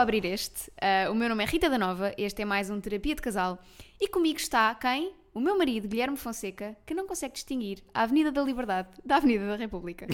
abrir 0.00 0.24
este. 0.24 0.70
Uh, 0.70 1.12
o 1.12 1.14
meu 1.14 1.28
nome 1.28 1.44
é 1.44 1.46
Rita 1.46 1.68
da 1.68 1.78
Nova, 1.78 2.14
este 2.16 2.42
é 2.42 2.44
mais 2.44 2.70
um 2.70 2.80
Terapia 2.80 3.14
de 3.14 3.20
Casal. 3.20 3.58
E 4.00 4.08
comigo 4.08 4.38
está 4.38 4.74
quem? 4.74 5.14
O 5.34 5.40
meu 5.40 5.56
marido, 5.58 5.86
Guilherme 5.86 6.16
Fonseca, 6.16 6.76
que 6.86 6.94
não 6.94 7.06
consegue 7.06 7.34
distinguir 7.34 7.84
a 7.92 8.02
Avenida 8.02 8.32
da 8.32 8.42
Liberdade 8.42 8.88
da 9.04 9.16
Avenida 9.16 9.46
da 9.46 9.56
República. 9.56 10.06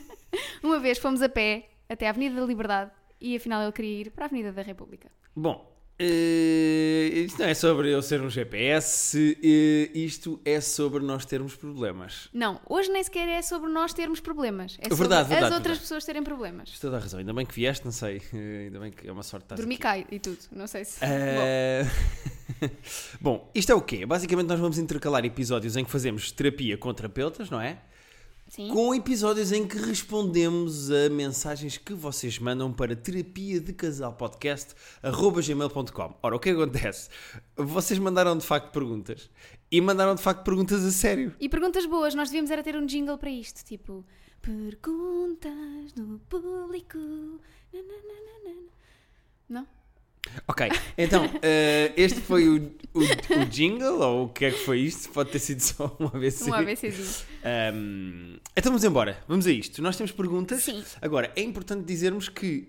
Uma 0.62 0.78
vez 0.78 0.98
fomos 0.98 1.22
a 1.22 1.28
pé 1.28 1.70
até 1.88 2.06
a 2.06 2.10
Avenida 2.10 2.40
da 2.40 2.46
Liberdade 2.46 2.90
e 3.20 3.34
afinal 3.34 3.62
ele 3.62 3.72
queria 3.72 4.00
ir 4.02 4.10
para 4.10 4.26
a 4.26 4.28
Avenida 4.28 4.52
da 4.52 4.62
República. 4.62 5.10
Bom, 5.34 5.71
Uh, 6.00 7.16
isto 7.26 7.38
não 7.38 7.46
é 7.46 7.54
sobre 7.54 7.94
eu 7.94 8.02
ser 8.02 8.20
um 8.20 8.28
GPS, 8.28 9.36
uh, 9.38 9.96
isto 9.96 10.40
é 10.44 10.60
sobre 10.60 11.04
nós 11.04 11.24
termos 11.24 11.54
problemas. 11.54 12.28
Não, 12.32 12.60
hoje 12.68 12.90
nem 12.90 13.02
sequer 13.02 13.28
é 13.28 13.40
sobre 13.42 13.70
nós 13.70 13.92
termos 13.92 14.18
problemas. 14.18 14.76
É 14.80 14.84
sobre 14.84 14.96
verdade, 14.96 15.32
as 15.32 15.42
outras 15.42 15.52
verdade. 15.52 15.80
pessoas 15.80 16.04
terem 16.04 16.22
problemas. 16.24 16.70
Estou 16.70 16.88
a 16.88 16.94
dar 16.94 16.98
razão, 17.00 17.20
ainda 17.20 17.32
bem 17.32 17.46
que 17.46 17.54
vieste, 17.54 17.84
não 17.84 17.92
sei. 17.92 18.18
Uh, 18.18 18.64
ainda 18.64 18.80
bem 18.80 18.90
que 18.90 19.06
é 19.06 19.12
uma 19.12 19.22
sorte 19.22 19.44
estar 19.44 19.56
Dormi 19.56 19.76
cai 19.76 20.06
e 20.10 20.18
tudo, 20.18 20.38
não 20.50 20.66
sei 20.66 20.84
se. 20.84 20.98
Uh, 21.04 22.70
Bom, 23.20 23.50
isto 23.54 23.70
é 23.70 23.74
o 23.74 23.80
quê? 23.80 24.04
Basicamente 24.06 24.48
nós 24.48 24.58
vamos 24.58 24.78
intercalar 24.78 25.24
episódios 25.24 25.76
em 25.76 25.84
que 25.84 25.90
fazemos 25.90 26.32
terapia 26.32 26.76
com 26.76 26.92
terapeutas, 26.92 27.50
não 27.50 27.60
é? 27.60 27.78
Sim. 28.52 28.68
Com 28.68 28.94
episódios 28.94 29.50
em 29.50 29.66
que 29.66 29.78
respondemos 29.78 30.90
a 30.90 31.08
mensagens 31.08 31.78
que 31.78 31.94
vocês 31.94 32.38
mandam 32.38 32.70
para 32.70 32.94
terapia 32.94 33.58
de 33.58 33.72
casal 33.72 34.12
podcast 34.12 34.74
gmail.com. 35.02 36.18
Ora, 36.22 36.36
o 36.36 36.38
que 36.38 36.50
acontece? 36.50 37.08
Vocês 37.56 37.98
mandaram 37.98 38.36
de 38.36 38.44
facto 38.44 38.70
perguntas 38.70 39.30
e 39.70 39.80
mandaram 39.80 40.14
de 40.14 40.20
facto 40.20 40.44
perguntas 40.44 40.84
a 40.84 40.90
sério. 40.90 41.34
E 41.40 41.48
perguntas 41.48 41.86
boas, 41.86 42.14
nós 42.14 42.28
devíamos 42.28 42.50
era 42.50 42.62
ter 42.62 42.76
um 42.76 42.84
jingle 42.84 43.16
para 43.16 43.30
isto, 43.30 43.64
tipo 43.64 44.04
perguntas 44.42 45.94
do 45.94 46.20
público. 46.28 46.98
Não? 49.48 49.66
Ok, 50.46 50.68
então 50.96 51.26
uh, 51.26 51.30
este 51.96 52.20
foi 52.20 52.48
o, 52.48 52.56
o, 52.94 53.00
o 53.00 53.44
jingle 53.46 54.00
ou 54.00 54.24
o 54.24 54.28
que 54.28 54.44
é 54.46 54.50
que 54.50 54.58
foi 54.58 54.80
isto? 54.80 55.10
Pode 55.10 55.30
ter 55.30 55.38
sido 55.38 55.60
só 55.60 55.96
um 56.00 56.06
ABC. 56.06 56.48
Um 56.50 56.54
ABCzinho. 56.54 57.08
Um, 57.74 58.36
então 58.56 58.70
vamos 58.72 58.84
embora, 58.84 59.18
vamos 59.28 59.46
a 59.46 59.50
isto. 59.52 59.82
Nós 59.82 59.96
temos 59.96 60.12
perguntas. 60.12 60.62
Sim. 60.62 60.82
Agora, 61.00 61.30
é 61.36 61.42
importante 61.42 61.84
dizermos 61.84 62.28
que 62.28 62.68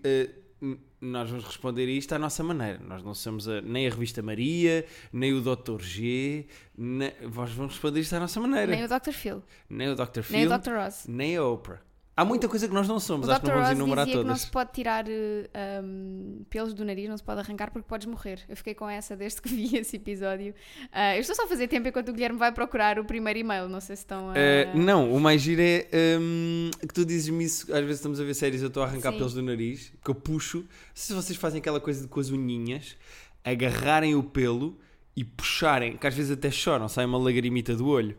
uh, 0.61 0.77
nós 0.99 1.29
vamos 1.29 1.45
responder 1.45 1.87
isto 1.87 2.13
à 2.13 2.19
nossa 2.19 2.43
maneira. 2.43 2.79
Nós 2.87 3.03
não 3.03 3.13
somos 3.13 3.47
a- 3.47 3.61
nem 3.61 3.85
a 3.87 3.89
revista 3.89 4.21
Maria, 4.21 4.85
nem 5.11 5.33
o 5.33 5.41
Dr. 5.41 5.79
G, 5.81 6.45
ne- 6.77 7.13
nós 7.21 7.51
vamos 7.51 7.73
responder 7.73 7.99
isto 7.99 8.13
à 8.15 8.19
nossa 8.19 8.39
maneira. 8.39 8.71
Nem 8.75 8.83
o 8.83 8.87
Dr. 8.87 9.11
Phil, 9.11 9.43
Nem 9.69 9.89
o 9.89 9.95
Dr. 9.95 10.21
Phil, 10.21 10.37
nem 10.37 10.47
o 10.47 10.57
Dr. 10.57 10.71
Ross. 10.71 11.05
nem 11.07 11.37
a 11.37 11.43
Oprah. 11.45 11.81
Há 12.15 12.23
muita 12.23 12.47
coisa 12.47 12.67
que 12.67 12.73
nós 12.75 12.87
não 12.87 12.99
somos, 12.99 13.27
O 13.27 13.31
acho 13.31 13.41
que 13.41 13.47
Dr. 13.47 13.49
não 13.49 13.55
vamos 13.55 13.69
Ross 13.69 13.79
enumerar 13.79 14.05
dizia 14.05 14.19
que 14.21 14.23
não 14.27 14.33
todas. 14.35 14.41
se 14.45 14.51
pode 14.51 14.71
tirar 14.71 15.05
eh, 15.09 15.81
um, 15.83 16.45
pelos 16.47 16.71
do 16.75 16.85
nariz, 16.85 17.09
não 17.09 17.17
se 17.17 17.23
pode 17.23 17.39
arrancar 17.39 17.71
porque 17.71 17.87
podes 17.87 18.05
morrer. 18.05 18.39
Eu 18.47 18.55
fiquei 18.55 18.75
com 18.75 18.87
essa 18.87 19.15
desde 19.15 19.41
que 19.41 19.49
vi 19.49 19.77
esse 19.77 19.95
episódio. 19.95 20.53
Ah, 20.91 21.15
eu 21.15 21.21
estou 21.21 21.35
só 21.35 21.45
a 21.45 21.47
fazer 21.47 21.67
tempo 21.67 21.87
enquanto 21.87 22.09
o 22.09 22.13
Guilherme 22.13 22.37
vai 22.37 22.51
procurar 22.51 22.99
o 22.99 23.03
primeiro 23.03 23.39
e-mail. 23.39 23.67
Não 23.67 23.81
sei 23.81 23.95
se 23.95 24.03
estão 24.03 24.29
a. 24.29 24.33
Uh, 24.33 24.77
não, 24.77 25.11
o 25.11 25.19
mais 25.19 25.41
giro 25.41 25.61
é 25.63 25.87
um, 26.21 26.69
que 26.81 26.93
tu 26.93 27.03
dizes-me 27.03 27.45
isso. 27.45 27.73
Às 27.73 27.81
vezes 27.81 27.95
estamos 27.95 28.19
a 28.19 28.23
ver 28.23 28.35
séries, 28.35 28.61
eu 28.61 28.67
estou 28.67 28.83
a 28.83 28.85
arrancar 28.85 29.11
Sim. 29.11 29.17
pelos 29.17 29.33
do 29.33 29.41
nariz, 29.41 29.91
que 30.03 30.11
eu 30.11 30.15
puxo. 30.15 30.63
Se 30.93 31.13
vocês 31.13 31.37
fazem 31.37 31.59
aquela 31.59 31.79
coisa 31.79 32.03
de 32.03 32.07
com 32.07 32.19
as 32.19 32.29
unhinhas, 32.29 32.95
agarrarem 33.43 34.13
o 34.13 34.21
pelo 34.21 34.77
e 35.15 35.23
puxarem, 35.23 35.97
que 35.97 36.05
às 36.05 36.13
vezes 36.13 36.31
até 36.31 36.51
choram, 36.51 36.87
sai 36.87 37.05
uma 37.05 37.17
lagrimita 37.17 37.75
do 37.75 37.87
olho. 37.87 38.15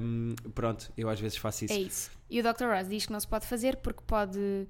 Um, 0.00 0.34
pronto, 0.54 0.92
eu 0.96 1.08
às 1.08 1.18
vezes 1.20 1.36
faço 1.36 1.64
isso. 1.64 1.74
É 1.74 1.78
isso. 1.78 2.10
E 2.32 2.40
o 2.40 2.42
Dr. 2.42 2.64
Ross 2.64 2.88
diz 2.88 3.04
que 3.04 3.12
não 3.12 3.20
se 3.20 3.28
pode 3.28 3.46
fazer 3.46 3.76
porque 3.76 4.00
pode 4.06 4.66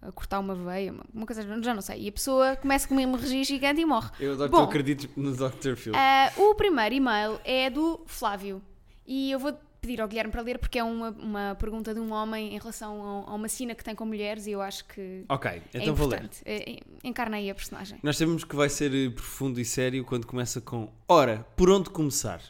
ah, 0.00 0.10
cortar 0.12 0.38
uma 0.38 0.54
veia, 0.54 0.94
uma, 1.12 1.26
coisa, 1.26 1.42
já 1.62 1.74
não 1.74 1.82
sei. 1.82 2.04
E 2.04 2.08
a 2.08 2.12
pessoa 2.12 2.56
começa 2.56 2.88
com 2.88 2.94
uma 2.94 3.02
hemorragia 3.02 3.44
gigante 3.44 3.82
e 3.82 3.84
morre. 3.84 4.10
Eu 4.18 4.34
Dr. 4.34 4.48
Bom. 4.48 4.62
acredito 4.62 5.10
no 5.14 5.36
Dr. 5.36 5.76
Phil. 5.76 5.92
Ah, 5.94 6.32
o 6.38 6.54
primeiro 6.54 6.94
e-mail 6.94 7.38
é 7.44 7.68
do 7.68 8.00
Flávio. 8.06 8.62
E 9.06 9.30
eu 9.30 9.38
vou 9.38 9.52
pedir 9.78 10.00
ao 10.00 10.08
Guilherme 10.08 10.32
para 10.32 10.40
ler 10.40 10.58
porque 10.58 10.78
é 10.78 10.82
uma, 10.82 11.10
uma 11.10 11.54
pergunta 11.56 11.92
de 11.92 12.00
um 12.00 12.14
homem 12.14 12.54
em 12.54 12.58
relação 12.58 13.26
a, 13.28 13.34
uma 13.34 13.48
cena 13.48 13.74
que 13.74 13.84
tem 13.84 13.94
com 13.94 14.06
mulheres 14.06 14.46
e 14.46 14.52
eu 14.52 14.62
acho 14.62 14.86
que 14.86 15.26
ok, 15.28 15.50
é 15.50 15.62
então 15.74 15.94
vou 15.94 16.08
ler. 16.08 16.30
É, 16.46 16.72
é, 16.72 16.80
encarna 17.04 17.36
aí 17.36 17.50
a 17.50 17.54
personagem. 17.54 17.98
Nós 18.02 18.16
sabemos 18.16 18.42
que 18.42 18.56
vai 18.56 18.70
ser 18.70 18.94
eh, 18.94 19.10
profundo 19.10 19.60
e 19.60 19.66
sério 19.66 20.02
quando 20.02 20.26
começa 20.26 20.62
com 20.62 20.90
Ora, 21.06 21.46
por 21.54 21.68
onde 21.68 21.90
começar? 21.90 22.40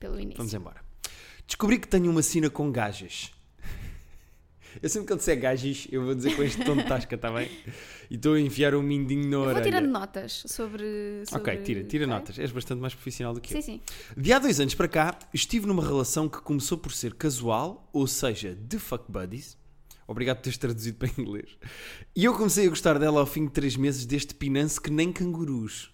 Pelo 0.00 0.18
início. 0.18 0.38
Vamos 0.38 0.52
embora. 0.52 0.89
Descobri 1.50 1.80
que 1.80 1.88
tenho 1.88 2.08
uma 2.08 2.22
sina 2.22 2.48
com 2.48 2.70
gajas. 2.70 3.32
Eu 4.80 4.88
sempre 4.88 5.08
que 5.08 5.12
ele 5.14 5.18
disser 5.18 5.40
gajas, 5.40 5.88
eu 5.90 6.04
vou 6.04 6.14
dizer 6.14 6.36
com 6.36 6.44
este 6.44 6.64
tom 6.64 6.76
de 6.76 6.84
tasca, 6.84 7.16
está 7.16 7.28
bem? 7.32 7.50
E 8.08 8.14
estou 8.14 8.34
a 8.34 8.40
enfiar 8.40 8.72
um 8.72 8.82
mindinho 8.82 9.24
na 9.24 9.36
Eu 9.36 9.40
vou 9.40 9.48
orelha. 9.48 9.64
tirando 9.64 9.88
notas 9.90 10.44
sobre. 10.46 11.24
sobre 11.26 11.50
Ok, 11.50 11.62
tira, 11.64 11.82
tira 11.82 12.04
ok? 12.04 12.14
notas. 12.14 12.38
És 12.38 12.52
bastante 12.52 12.80
mais 12.80 12.94
profissional 12.94 13.34
do 13.34 13.40
que 13.40 13.48
Sim, 13.48 13.56
eu. 13.56 13.62
sim. 13.62 13.80
De 14.16 14.32
há 14.32 14.38
dois 14.38 14.60
anos 14.60 14.76
para 14.76 14.86
cá, 14.86 15.18
estive 15.34 15.66
numa 15.66 15.84
relação 15.84 16.28
que 16.28 16.40
começou 16.40 16.78
por 16.78 16.92
ser 16.92 17.14
casual, 17.14 17.90
ou 17.92 18.06
seja, 18.06 18.54
de 18.54 18.78
fuck 18.78 19.10
buddies. 19.10 19.58
Obrigado 20.06 20.36
por 20.36 20.42
teres 20.44 20.56
traduzido 20.56 20.98
para 20.98 21.10
inglês. 21.20 21.50
E 22.14 22.24
eu 22.24 22.32
comecei 22.34 22.64
a 22.66 22.70
gostar 22.70 22.96
dela 22.96 23.18
ao 23.18 23.26
fim 23.26 23.46
de 23.46 23.50
três 23.50 23.74
meses 23.76 24.06
deste 24.06 24.36
pinance 24.36 24.80
que 24.80 24.90
nem 24.90 25.12
cangurus. 25.12 25.90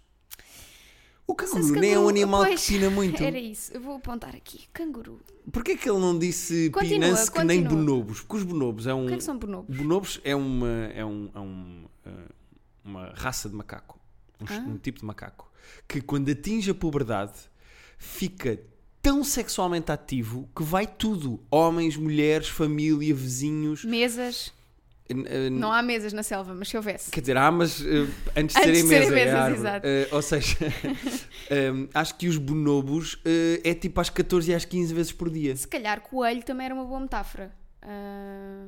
O 1.27 1.35
canguru 1.35 1.63
se 1.65 1.73
nem 1.73 1.91
é 1.91 1.93
um 1.95 2.03
canguru- 2.03 2.09
animal 2.09 2.45
pois, 2.45 2.65
que 2.67 2.73
pina 2.75 2.89
muito. 2.91 3.23
Era 3.23 3.39
isso. 3.39 3.73
Eu 3.73 3.81
vou 3.81 3.97
apontar 3.97 4.35
aqui. 4.37 4.67
Canguru. 4.73 5.21
Porquê 5.51 5.77
que 5.77 5.89
ele 5.91 5.99
não 5.99 6.17
disse 6.19 6.71
Continua, 6.71 7.01
pinance 7.09 7.31
que 7.31 7.45
nem 7.45 7.63
bonobos? 7.63 8.21
Porque 8.21 8.37
os 8.37 8.43
bonobos 8.45 8.87
é 8.87 8.95
um... 8.95 9.05
O 9.05 9.09
que 9.09 9.15
é 9.15 9.17
que 9.17 9.25
são 9.25 9.37
bonobos? 9.39 9.77
Bonobos 9.77 10.21
é 10.23 10.37
uma, 10.37 10.69
é 10.95 11.05
um, 11.05 11.31
é 11.35 11.41
um, 11.41 11.85
eh, 12.05 12.11
uma 12.85 13.13
raça 13.15 13.49
de 13.49 13.55
macaco, 13.57 13.99
um, 14.41 14.45
Ah. 14.49 14.59
um 14.69 14.77
tipo 14.79 15.01
de 15.01 15.05
macaco, 15.05 15.51
que 15.89 16.01
quando 16.01 16.31
atinge 16.31 16.71
a 16.71 16.75
puberdade 16.75 17.35
fica 17.99 18.61
tão 19.03 19.23
sexualmente 19.25 19.91
ativo 19.91 20.49
que 20.55 20.63
vai 20.63 20.87
tudo: 20.87 21.41
homens, 21.51 21.97
mulheres, 21.97 22.49
família, 22.49 23.15
vizinhos. 23.15 23.85
Mesas. 23.85 24.53
Eh, 25.09 25.51
Não 25.51 25.73
há 25.73 25.83
mesas 25.83 26.13
na 26.13 26.23
selva, 26.23 26.55
mas 26.55 26.69
se 26.69 26.77
houvesse. 26.77 27.11
Quer 27.11 27.21
dizer, 27.21 27.37
há, 27.37 27.51
mas 27.51 27.81
eh, 27.81 28.07
antes 28.35 28.35
de 28.35 28.41
Antes 28.41 28.55
serem 28.55 28.73
de 28.83 28.89
serem 28.89 29.11
mesa, 29.11 29.21
é 29.21 29.25
mesas, 29.25 29.35
árvore. 29.41 29.61
exato. 29.61 29.87
Eh, 29.87 30.09
ou 30.13 30.23
seja, 30.23 30.57
eh, 31.51 31.73
acho 31.95 32.15
que 32.17 32.29
os 32.29 32.37
bonobos 32.39 33.19
eh, 33.25 33.61
é 33.65 33.75
tipo 33.75 34.01
às 34.01 34.11
14 34.11 34.51
e 34.51 34.55
às 34.55 34.65
15 34.65 34.93
vezes 34.95 35.13
por 35.13 35.31
dia. 35.31 35.55
Se 35.57 35.69
calhar 35.69 36.01
coelho 36.01 36.43
também 36.43 36.67
era 36.67 36.75
uma 36.75 36.85
boa 36.85 37.01
metáfora. 37.01 37.53
Ah, 37.83 38.67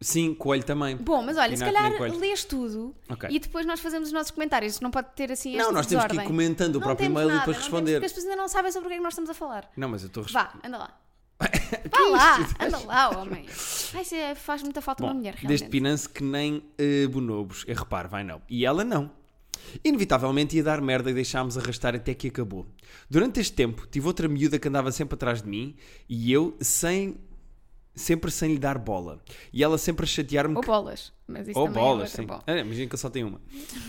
Sim, 0.00 0.32
coelho 0.32 0.62
também. 0.62 0.96
Bom, 0.96 1.22
mas 1.24 1.36
olha, 1.36 1.56
se 1.56 1.64
calhar 1.64 1.90
lês 2.18 2.44
tudo 2.44 2.94
Ok. 3.08 3.28
e 3.32 3.40
depois 3.40 3.66
nós 3.66 3.80
fazemos 3.80 4.06
os 4.08 4.12
nossos 4.12 4.30
comentários. 4.30 4.78
Não 4.78 4.92
pode 4.92 5.08
ter 5.16 5.32
assim 5.32 5.56
Não, 5.56 5.72
nós 5.72 5.86
temos 5.88 6.04
que 6.04 6.12
ir 6.12 6.18
desordem. 6.18 6.26
comentando 6.26 6.76
o 6.76 6.78
Não 6.78 6.86
próprio 6.86 7.06
e-mail 7.06 7.24
e 7.26 7.32
nada, 7.32 7.38
depois 7.40 7.56
não 7.56 7.62
responder. 7.64 7.84
Temos, 7.86 7.98
porque 8.00 8.06
as 8.06 8.12
pessoas 8.12 8.30
ainda 8.30 8.42
não 8.42 8.48
sabem 8.48 8.70
sobre 8.70 8.86
o 8.86 8.88
que 8.90 8.94
é 8.94 8.96
que 8.98 9.02
nós 9.02 9.12
estamos 9.14 9.30
a 9.30 9.34
falar. 9.34 9.68
Não, 9.76 9.88
mas 9.88 10.02
eu 10.02 10.06
estou 10.06 10.22
a 10.22 10.26
Vá, 10.30 10.42
responder. 10.44 10.66
anda 10.68 10.78
lá. 10.78 10.97
Vá 11.90 12.00
lá, 12.10 12.40
isto? 12.40 12.54
anda 12.60 12.78
lá, 12.86 13.18
homem. 13.20 13.46
Ai, 13.94 14.18
é- 14.18 14.34
faz 14.34 14.62
muita 14.62 14.80
falta 14.80 15.02
uma 15.04 15.10
Bom, 15.12 15.18
mulher, 15.18 15.34
realmente. 15.34 15.48
deste 15.48 15.68
pinance 15.68 16.08
que 16.08 16.22
nem 16.22 16.62
eh, 16.76 17.06
bonobos. 17.06 17.64
Eu 17.66 17.76
reparo, 17.76 18.08
vai 18.08 18.24
não. 18.24 18.42
E 18.48 18.64
ela 18.66 18.84
não. 18.84 19.10
Inevitavelmente 19.84 20.56
ia 20.56 20.62
dar 20.62 20.80
merda 20.80 21.10
e 21.10 21.14
deixámos 21.14 21.58
arrastar 21.58 21.94
até 21.94 22.14
que 22.14 22.28
acabou. 22.28 22.66
Durante 23.10 23.38
este 23.40 23.52
tempo, 23.52 23.86
tive 23.86 24.06
outra 24.06 24.26
miúda 24.28 24.58
que 24.58 24.66
andava 24.68 24.90
sempre 24.90 25.14
atrás 25.14 25.42
de 25.42 25.48
mim 25.48 25.76
e 26.08 26.32
eu 26.32 26.56
sem... 26.60 27.16
Sempre 27.94 28.30
sem 28.30 28.52
lhe 28.52 28.58
dar 28.60 28.78
bola. 28.78 29.20
E 29.52 29.62
ela 29.62 29.76
sempre 29.76 30.04
a 30.04 30.06
chatear-me 30.06 30.54
Ou 30.54 30.60
que... 30.60 30.66
bolas. 30.68 31.12
Mas 31.26 31.48
isso 31.48 31.58
Ou 31.58 31.66
também 31.66 31.82
bolas, 31.82 32.14
é 32.14 32.16
sim. 32.16 32.26
bola. 32.26 32.42
Ah, 32.46 32.56
Imagina 32.56 32.86
que 32.88 32.94
eu 32.94 32.98
só 32.98 33.10
tenho 33.10 33.26
uma. 33.26 33.40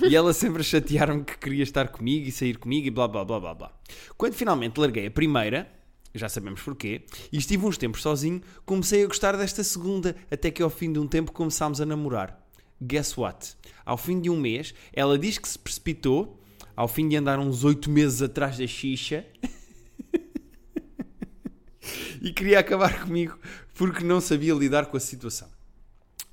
E 0.02 0.16
ela 0.16 0.34
sempre 0.34 0.62
a 0.62 0.64
chatear-me 0.64 1.24
que 1.24 1.38
queria 1.38 1.62
estar 1.62 1.90
comigo 1.90 2.28
e 2.28 2.32
sair 2.32 2.58
comigo 2.58 2.88
e 2.88 2.90
blá 2.90 3.08
blá 3.08 3.24
blá 3.24 3.40
blá 3.40 3.54
blá. 3.54 3.72
Quando 4.18 4.34
finalmente 4.34 4.80
larguei 4.80 5.06
a 5.06 5.12
primeira, 5.12 5.72
já 6.14 6.28
sabemos 6.30 6.62
porquê, 6.62 7.04
e 7.32 7.38
estive 7.38 7.66
uns 7.66 7.78
tempos 7.78 8.02
sozinho, 8.02 8.42
comecei 8.66 9.04
a 9.04 9.08
gostar 9.08 9.38
desta 9.38 9.64
segunda, 9.64 10.16
até 10.32 10.50
que 10.52 10.62
ao 10.62 10.70
fim 10.70 10.92
de 10.92 11.00
um 11.00 11.08
tempo 11.08 11.32
começámos 11.32 11.80
a 11.82 11.86
namorar. 11.86 12.46
Guess 12.82 13.18
what? 13.18 13.56
Ao 13.86 13.98
fim 13.98 14.20
de 14.20 14.30
um 14.30 14.40
mês, 14.40 14.74
ela 14.94 15.18
diz 15.18 15.38
que 15.38 15.48
se 15.48 15.60
precipitou, 15.60 16.40
ao 16.76 16.88
fim 16.88 17.08
de 17.10 17.18
andar 17.18 17.40
uns 17.40 17.64
oito 17.64 17.90
meses 17.90 18.22
atrás 18.22 18.58
da 18.58 18.66
xixa, 18.66 19.26
e 22.22 22.32
queria 22.32 22.60
acabar 22.60 23.04
comigo 23.04 23.38
porque 23.74 24.04
não 24.04 24.22
sabia 24.22 24.54
lidar 24.54 24.86
com 24.88 24.98
a 24.98 25.00
situação. 25.00 25.59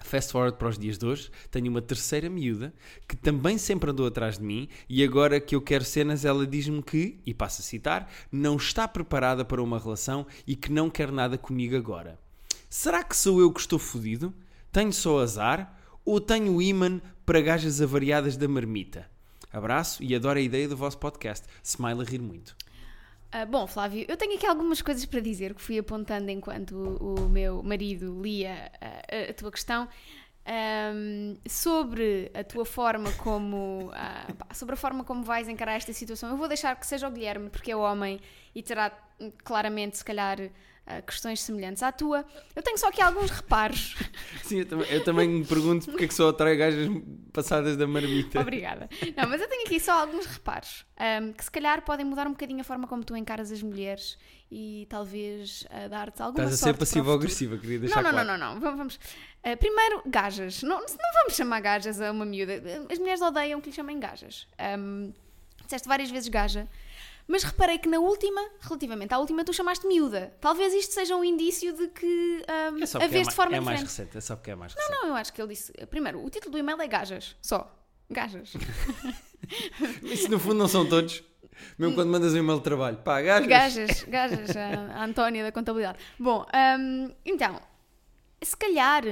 Fast 0.07 0.31
forward 0.31 0.57
para 0.57 0.69
os 0.69 0.79
dias 0.79 0.97
de 0.97 1.05
hoje, 1.05 1.31
tenho 1.51 1.69
uma 1.69 1.83
terceira 1.83 2.31
miúda 2.31 2.73
que 3.09 3.17
também 3.17 3.59
sempre 3.59 3.91
andou 3.91 4.07
atrás 4.07 4.39
de 4.39 4.45
mim 4.45 4.69
e 4.89 5.03
agora 5.03 5.41
que 5.41 5.57
eu 5.57 5.61
quero 5.61 5.85
cenas, 5.85 6.25
ela 6.25 6.47
diz-me 6.47 6.81
que, 6.81 7.19
e 7.27 7.35
passo 7.35 7.61
a 7.61 7.65
citar, 7.65 8.09
não 8.31 8.57
está 8.57 8.87
preparada 8.87 9.45
para 9.45 9.61
uma 9.61 9.81
relação 9.81 10.25
e 10.47 10.55
que 10.55 10.71
não 10.71 10.89
quer 10.89 11.11
nada 11.11 11.37
comigo 11.37 11.77
agora. 11.77 12.19
Será 12.71 13.03
que 13.03 13.17
sou 13.17 13.41
eu 13.41 13.53
que 13.53 13.61
estou 13.61 13.81
fodido? 13.81 14.33
Tenho 14.71 14.93
só 14.93 15.19
azar? 15.19 15.77
Ou 16.05 16.21
tenho 16.21 16.63
imã 16.63 17.01
para 17.25 17.41
gajas 17.41 17.81
avariadas 17.81 18.37
da 18.37 18.47
marmita? 18.47 19.11
Abraço 19.53 20.05
e 20.05 20.15
adoro 20.15 20.39
a 20.39 20.43
ideia 20.43 20.69
do 20.69 20.77
vosso 20.77 20.99
podcast. 20.99 21.47
Smile 21.65 22.03
a 22.03 22.05
rir 22.05 22.21
muito. 22.21 22.55
Ah, 23.33 23.45
bom, 23.45 23.67
Flávio, 23.67 24.05
eu 24.09 24.17
tenho 24.17 24.35
aqui 24.37 24.47
algumas 24.47 24.81
coisas 24.81 25.05
para 25.05 25.21
dizer 25.21 25.55
que 25.55 25.61
fui 25.61 25.79
apontando 25.79 26.31
enquanto 26.31 26.73
o, 26.73 27.27
o 27.27 27.29
meu 27.29 27.63
marido 27.63 28.21
lia 28.23 28.71
ah, 28.81 29.03
a, 29.29 29.31
a 29.31 29.35
tua 29.35 29.51
questão. 29.51 29.89
Ahm, 30.49 31.35
sobre 31.49 32.31
a 32.33 32.45
tua 32.45 32.65
forma 32.65 33.11
como 33.15 33.91
pá, 34.39 34.55
sobre 34.55 34.75
a 34.75 34.77
forma 34.77 35.03
como 35.03 35.25
vais 35.25 35.49
encarar 35.49 35.75
esta 35.75 35.93
situação, 35.93 36.31
eu 36.31 36.37
vou 36.37 36.47
deixar 36.47 36.77
que 36.77 36.87
seja 36.87 37.09
o 37.09 37.11
Guilherme, 37.11 37.51
porque 37.51 37.73
é 37.73 37.77
homem 37.77 38.21
e 38.57 38.63
terá 38.63 38.91
hum, 39.21 39.31
claramente, 39.45 39.99
se 39.99 40.05
calhar, 40.05 40.39
ah, 40.87 41.03
questões 41.03 41.43
semelhantes 41.43 41.83
à 41.83 41.93
tua. 41.93 42.25
Eu 42.55 42.63
tenho 42.63 42.79
só 42.79 42.89
aqui 42.89 43.03
alguns 43.03 43.29
reparos. 43.31 43.95
Sim, 44.45 44.61
eu 44.61 44.67
também, 44.67 44.87
eu 44.89 45.05
também 45.05 45.29
me 45.29 45.45
pergunto 45.45 45.85
porque 45.91 46.05
é 46.07 46.09
que 46.09 46.15
só 46.15 46.31
atrai 46.31 46.57
gajas 46.57 46.89
passadas 47.35 47.77
da 47.77 47.87
marmita. 47.87 48.41
Obrigada. 48.41 48.89
Não, 49.15 49.29
mas 49.29 49.43
eu 49.43 49.49
tenho 49.49 49.67
aqui 49.67 49.79
só 49.79 49.93
alguns 50.01 50.25
reparos 50.25 50.87
ahm, 50.97 51.33
que 51.33 51.45
se 51.45 51.51
calhar 51.51 51.83
podem 51.83 52.07
mudar 52.07 52.27
um 52.27 52.31
bocadinho 52.31 52.63
a 52.63 52.65
forma 52.65 52.87
como 52.87 53.05
tu 53.05 53.15
encaras 53.15 53.53
as 53.53 53.63
mulheres 53.63 54.17
e 54.51 54.87
talvez 54.89 55.67
ah, 55.69 55.89
dar-te 55.89 56.23
alguma 56.23 56.45
Estás 56.45 56.55
a 56.55 56.57
ser 56.57 56.65
sorte 56.65 56.79
para 56.79 56.85
o 56.85 56.87
futuro. 56.87 57.05
passivo-agressiva, 57.05 57.59
queria 57.59 57.79
deixar 57.81 57.97
Não, 57.97 58.03
não, 58.05 58.25
claro. 58.25 58.29
não, 58.29 58.39
não, 58.39 58.55
não. 58.55 58.61
Vamos. 58.61 58.79
vamos. 58.79 58.95
Uh, 59.45 59.57
primeiro, 59.59 60.03
gajas. 60.07 60.63
Não, 60.63 60.81
não 60.81 61.13
vamos 61.15 61.35
chamar 61.37 61.61
gajas 61.61 62.01
a 62.01 62.11
uma 62.11 62.25
miúda. 62.25 62.63
As 62.91 62.99
mulheres 62.99 63.21
odeiam 63.21 63.61
que 63.61 63.69
lhe 63.69 63.77
chamem 63.77 64.01
gajas. 64.01 64.47
Um, 64.79 65.13
disseste 65.65 65.87
várias 65.87 66.11
vezes 66.11 66.29
gaja. 66.29 66.67
Mas 67.29 67.43
reparei 67.43 67.79
que 67.79 67.89
na 67.89 67.99
última, 67.99 68.41
relativamente 68.61 69.13
à 69.13 69.19
última, 69.19 69.45
tu 69.45 69.53
chamaste 69.53 69.87
miúda. 69.87 70.33
Talvez 70.41 70.73
isto 70.73 70.95
seja 70.95 71.17
um 71.17 71.25
indício 71.25 71.73
de 71.77 71.89
que 71.89 72.07
um, 72.07 72.79
É 72.79 72.99
a 73.01 73.05
é, 73.05 73.09
vez 73.09 73.27
ma- 73.27 73.31
de 73.31 73.37
forma 73.37 73.57
é 73.57 73.61
mais 73.61 73.81
diferente. 73.81 73.99
recente, 74.13 74.19
é 74.19 74.21
só 74.21 74.37
porque 74.37 74.51
é 74.53 74.55
mais 74.55 74.73
recente. 74.73 74.91
Não, 74.93 75.09
eu 75.09 75.15
acho 75.17 75.33
que 75.33 75.41
ele 75.43 75.49
disse. 75.49 75.73
Primeiro, 75.91 76.25
o 76.25 76.31
título 76.31 76.53
do 76.53 76.59
e-mail 76.59 76.81
é 76.81 76.87
gajas. 76.87 77.35
Só. 77.43 77.69
Gajas. 78.09 78.53
Isso 80.03 80.31
no 80.31 80.39
fundo 80.39 80.55
não 80.57 80.69
são 80.69 80.89
todos. 80.89 81.23
Mesmo 81.79 81.95
quando 81.95 82.11
mandas 82.11 82.35
um 82.35 82.39
e-mail 82.39 82.59
de 82.59 82.65
trabalho. 82.65 82.99
Pá, 82.99 83.21
gajas. 83.21 83.49
Gajas, 83.49 84.05
gajas, 84.05 84.57
a, 84.57 85.05
Antónia 85.05 85.43
da 85.43 85.51
contabilidade. 85.51 85.99
Bom, 86.19 86.45
hum, 86.79 87.11
então, 87.25 87.61
se 88.47 88.57
calhar 88.57 89.03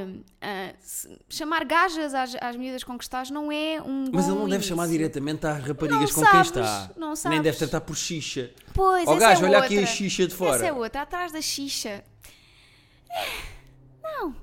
ah, 0.41 0.73
se- 0.81 1.09
chamar 1.29 1.65
gajas 1.65 2.15
às, 2.15 2.35
às 2.41 2.57
miúdas 2.57 2.83
com 2.85 2.97
que 2.97 3.05
estás 3.05 3.31
não 3.31 3.51
é 3.53 3.81
um 3.83 4.11
Mas 4.13 4.27
ele 4.29 4.37
não 4.39 4.49
deve 4.49 4.65
chamar 4.65 4.87
diretamente 4.89 5.47
às 5.47 5.63
raparigas 5.65 6.15
Não 6.15 6.25
com 6.25 6.31
quem 6.31 6.45
sabes, 6.45 6.47
está. 6.49 6.91
não 6.97 7.09
Nem 7.09 7.17
sabes. 7.17 7.43
deve 7.43 7.59
tratar 7.59 7.81
por 7.81 7.97
xixa. 7.97 8.51
Pois, 8.73 9.03
essa 9.09 9.17
gajo, 9.19 9.45
é 9.45 9.49
olha 9.49 9.59
outra. 9.59 9.75
aqui 9.75 9.79
a 9.83 9.87
xixa 9.87 10.27
de 10.27 10.35
fora. 10.35 10.57
Essa 10.57 10.67
é 10.67 10.73
outra, 10.73 11.03
atrás 11.03 11.33
da 11.33 11.41
xixa. 11.41 12.05
É, 13.11 13.27
Não, 14.03 14.35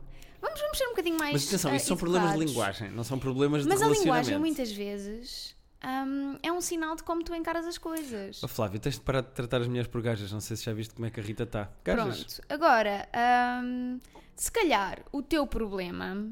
vamos, 0.41 0.59
vamos 0.59 0.77
ser 0.77 0.85
um 0.85 0.89
bocadinho 0.89 1.17
mais 1.17 1.33
Mas 1.33 1.47
atenção, 1.47 1.71
ah, 1.71 1.75
isso 1.75 1.87
são 1.87 1.97
problemas 1.97 2.31
de 2.33 2.37
linguagem, 2.45 2.89
não 2.91 3.03
são 3.03 3.17
problemas 3.19 3.65
Mas 3.65 3.77
de 3.77 3.83
a 3.83 3.85
relacionamento. 3.87 4.29
linguagem 4.29 4.39
muitas 4.39 4.71
vezes 4.71 5.55
hum, 5.83 6.37
é 6.43 6.51
um 6.51 6.61
sinal 6.61 6.95
de 6.95 7.03
como 7.03 7.23
tu 7.23 7.33
encaras 7.35 7.65
as 7.65 7.77
coisas. 7.77 8.43
Ó 8.43 8.47
Flávio, 8.47 8.79
tens 8.79 8.95
de 8.95 9.01
parar 9.01 9.21
de 9.21 9.29
tratar 9.31 9.61
as 9.61 9.67
mulheres 9.67 9.87
por 9.89 10.01
gajas. 10.01 10.31
Não 10.31 10.39
sei 10.41 10.57
se 10.57 10.63
já 10.65 10.73
viste 10.73 10.93
como 10.93 11.05
é 11.05 11.09
que 11.09 11.19
a 11.19 11.23
Rita 11.23 11.43
está. 11.43 11.69
Gajas. 11.83 12.23
Pronto, 12.23 12.53
agora, 12.53 13.07
hum, 13.63 13.99
se 14.35 14.51
calhar 14.51 14.99
o 15.11 15.21
teu 15.21 15.45
problema 15.47 16.29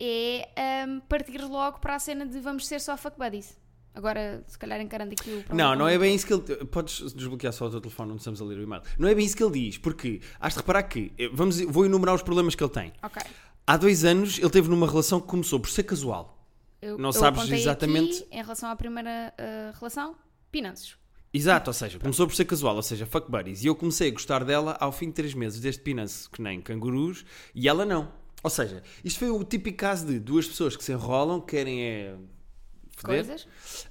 é 0.00 0.48
hum, 0.88 1.00
partir 1.08 1.38
logo 1.42 1.78
para 1.78 1.94
a 1.94 1.98
cena 1.98 2.26
de 2.26 2.40
vamos 2.40 2.66
ser 2.66 2.80
só 2.80 2.96
fuck 2.96 3.16
buddies. 3.18 3.56
Agora, 3.94 4.42
se 4.48 4.58
calhar 4.58 4.80
encarando 4.80 5.12
aqui 5.12 5.30
o 5.30 5.44
problema. 5.44 5.70
Não, 5.70 5.78
não 5.78 5.88
é 5.88 5.96
bem 5.96 6.16
isso 6.16 6.26
que 6.26 6.32
ele. 6.32 6.64
Podes 6.64 7.12
desbloquear 7.12 7.52
só 7.52 7.66
o 7.66 7.70
teu 7.70 7.80
telefone, 7.80 8.08
não 8.08 8.16
estamos 8.16 8.42
a 8.42 8.44
ler 8.44 8.58
o 8.58 8.62
e-mail. 8.62 8.82
Não 8.98 9.08
é 9.08 9.14
bem 9.14 9.24
isso 9.24 9.36
que 9.36 9.42
ele 9.44 9.52
diz, 9.52 9.78
porque 9.78 10.20
has 10.40 10.52
de 10.54 10.58
reparar 10.58 10.82
que. 10.82 11.12
eh, 11.16 11.28
Vamos, 11.32 11.60
vou 11.60 11.84
enumerar 11.86 12.12
os 12.16 12.22
problemas 12.22 12.56
que 12.56 12.64
ele 12.64 12.72
tem. 12.72 12.92
Ok. 13.04 13.22
Há 13.64 13.76
dois 13.76 14.04
anos 14.04 14.38
ele 14.40 14.50
teve 14.50 14.68
numa 14.68 14.88
relação 14.88 15.20
que 15.20 15.28
começou 15.28 15.60
por 15.60 15.70
ser 15.70 15.84
casual. 15.84 16.43
Eu, 16.84 16.98
Não 16.98 17.08
eu 17.08 17.12
sabes 17.12 17.50
exatamente- 17.50 18.22
aqui, 18.24 18.28
em 18.30 18.42
relação 18.42 18.68
à 18.68 18.76
primeira 18.76 19.32
ah, 19.38 19.72
relação, 19.78 20.14
pinanços. 20.52 20.98
Exato, 21.32 21.70
ou 21.70 21.74
seja, 21.74 21.98
começou 21.98 22.26
por 22.28 22.34
ser 22.36 22.44
casual, 22.44 22.76
ou 22.76 22.82
seja, 22.82 23.06
fuck 23.06 23.28
buddies. 23.30 23.64
E 23.64 23.66
eu 23.66 23.74
comecei 23.74 24.08
a 24.08 24.12
gostar 24.12 24.44
dela 24.44 24.76
ao 24.78 24.92
fim 24.92 25.06
de 25.08 25.14
três 25.14 25.34
meses 25.34 25.58
deste 25.60 25.82
pinance, 25.82 26.28
que 26.30 26.40
nem 26.40 26.60
cangurus, 26.60 27.24
e 27.54 27.68
ela 27.68 27.84
não. 27.84 28.12
Ou 28.42 28.50
seja, 28.50 28.82
isto 29.02 29.18
foi 29.18 29.30
o 29.30 29.42
típico 29.42 29.78
caso 29.78 30.06
de 30.06 30.20
duas 30.20 30.46
pessoas 30.46 30.76
que 30.76 30.84
se 30.84 30.92
enrolam, 30.92 31.40
querem 31.40 31.82
é. 31.82 32.14
foder. 32.96 33.24
Coisas. 33.24 33.48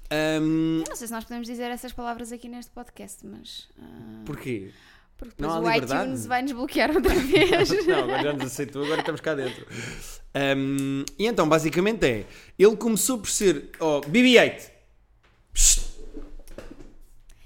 Ahm, 0.10 0.84
Eu 0.84 0.90
não 0.90 0.96
sei 0.96 1.08
se 1.08 1.14
nós 1.14 1.24
podemos 1.26 1.48
dizer 1.48 1.64
essas 1.72 1.92
palavras 1.92 2.32
aqui 2.32 2.48
neste 2.48 2.72
podcast, 2.72 3.26
mas. 3.26 3.68
ah, 3.78 4.22
porquê? 4.26 4.72
Porque 5.18 5.36
depois 5.38 5.58
o 5.58 5.70
liberdade? 5.70 6.04
iTunes 6.04 6.26
vai 6.26 6.42
nos 6.42 6.52
bloquear 6.52 6.92
outra 6.96 7.14
vez. 7.16 7.86
Não, 7.88 8.04
agora 8.04 8.24
já 8.24 8.34
nos 8.34 8.46
aceitou, 8.46 8.84
agora 8.84 9.00
estamos 9.00 9.22
cá 9.22 9.36
dentro. 9.36 9.66
Ahm, 10.34 11.04
e 11.18 11.28
então, 11.28 11.48
basicamente 11.48 12.06
é, 12.06 12.26
ele 12.58 12.76
começou 12.76 13.20
por 13.20 13.30
ser, 13.30 13.72
oh, 13.80 14.02
BB-8. 14.02 14.72
Psst. 15.54 15.94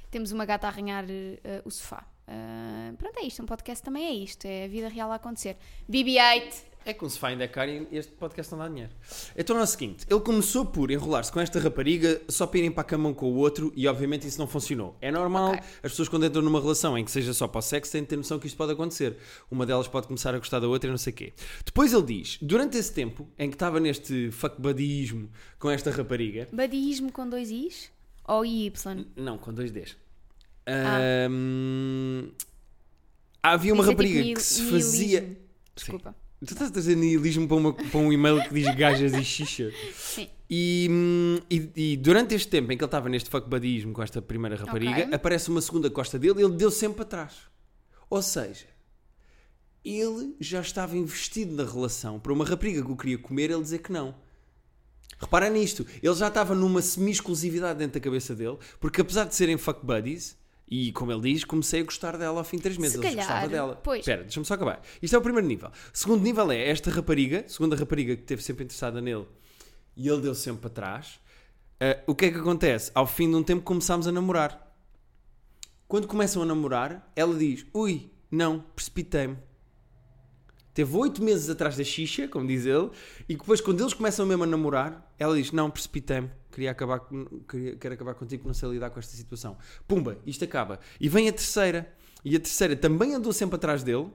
Temos 0.10 0.32
uma 0.32 0.46
gata 0.46 0.68
a 0.68 0.70
arranhar 0.70 1.04
ah, 1.04 1.62
o 1.66 1.70
sofá. 1.70 2.06
Ah, 2.28 2.92
pronto, 2.98 3.18
é 3.20 3.24
isto. 3.24 3.42
Um 3.42 3.46
podcast 3.46 3.84
também 3.84 4.06
é 4.06 4.14
isto. 4.14 4.46
É 4.46 4.66
a 4.66 4.68
vida 4.68 4.90
real 4.90 5.12
a 5.12 5.16
acontecer. 5.16 5.58
BB-8. 5.90 6.67
É 6.88 6.94
como 6.94 7.12
se 7.12 7.20
ainda 7.26 7.44
é 7.44 7.50
caro 7.50 7.70
e 7.70 7.86
este 7.92 8.14
podcast 8.14 8.50
não 8.54 8.60
dá 8.60 8.70
dinheiro. 8.70 8.92
Então 9.36 9.60
é 9.60 9.62
o 9.62 9.68
seguinte, 9.68 10.06
ele 10.10 10.22
começou 10.22 10.66
por 10.66 10.90
enrolar-se 10.90 11.30
com 11.30 11.42
esta 11.42 11.60
rapariga 11.60 12.22
só 12.30 12.48
para 12.48 12.60
irem 12.60 12.72
para 12.72 12.80
a 12.80 12.86
cama 12.86 13.10
um 13.10 13.14
com 13.14 13.30
o 13.30 13.36
outro 13.36 13.74
e 13.76 13.86
obviamente 13.90 14.26
isso 14.26 14.40
não 14.40 14.48
funcionou. 14.48 14.96
É 15.02 15.12
normal, 15.12 15.50
Ok. 15.50 15.60
as 15.84 15.92
pessoas 15.92 16.08
quando 16.08 16.26
entram 16.26 16.42
numa 16.42 16.62
relação 16.62 16.98
em 16.98 17.04
que 17.04 17.12
seja 17.12 17.34
só 17.34 17.46
para 17.46 17.60
o 17.60 17.62
sexo 17.62 17.92
têm 17.92 18.04
de 18.04 18.08
ter 18.08 18.16
noção 18.16 18.40
que 18.40 18.48
isto 18.48 18.56
pode 18.56 18.72
acontecer. 18.72 19.18
Uma 19.52 19.66
delas 19.66 19.86
pode 19.90 20.08
começar 20.08 20.34
a 20.34 20.38
gostar 20.38 20.62
da 20.62 20.68
outra 20.70 20.88
e 20.88 20.92
não 20.92 20.98
sei 20.98 21.12
o 21.12 21.16
quê. 21.18 21.34
Depois 21.66 21.92
ele 21.92 22.04
diz, 22.04 22.38
durante 22.42 22.78
esse 22.78 22.94
tempo 22.94 23.28
em 23.38 23.50
que 23.50 23.56
estava 23.56 23.82
neste 23.82 24.32
fuckbuddyismo 24.32 25.30
com 25.60 25.70
esta 25.70 25.92
rapariga, 25.92 26.48
Badismo 26.54 27.12
com 27.12 27.28
dois 27.28 27.52
Is? 27.52 27.92
Ou 28.26 28.46
Y? 28.46 29.06
não, 29.18 29.38
com 29.38 29.54
dois 29.54 29.72
Ds. 29.74 29.98
Ah. 30.66 31.28
Havia 33.44 33.74
uma 33.74 33.84
Isso 33.84 33.92
é 33.92 33.94
rapariga 33.94 34.22
tipo 34.24 34.36
que 34.36 34.42
se 34.42 34.62
fazia... 34.72 35.38
Desculpa. 35.76 36.16
Tu 36.46 36.54
estás 36.54 36.70
a 36.70 36.74
trazer 36.74 36.96
nihilismo 36.96 37.48
para, 37.48 37.58
uma- 37.58 37.74
para 37.74 37.98
um 38.00 38.14
e-mail 38.14 38.44
que 38.44 38.54
diz 38.54 38.76
gajas 38.76 39.14
e 39.14 39.24
xixa. 39.24 39.72
Sim. 39.96 40.30
E, 40.50 40.88
hum, 40.90 41.38
e- 41.50 41.72
e 41.76 41.98
durante 41.98 42.36
este 42.36 42.48
tempo 42.50 42.72
em 42.72 42.78
que 42.78 42.84
ele 42.84 42.88
estava 42.88 43.10
neste 43.10 43.30
fuckbuddyismo 43.30 43.92
com 43.92 44.04
esta 44.04 44.22
primeira 44.22 44.56
rapariga, 44.56 45.02
Ok. 45.04 45.14
aparece 45.14 45.50
uma 45.50 45.62
segunda 45.62 45.90
costa 45.90 46.18
dele 46.20 46.40
e 46.40 46.44
ele 46.44 46.56
deu 46.56 46.70
sempre 46.72 46.98
para 46.98 47.06
trás. 47.06 47.34
Ou 48.10 48.22
seja, 48.22 48.66
ele 49.84 50.36
já 50.40 50.62
estava 50.62 50.96
investido 50.96 51.54
na 51.56 51.70
relação 51.70 52.20
para 52.20 52.32
uma 52.32 52.46
rapariga 52.46 52.84
que 52.84 52.92
o 52.92 52.96
queria 52.96 53.18
comer 53.18 53.50
ele 53.50 53.62
dizer 53.62 53.80
que 53.80 53.92
não. 53.92 54.14
Repara 55.20 55.50
nisto, 55.50 55.86
ele 56.04 56.14
já 56.16 56.28
estava 56.28 56.54
numa 56.54 56.82
semi-exclusividade 56.82 57.80
dentro 57.80 58.00
da 58.00 58.04
cabeça 58.04 58.36
dele, 58.36 58.58
porque 58.80 59.02
apesar 59.02 59.24
de 59.26 59.36
serem 59.36 59.58
fuck 59.58 59.84
buddies, 59.84 60.38
e 60.70 60.92
como 60.92 61.12
ele 61.12 61.34
diz, 61.34 61.44
comecei 61.44 61.82
a 61.82 61.84
gostar 61.84 62.18
dela 62.18 62.40
ao 62.40 62.44
fim 62.44 62.58
de 62.58 62.64
três 62.64 62.78
meses. 62.78 62.98
Se 62.98 63.02
calhar, 63.02 63.26
gostava 63.26 63.48
dela. 63.48 63.80
pois. 63.82 64.00
Espera, 64.00 64.24
deixa-me 64.24 64.46
só 64.46 64.56
acabar. 64.56 64.82
Isto 65.02 65.16
é 65.16 65.20
o 65.20 65.22
primeiro 65.22 65.48
nível. 65.48 65.72
Segundo 65.94 66.22
nível 66.22 66.52
é 66.52 66.70
esta 66.70 66.92
rapariga, 66.92 67.46
segunda 67.48 67.76
rapariga 67.76 68.16
que 68.16 68.22
esteve 68.22 68.44
sempre 68.44 68.66
interessada 68.66 69.00
nele, 69.00 69.26
e 69.96 70.08
ele 70.08 70.22
deu 70.22 70.36
sempre 70.36 70.62
para 70.62 70.70
trás. 70.70 71.20
Ah, 71.80 71.98
o 72.06 72.16
que 72.16 72.26
é 72.26 72.32
que 72.32 72.38
acontece? 72.38 72.92
Ao 72.94 73.08
fim 73.08 73.30
de 73.30 73.36
um 73.36 73.44
tempo 73.44 73.64
começámos 73.64 74.08
a 74.08 74.12
namorar. 74.12 74.66
Quando 75.88 76.08
começam 76.08 76.42
a 76.42 76.46
namorar, 76.46 77.12
ela 77.16 77.34
diz: 77.36 77.66
Ui, 77.74 78.12
não, 78.30 78.60
precipitei-me. 78.76 79.38
Teve 80.74 80.96
oito 80.98 81.24
meses 81.24 81.50
atrás 81.50 81.76
da 81.78 81.84
xixa, 81.84 82.28
como 82.28 82.46
diz 82.46 82.66
ele, 82.66 82.92
e 83.28 83.36
depois, 83.36 83.62
quando 83.62 83.82
eles 83.82 83.94
começam 83.94 84.26
mesmo 84.26 84.44
a 84.44 84.48
namorar, 84.48 85.14
ela 85.18 85.36
diz: 85.36 85.52
Não, 85.52 85.72
precipitei-me, 85.72 86.30
queria 86.58 86.72
acabar, 86.72 87.02
queria, 87.48 87.76
quero 87.76 87.94
acabar 87.94 88.16
contigo, 88.16 88.48
não 88.48 88.54
sei 88.54 88.68
lidar 88.70 88.90
com 88.90 89.00
esta 89.00 89.16
situação. 89.16 89.56
Pumba, 89.88 90.18
isto 90.26 90.44
acaba. 90.44 90.80
E 91.00 91.08
vem 91.08 91.30
a 91.30 91.32
terceira, 91.32 91.94
e 92.26 92.36
a 92.36 92.40
terceira 92.40 92.76
também 92.76 93.14
andou 93.14 93.32
sempre 93.32 93.58
atrás 93.58 93.84
dele, 93.84 94.10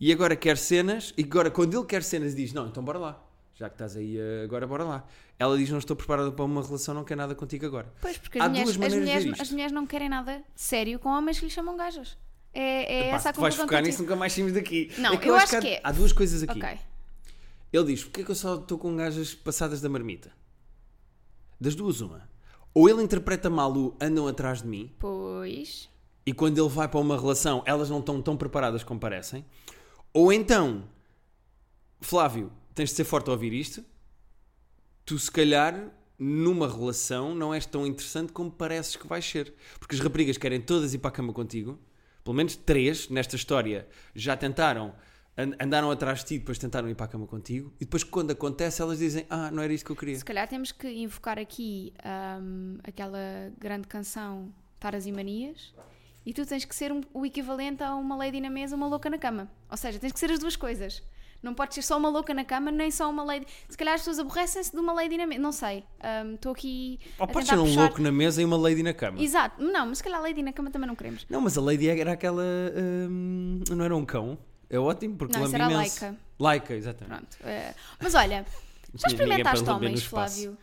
e 0.00 0.12
agora 0.12 0.34
quer 0.34 0.58
cenas, 0.58 1.14
e 1.16 1.22
agora, 1.22 1.52
quando 1.52 1.78
ele 1.78 1.86
quer 1.86 2.02
cenas, 2.02 2.34
diz: 2.34 2.52
Não, 2.52 2.66
então 2.66 2.82
bora 2.82 2.98
lá, 2.98 3.24
já 3.54 3.68
que 3.68 3.76
estás 3.76 3.96
aí, 3.96 4.18
eh, 4.18 4.42
agora 4.42 4.66
bora 4.66 4.82
lá. 4.82 5.06
Ela 5.38 5.56
diz: 5.56 5.70
Não 5.70 5.78
estou 5.78 5.94
preparada 5.94 6.32
para 6.32 6.44
uma 6.44 6.60
relação, 6.60 6.92
não 6.94 7.04
quero 7.04 7.18
nada 7.18 7.34
contigo 7.36 7.64
agora. 7.64 7.92
Pois, 8.00 8.18
porque 8.18 8.40
as 8.40 8.48
mulheres, 8.48 8.70
as, 8.70 8.76
mulheres, 8.76 9.40
as 9.40 9.50
mulheres 9.52 9.72
não 9.72 9.86
querem 9.86 10.08
nada 10.08 10.42
sério 10.56 10.98
com 10.98 11.08
homens 11.10 11.38
que 11.38 11.44
lhes 11.44 11.54
chamam 11.54 11.76
gajas. 11.76 12.18
É, 12.52 12.92
é 12.92 13.06
Epá, 13.06 13.16
essa 13.16 13.28
a 13.30 13.32
tu 13.32 13.40
vais 13.40 13.54
conclusão 13.54 13.66
focar 13.66 13.82
que 13.82 13.86
eu 13.86 13.90
nisso, 13.92 14.02
nunca 14.02 14.16
mais 14.16 14.32
saímos 14.32 14.52
daqui. 14.52 14.90
Não, 14.98 15.14
é 15.14 15.20
eu 15.22 15.36
acho 15.36 15.56
há, 15.56 15.60
que 15.60 15.68
é. 15.68 15.80
há 15.84 15.92
duas 15.92 16.12
coisas 16.12 16.42
aqui. 16.42 16.58
Ok. 16.58 16.78
Ele 17.72 17.84
diz: 17.84 18.02
Porquê 18.02 18.22
é 18.22 18.24
que 18.24 18.30
eu 18.32 18.34
só 18.34 18.56
estou 18.56 18.76
com 18.78 18.96
gajas 18.96 19.32
passadas 19.32 19.80
da 19.80 19.88
marmita? 19.88 20.41
Das 21.62 21.76
duas, 21.76 22.00
uma. 22.00 22.28
Ou 22.74 22.88
ele 22.88 23.02
interpreta 23.04 23.48
mal 23.48 23.72
o 23.72 23.96
andam 24.00 24.26
atrás 24.26 24.62
de 24.62 24.66
mim, 24.68 24.90
Pois. 24.98 25.88
e 26.26 26.32
quando 26.32 26.58
ele 26.58 26.68
vai 26.68 26.88
para 26.88 26.98
uma 26.98 27.16
relação, 27.16 27.62
elas 27.64 27.88
não 27.88 28.00
estão 28.00 28.20
tão 28.20 28.36
preparadas 28.36 28.82
como 28.82 28.98
parecem. 28.98 29.44
Ou 30.12 30.32
então, 30.32 30.82
Flávio, 32.00 32.50
tens 32.74 32.90
de 32.90 32.96
ser 32.96 33.04
forte 33.04 33.28
a 33.30 33.32
ouvir 33.32 33.52
isto. 33.52 33.84
Tu, 35.04 35.16
se 35.20 35.30
calhar, 35.30 35.88
numa 36.18 36.68
relação, 36.68 37.32
não 37.32 37.54
és 37.54 37.64
tão 37.64 37.86
interessante 37.86 38.32
como 38.32 38.50
pareces 38.50 38.96
que 38.96 39.06
vais 39.06 39.24
ser. 39.24 39.54
Porque 39.78 39.94
as 39.94 40.00
raparigas 40.00 40.36
querem 40.36 40.60
todas 40.60 40.92
ir 40.94 40.98
para 40.98 41.10
a 41.10 41.12
cama 41.12 41.32
contigo. 41.32 41.78
Pelo 42.24 42.34
menos 42.36 42.56
três 42.56 43.08
nesta 43.08 43.36
história 43.36 43.86
já 44.16 44.36
tentaram, 44.36 44.94
andaram 45.60 45.90
atrás 45.90 46.20
de 46.20 46.26
ti, 46.26 46.38
depois 46.38 46.58
tentaram 46.58 46.88
ir 46.88 46.94
para 46.94 47.06
a 47.06 47.08
cama 47.08 47.26
contigo. 47.26 47.72
E 47.80 47.84
depois, 47.84 48.04
quando 48.04 48.30
acontece, 48.32 48.82
elas 48.82 48.98
dizem: 48.98 49.26
Ah, 49.30 49.50
não 49.50 49.62
era 49.62 49.72
isso 49.72 49.84
que 49.84 49.90
eu 49.90 49.96
queria. 49.96 50.16
Se 50.16 50.24
calhar 50.24 50.46
temos 50.48 50.72
que 50.72 50.88
invocar 50.88 51.38
aqui 51.38 51.92
ahm, 52.04 52.78
aquela 52.84 53.18
grande 53.58 53.86
canção 53.88 54.52
Taras 54.78 55.06
e 55.06 55.12
Manias 55.12 55.74
e 56.26 56.32
tu 56.32 56.44
tens 56.46 56.64
que 56.64 56.74
ser 56.74 56.92
um- 56.92 57.00
o 57.14 57.24
equivalente 57.26 57.82
a 57.82 57.94
uma 57.94 58.16
lady 58.16 58.40
na 58.40 58.50
mesa, 58.50 58.76
uma 58.76 58.86
louca 58.86 59.08
na 59.10 59.18
cama. 59.18 59.50
Ou 59.70 59.76
seja, 59.76 59.98
tens 59.98 60.12
que 60.12 60.18
ser 60.20 60.30
as 60.30 60.38
duas 60.38 60.54
coisas. 60.56 61.02
Não 61.42 61.54
pode 61.54 61.74
ser 61.74 61.82
só 61.82 61.98
uma 61.98 62.08
louca 62.08 62.32
na 62.32 62.44
cama, 62.44 62.70
nem 62.70 62.88
só 62.88 63.10
uma 63.10 63.24
lady. 63.24 63.44
Se 63.68 63.76
calhar 63.76 63.94
as 63.94 64.02
pessoas 64.02 64.20
aborrecem-se 64.20 64.70
de 64.70 64.78
uma 64.78 64.92
lady 64.92 65.16
na 65.16 65.26
mesa. 65.26 65.40
Não 65.40 65.50
sei. 65.50 65.82
Estou 66.36 66.52
aqui. 66.52 67.00
Ou 67.18 67.24
a 67.24 67.26
pode 67.26 67.46
ser 67.48 67.58
um 67.58 67.64
puxar- 67.64 67.80
louco 67.80 68.00
na 68.00 68.12
mesa 68.12 68.40
e 68.40 68.44
uma 68.44 68.56
lady 68.56 68.80
na 68.80 68.94
cama. 68.94 69.20
Exato. 69.20 69.60
Não, 69.60 69.86
mas 69.86 69.98
se 69.98 70.04
calhar 70.04 70.22
lady 70.22 70.40
na 70.40 70.52
cama 70.52 70.70
também 70.70 70.86
não 70.86 70.94
queremos. 70.94 71.26
Não, 71.28 71.40
mas 71.40 71.58
a 71.58 71.60
lady 71.60 71.88
era 71.88 72.12
aquela. 72.12 72.44
hum, 72.76 73.60
não 73.70 73.84
era 73.84 73.96
um 73.96 74.04
cão? 74.04 74.38
É 74.72 74.78
ótimo, 74.78 75.16
porque 75.16 75.36
Não, 75.38 75.44
a 75.44 75.48
imenso. 75.48 75.76
Laika. 75.76 76.16
Laika, 76.40 76.74
exatamente. 76.74 77.36
Pronto. 77.36 77.36
eh, 77.44 77.74
mas 78.00 78.14
olha, 78.14 78.44
já 78.94 79.06
experimentaste 79.08 79.68
homens. 79.70 80.02
Flávio? 80.02 80.56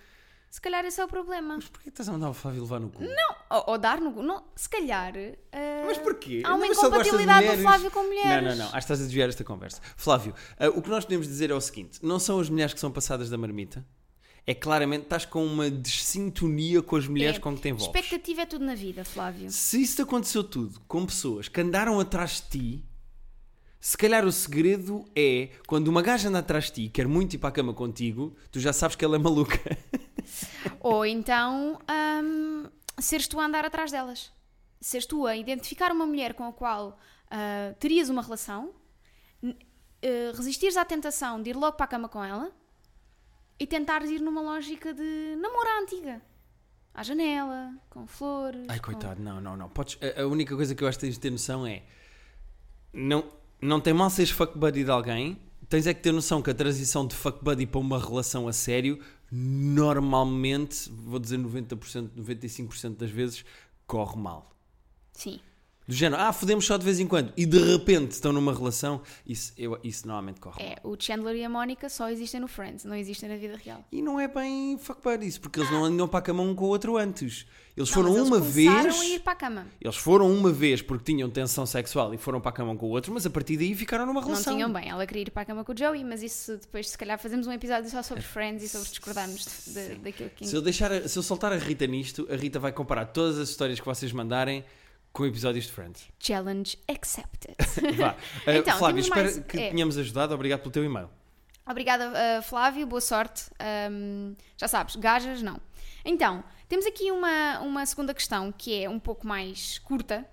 Se 0.50 0.60
calhar 0.60 0.84
esse 0.84 1.00
é 1.00 1.06
o 1.06 1.08
problema. 1.08 1.58
Mas 1.58 1.70
porquê 1.70 1.90
estás 1.90 2.10
a 2.10 2.12
mandar 2.12 2.32
o 2.32 2.34
Flávio 2.34 2.64
levar 2.64 2.80
no 2.80 2.90
cu? 2.90 3.04
Não, 3.04 3.36
ou, 3.52 3.64
ou 3.68 3.78
dar 3.78 4.02
no. 4.02 4.22
Não, 4.24 4.44
se 4.56 4.68
calhar. 4.68 5.16
eh, 5.16 5.84
Mas 5.86 6.00
porquê? 6.00 6.42
Há 6.44 6.56
uma 6.56 6.66
Não, 6.66 6.74
incompatibilidade 6.74 7.56
do. 7.56 7.62
Flávio 7.62 7.92
com 7.92 8.02
mulheres. 8.04 8.44
Não, 8.44 8.50
não, 8.50 8.56
não. 8.58 8.66
Acho 8.66 8.72
que 8.72 8.78
estás 8.80 9.00
a 9.00 9.04
desviar 9.04 9.30
esta 9.30 9.44
conversa. 9.44 9.80
Flávio, 9.96 10.34
ah, 10.58 10.70
o 10.70 10.82
que 10.82 10.90
nós 10.90 11.06
podemos 11.06 11.28
dizer 11.28 11.52
é 11.52 11.54
o 11.54 11.62
seguinte: 11.62 12.00
não 12.02 12.18
são 12.18 12.40
as 12.40 12.50
mulheres 12.50 12.74
que 12.74 12.80
são 12.80 12.92
passadas 12.92 13.30
da 13.30 13.38
marmita. 13.38 13.86
É 14.48 14.56
claramente 14.56 15.04
estás 15.04 15.24
com 15.26 15.46
uma 15.46 15.70
desintonia 15.70 16.82
com 16.82 16.96
as 16.96 17.08
mulheres 17.08 17.38
É, 17.38 17.40
com 17.40 17.54
que 17.56 17.62
te 17.62 17.70
envolves. 17.70 17.96
Expectativa 17.96 18.42
é 18.42 18.46
tudo 18.48 18.66
na 18.66 18.74
vida, 18.74 19.06
Flávio. 19.06 19.52
Se 19.52 19.80
isso 19.84 20.02
aconteceu 20.02 20.44
tudo 20.44 20.82
com 20.88 21.06
pessoas 21.06 21.48
que 21.48 21.62
andaram 21.62 22.00
atrás 22.00 22.42
de 22.50 22.60
ti, 22.60 22.86
se 23.80 23.98
calhar 23.98 24.26
o 24.26 24.32
segredo 24.32 25.06
é 25.16 25.50
quando 25.68 25.88
uma 25.88 26.02
gaja 26.02 26.28
anda 26.30 26.40
atrás 26.40 26.66
de 26.66 26.72
ti 26.74 26.82
e 26.86 26.90
quer 26.90 27.08
muito 27.08 27.34
ir 27.36 27.38
para 27.38 27.50
a 27.50 27.52
cama 27.54 27.74
contigo, 27.74 28.36
tu 28.52 28.60
já 28.60 28.74
sabes 28.74 28.96
que 28.96 29.06
ela 29.06 29.16
é 29.16 29.20
maluca. 29.20 29.60
Ou 30.82 31.06
então 31.06 31.80
hum, 32.24 32.66
seres 33.00 33.28
tu 33.28 33.40
a 33.40 33.46
andar 33.46 33.66
atrás 33.66 33.92
delas. 33.92 34.32
Seres 34.82 35.06
tu 35.06 35.26
a 35.26 35.36
identificar 35.36 35.92
uma 35.92 36.06
mulher 36.06 36.34
com 36.34 36.44
a 36.46 36.54
qual 36.54 37.00
ah, 37.30 37.74
terias 37.80 38.10
uma 38.10 38.22
relação, 38.22 38.74
eh, 40.02 40.32
resistires 40.36 40.78
à 40.78 40.86
tentação 40.86 41.42
de 41.42 41.52
ir 41.52 41.56
logo 41.56 41.76
para 41.78 41.86
a 41.86 41.88
cama 41.90 42.10
com 42.10 42.24
ela 42.24 42.52
e 43.60 43.68
tentares 43.68 44.10
ir 44.10 44.22
numa 44.22 44.42
lógica 44.42 44.94
de 44.94 45.36
namoro 45.40 45.68
à 45.70 45.82
antiga. 45.82 46.22
À 46.94 47.04
janela, 47.04 47.74
com 47.90 48.08
flores. 48.08 48.66
Ai, 48.68 48.80
com- 48.80 48.92
coitado, 48.92 49.22
não, 49.22 49.40
não, 49.40 49.56
não. 49.56 49.70
Podes, 49.70 49.98
a, 50.02 50.22
a 50.22 50.28
única 50.28 50.56
coisa 50.56 50.74
que 50.74 50.84
eu 50.84 50.88
acho 50.88 50.98
que 50.98 51.06
tens 51.06 51.14
de 51.16 51.20
ter 51.20 51.30
noção 51.30 51.66
é. 51.68 51.84
Não, 52.92 53.24
não 53.62 53.80
tem 53.80 53.94
mal 53.94 54.10
seres 54.10 54.32
fuck 54.32 54.58
buddy 54.58 54.84
de 54.84 54.92
alguém, 54.92 55.38
tens 55.68 55.86
é 55.88 55.94
que 55.94 56.02
ter 56.02 56.12
noção 56.12 56.42
que 56.42 56.50
a 56.50 56.54
transição 56.54 57.06
de 57.06 57.16
fuck 57.16 57.44
buddy 57.44 57.66
para 57.66 57.80
uma 57.80 58.00
relação 58.00 58.48
a 58.48 58.54
sério, 58.54 59.00
normalmente, 59.32 60.90
vou 60.90 61.20
dizer 61.20 61.38
90%, 61.38 62.10
95% 62.18 62.98
das 62.98 63.12
vezes, 63.12 63.46
corre 63.86 64.18
mal. 64.18 64.52
Sim. 65.14 65.40
Do 65.90 65.96
género, 65.96 66.22
ah, 66.22 66.32
fodemos 66.32 66.66
só 66.68 66.78
de 66.78 66.86
vez 66.86 67.00
em 67.00 67.08
quando, 67.08 67.34
e 67.36 67.48
de 67.48 67.58
repente 67.58 68.12
estão 68.12 68.32
numa 68.32 68.54
relação, 68.54 69.02
isso, 69.26 69.52
eu, 69.58 69.80
isso 69.84 70.06
normalmente 70.06 70.40
corre. 70.40 70.62
É, 70.62 70.76
o 70.84 70.96
Chandler 71.00 71.36
e 71.36 71.44
a 71.44 71.50
Mónica 71.50 71.90
só 71.90 72.12
existem 72.12 72.40
no 72.40 72.48
Friends, 72.48 72.86
não 72.86 72.94
existem 72.96 73.28
na 73.28 73.36
vida 73.38 73.58
real. 73.58 73.84
E 73.92 74.00
não 74.00 74.20
é 74.20 74.28
bem 74.28 74.78
fuck 74.78 75.02
buddies, 75.02 75.40
porque 75.40 75.60
eles 75.60 75.72
não 75.72 75.84
andam 75.84 76.08
para 76.08 76.20
a 76.20 76.22
cama 76.22 76.44
um 76.44 76.54
com 76.54 76.66
o 76.66 76.68
outro 76.68 76.96
antes. 76.96 77.48
Eles 77.76 77.90
Não, 77.90 77.96
foram 77.96 78.16
eles 78.16 78.28
uma 78.28 78.40
vez. 78.40 78.70
a 79.02 79.06
ir 79.06 79.20
para 79.22 79.34
a 79.34 79.36
cama. 79.36 79.66
Eles 79.82 79.96
foram 79.96 80.32
uma 80.32 80.52
vez 80.52 80.80
porque 80.82 81.12
tinham 81.12 81.28
tensão 81.30 81.66
sexual 81.66 82.14
e 82.14 82.18
foram 82.20 82.40
para 82.40 82.50
a 82.50 82.54
cama 82.54 82.72
um 82.74 82.78
com 82.78 82.86
o 82.86 82.90
outro, 82.90 83.12
mas 83.12 83.26
a 83.26 83.30
partir 83.32 83.58
daí 83.58 83.74
ficaram 83.74 84.06
numa 84.06 84.20
Não 84.22 84.28
relação. 84.28 84.54
tinham 84.54 84.72
bem. 84.72 84.90
Ela 84.90 85.08
queria 85.08 85.24
ir 85.24 85.32
para 85.32 85.42
a 85.42 85.46
cama 85.46 85.64
com 85.64 85.72
o 85.72 85.76
Joey, 85.78 86.04
mas 86.04 86.22
isso 86.22 86.58
depois, 86.58 86.88
se 86.90 86.98
calhar, 86.98 87.18
fazemos 87.18 87.48
um 87.48 87.52
episódio 87.52 87.90
só 87.90 88.04
sobre 88.04 88.22
Friends 88.22 88.64
e 88.64 88.70
sobre 88.70 88.90
discordarmos 88.90 89.46
de- 89.66 89.96
daquilo 89.96 90.30
que. 90.36 90.46
Se 90.46 90.56
eu, 90.56 90.62
deixar, 90.62 91.08
se 91.10 91.18
eu 91.18 91.24
soltar 91.24 91.52
a 91.52 91.58
Rita 91.58 91.88
nisto, 91.88 92.28
a 92.30 92.36
Rita 92.36 92.60
vai 92.60 92.72
comparar 92.72 93.06
todas 93.08 93.40
as 93.40 93.50
histórias 93.50 93.80
que 93.80 93.86
vocês 93.88 94.12
mandarem 94.12 94.64
com 95.20 95.26
episódios 95.26 95.66
de 95.66 95.72
Friends. 95.74 96.08
Challenge 96.18 96.78
accepted. 96.88 97.54
Vá. 97.98 98.14
Uh, 98.14 98.52
Então, 98.60 98.78
Flávio, 98.78 99.02
espero 99.02 99.22
mais- 99.24 99.40
que 99.40 99.60
é. 99.60 99.70
tenhamos 99.70 99.98
ajudado. 99.98 100.34
Obrigado 100.34 100.62
pelo 100.62 100.72
teu 100.72 100.84
e-mail. 100.86 101.10
Obrigada, 101.70 102.10
uh, 102.10 102.42
Flávio. 102.42 102.88
Boa 102.88 103.02
sorte. 103.02 103.44
Um, 103.92 104.34
já 104.58 104.68
sabes, 104.70 104.96
gajas, 104.96 105.42
não. 105.42 105.60
Então, 106.06 106.42
temos 106.70 106.86
aqui 106.86 107.12
uma, 107.12 107.60
uma 107.60 107.86
segunda 107.86 108.14
questão 108.14 108.50
que 108.50 108.82
é 108.82 108.90
um 108.90 108.98
pouco 108.98 109.28
mais 109.28 109.78
curta. 109.80 110.26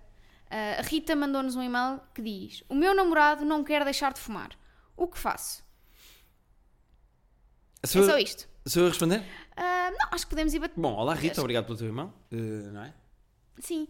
Uh, 0.47 0.79
a 0.79 0.83
Rita 0.83 1.17
mandou-nos 1.17 1.57
um 1.57 1.63
e-mail 1.65 2.01
que 2.15 2.23
diz: 2.23 2.63
O 2.69 2.75
meu 2.77 2.95
namorado 2.95 3.45
não 3.45 3.65
quer 3.65 3.83
deixar 3.83 4.13
de 4.13 4.21
fumar. 4.21 4.51
O 4.97 5.09
que 5.09 5.19
faço? 5.19 5.65
Sou, 7.85 8.03
É 8.03 8.07
só 8.07 8.19
isto. 8.19 8.49
sou 8.67 8.83
eu 8.83 8.87
a 8.87 8.91
responder? 8.91 9.19
Uh, 9.19 9.99
não, 9.99 10.09
acho 10.13 10.25
que 10.25 10.31
podemos 10.31 10.55
ir 10.55 10.61
bater. 10.61 10.81
Bom, 10.81 10.95
olá 10.95 11.13
Rita, 11.15 11.41
obrigado 11.41 11.65
pelo 11.67 11.77
teu 11.77 11.89
e-mail. 11.89 12.13
Uh, 12.33 12.71
não 12.73 12.83
é? 12.85 12.95
Sim. 13.59 13.89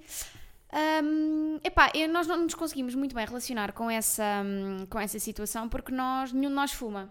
Hum, 0.73 1.61
epá, 1.63 1.91
eu- 1.95 2.09
nós 2.09 2.27
não 2.27 2.37
nos 2.43 2.55
conseguimos 2.55 2.95
muito 2.95 3.15
bem 3.15 3.25
relacionar 3.25 3.73
com 3.73 3.91
essa, 3.91 4.43
hum, 4.45 4.87
com 4.91 4.99
essa 4.99 5.19
situação 5.19 5.69
porque 5.69 5.93
nós, 5.93 6.33
nenhum 6.33 6.49
de 6.51 6.55
nós 6.55 6.73
fuma. 6.73 7.11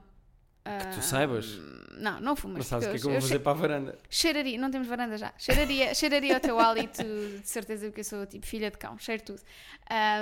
Que 0.63 0.95
tu 0.95 1.01
saibas. 1.03 1.59
Não, 1.99 2.19
não 2.19 2.35
fumas. 2.35 2.57
Mas 2.57 2.65
sabes 2.67 2.87
o 2.87 2.89
que 2.91 2.97
é 2.97 2.99
que 2.99 3.05
eu 3.05 3.11
vou 3.11 3.21
fazer 3.21 3.37
para 3.39 3.51
a 3.51 3.55
varanda? 3.55 3.99
Cheiraria, 4.09 4.57
não 4.57 4.71
temos 4.71 4.87
varanda 4.87 5.15
já. 5.15 5.31
Cheiraria, 5.37 5.93
cheiraria 5.93 6.35
o 6.37 6.39
teu 6.39 6.59
hálito, 6.59 7.03
de 7.03 7.47
certeza 7.47 7.91
que 7.91 7.99
eu 7.99 8.03
sou 8.03 8.25
tipo 8.25 8.47
filha 8.47 8.71
de 8.71 8.77
cão, 8.79 8.97
cheiro 8.97 9.21
tudo. 9.23 9.41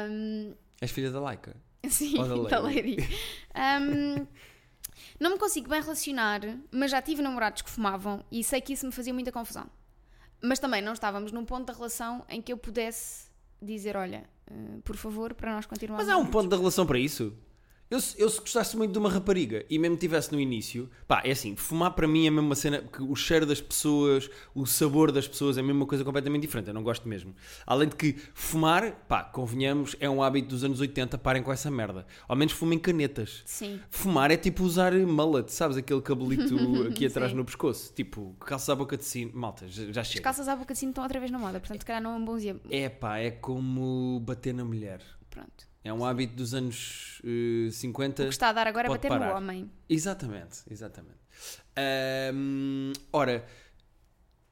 Hum, 0.09 0.53
És 0.81 0.91
filha 0.91 1.09
da 1.11 1.21
Laika. 1.21 1.55
sim, 1.89 2.15
da 2.17 2.27
da 2.49 2.59
lady. 2.59 2.97
lady. 2.97 3.17
Hum, 3.55 4.27
não 5.17 5.31
me 5.31 5.37
consigo 5.39 5.69
bem 5.69 5.81
relacionar, 5.81 6.41
mas 6.69 6.91
já 6.91 7.01
tive 7.01 7.21
namorados 7.21 7.61
que 7.61 7.69
fumavam 7.69 8.23
e 8.29 8.43
sei 8.43 8.59
que 8.59 8.73
isso 8.73 8.85
me 8.85 8.91
fazia 8.91 9.13
muita 9.13 9.31
confusão. 9.31 9.65
Mas 10.43 10.59
também 10.59 10.81
não 10.81 10.93
estávamos 10.93 11.31
num 11.31 11.45
ponto 11.45 11.65
da 11.65 11.73
relação 11.73 12.25
em 12.29 12.41
que 12.41 12.51
eu 12.51 12.57
pudesse 12.57 13.27
dizer: 13.61 13.95
olha, 13.95 14.25
eh, 14.51 14.53
por 14.83 14.97
favor, 14.97 15.33
para 15.33 15.53
nós 15.53 15.65
continuarmos. 15.65 16.05
Mas 16.05 16.13
há 16.13 16.17
um 16.17 16.21
juntos." 16.21 16.33
ponto 16.33 16.49
da 16.49 16.57
relação 16.57 16.85
para 16.85 16.99
isso. 16.99 17.33
Eu, 17.93 17.99
se- 18.01 18.19
eu 18.19 18.27
se 18.27 18.39
gostasse 18.39 18.75
muito 18.75 18.91
de 18.91 18.97
uma 18.97 19.07
rapariga 19.09 19.63
e 19.69 19.77
mesmo 19.77 19.95
tivesse 19.97 20.31
no 20.31 20.39
início, 20.39 20.89
pá, 21.07 21.21
é 21.23 21.29
assim, 21.31 21.55
fumar 21.55 21.91
para 21.91 22.07
mim 22.07 22.25
é 22.25 22.29
a 22.29 22.31
mesma 22.31 22.55
cena, 22.55 22.79
que 22.81 23.03
o 23.03 23.15
cheiro 23.15 23.45
das 23.45 23.61
pessoas, 23.61 24.29
o 24.55 24.65
sabor 24.65 25.11
das 25.11 25.27
pessoas 25.27 25.57
é 25.57 25.59
a 25.59 25.63
mesma 25.63 25.85
coisa 25.85 26.03
completamente 26.03 26.41
diferente, 26.41 26.69
eu 26.69 26.73
não 26.73 26.81
gosto 26.81 27.07
mesmo. 27.07 27.35
Além 27.67 27.87
de 27.89 27.95
que 27.95 28.15
fumar, 28.33 28.91
pá, 29.07 29.23
convenhamos, 29.23 29.95
é 29.99 30.09
um 30.09 30.23
hábito 30.23 30.47
dos 30.49 30.63
anos 30.63 30.79
80, 30.79 31.19
parem 31.19 31.43
com 31.43 31.51
essa 31.53 31.69
merda. 31.69 32.07
Ao 32.27 32.35
menos 32.35 32.53
fumem 32.53 32.79
canetas. 32.79 33.43
Sim. 33.45 33.79
Fumar 33.91 34.31
é 34.31 34.37
tipo 34.37 34.63
usar 34.63 34.91
mullet, 34.93 35.51
sabes? 35.53 35.77
Aquele 35.77 36.01
cabelito 36.01 36.55
aqui 36.89 37.05
atrás 37.05 37.31
no 37.33 37.45
pescoço. 37.45 37.93
Tipo, 37.93 38.33
calças 38.39 38.69
à 38.69 38.75
boca 38.75 38.97
de 38.97 39.05
sino. 39.05 39.31
Malta, 39.35 39.67
já, 39.67 39.91
já 39.91 40.01
As 40.01 40.07
chega. 40.07 40.23
calças 40.23 40.47
à 40.47 40.55
boca 40.55 40.73
de 40.73 40.79
sino 40.79 40.89
estão 40.89 41.03
outra 41.03 41.19
vez 41.19 41.31
na 41.31 41.37
moda, 41.37 41.59
portanto, 41.59 41.79
se 41.81 41.85
calhar 41.85 42.01
não 42.01 42.13
é 42.13 42.15
um 42.15 42.25
bom 42.25 42.37
dia. 42.39 42.59
É 42.71 42.89
pá, 42.89 43.19
é 43.19 43.29
como 43.29 44.19
bater 44.19 44.51
na 44.53 44.65
mulher. 44.65 44.99
Pronto. 45.29 45.71
É 45.83 45.91
um 45.91 46.05
hábito 46.05 46.35
dos 46.35 46.53
anos 46.53 47.21
eh, 47.25 47.69
50. 47.71 48.23
O 48.23 48.25
que 48.27 48.31
está 48.31 48.49
a 48.49 48.53
dar 48.53 48.67
agora 48.67 48.87
é 48.87 48.89
bater 48.89 49.09
parar. 49.09 49.31
no 49.31 49.37
homem. 49.37 49.69
Exatamente, 49.89 50.59
exatamente. 50.69 51.17
Ahm, 51.75 52.93
ora, 53.11 53.45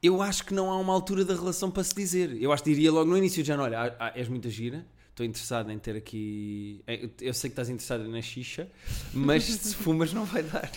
eu 0.04 0.22
acho 0.22 0.46
que 0.46 0.54
não 0.54 0.70
há 0.72 0.78
uma 0.78 0.92
altura 0.94 1.24
da 1.24 1.34
relação 1.34 1.72
para 1.72 1.84
se 1.84 1.94
dizer. 1.96 2.42
Eu 2.42 2.52
acho 2.52 2.64
que 2.64 2.70
diria 2.72 2.92
logo 2.92 3.10
no 3.10 3.18
início, 3.18 3.44
já, 3.46 3.60
olha, 3.62 3.80
ah, 3.80 3.96
ah, 4.08 4.12
és 4.16 4.28
muita 4.28 4.50
gira, 4.50 4.86
estou 5.10 5.26
interessado 5.26 5.72
em 5.72 5.80
ter 5.80 5.96
aqui. 5.96 6.84
eh, 6.86 7.10
Eu 7.22 7.34
sei 7.34 7.50
que 7.50 7.54
estás 7.54 7.70
interessado 7.70 8.08
na 8.10 8.22
xixa, 8.22 8.70
mas 9.14 9.44
se 9.46 9.76
fumas 9.76 10.12
não 10.12 10.26
vai 10.26 10.44
dar. 10.44 10.70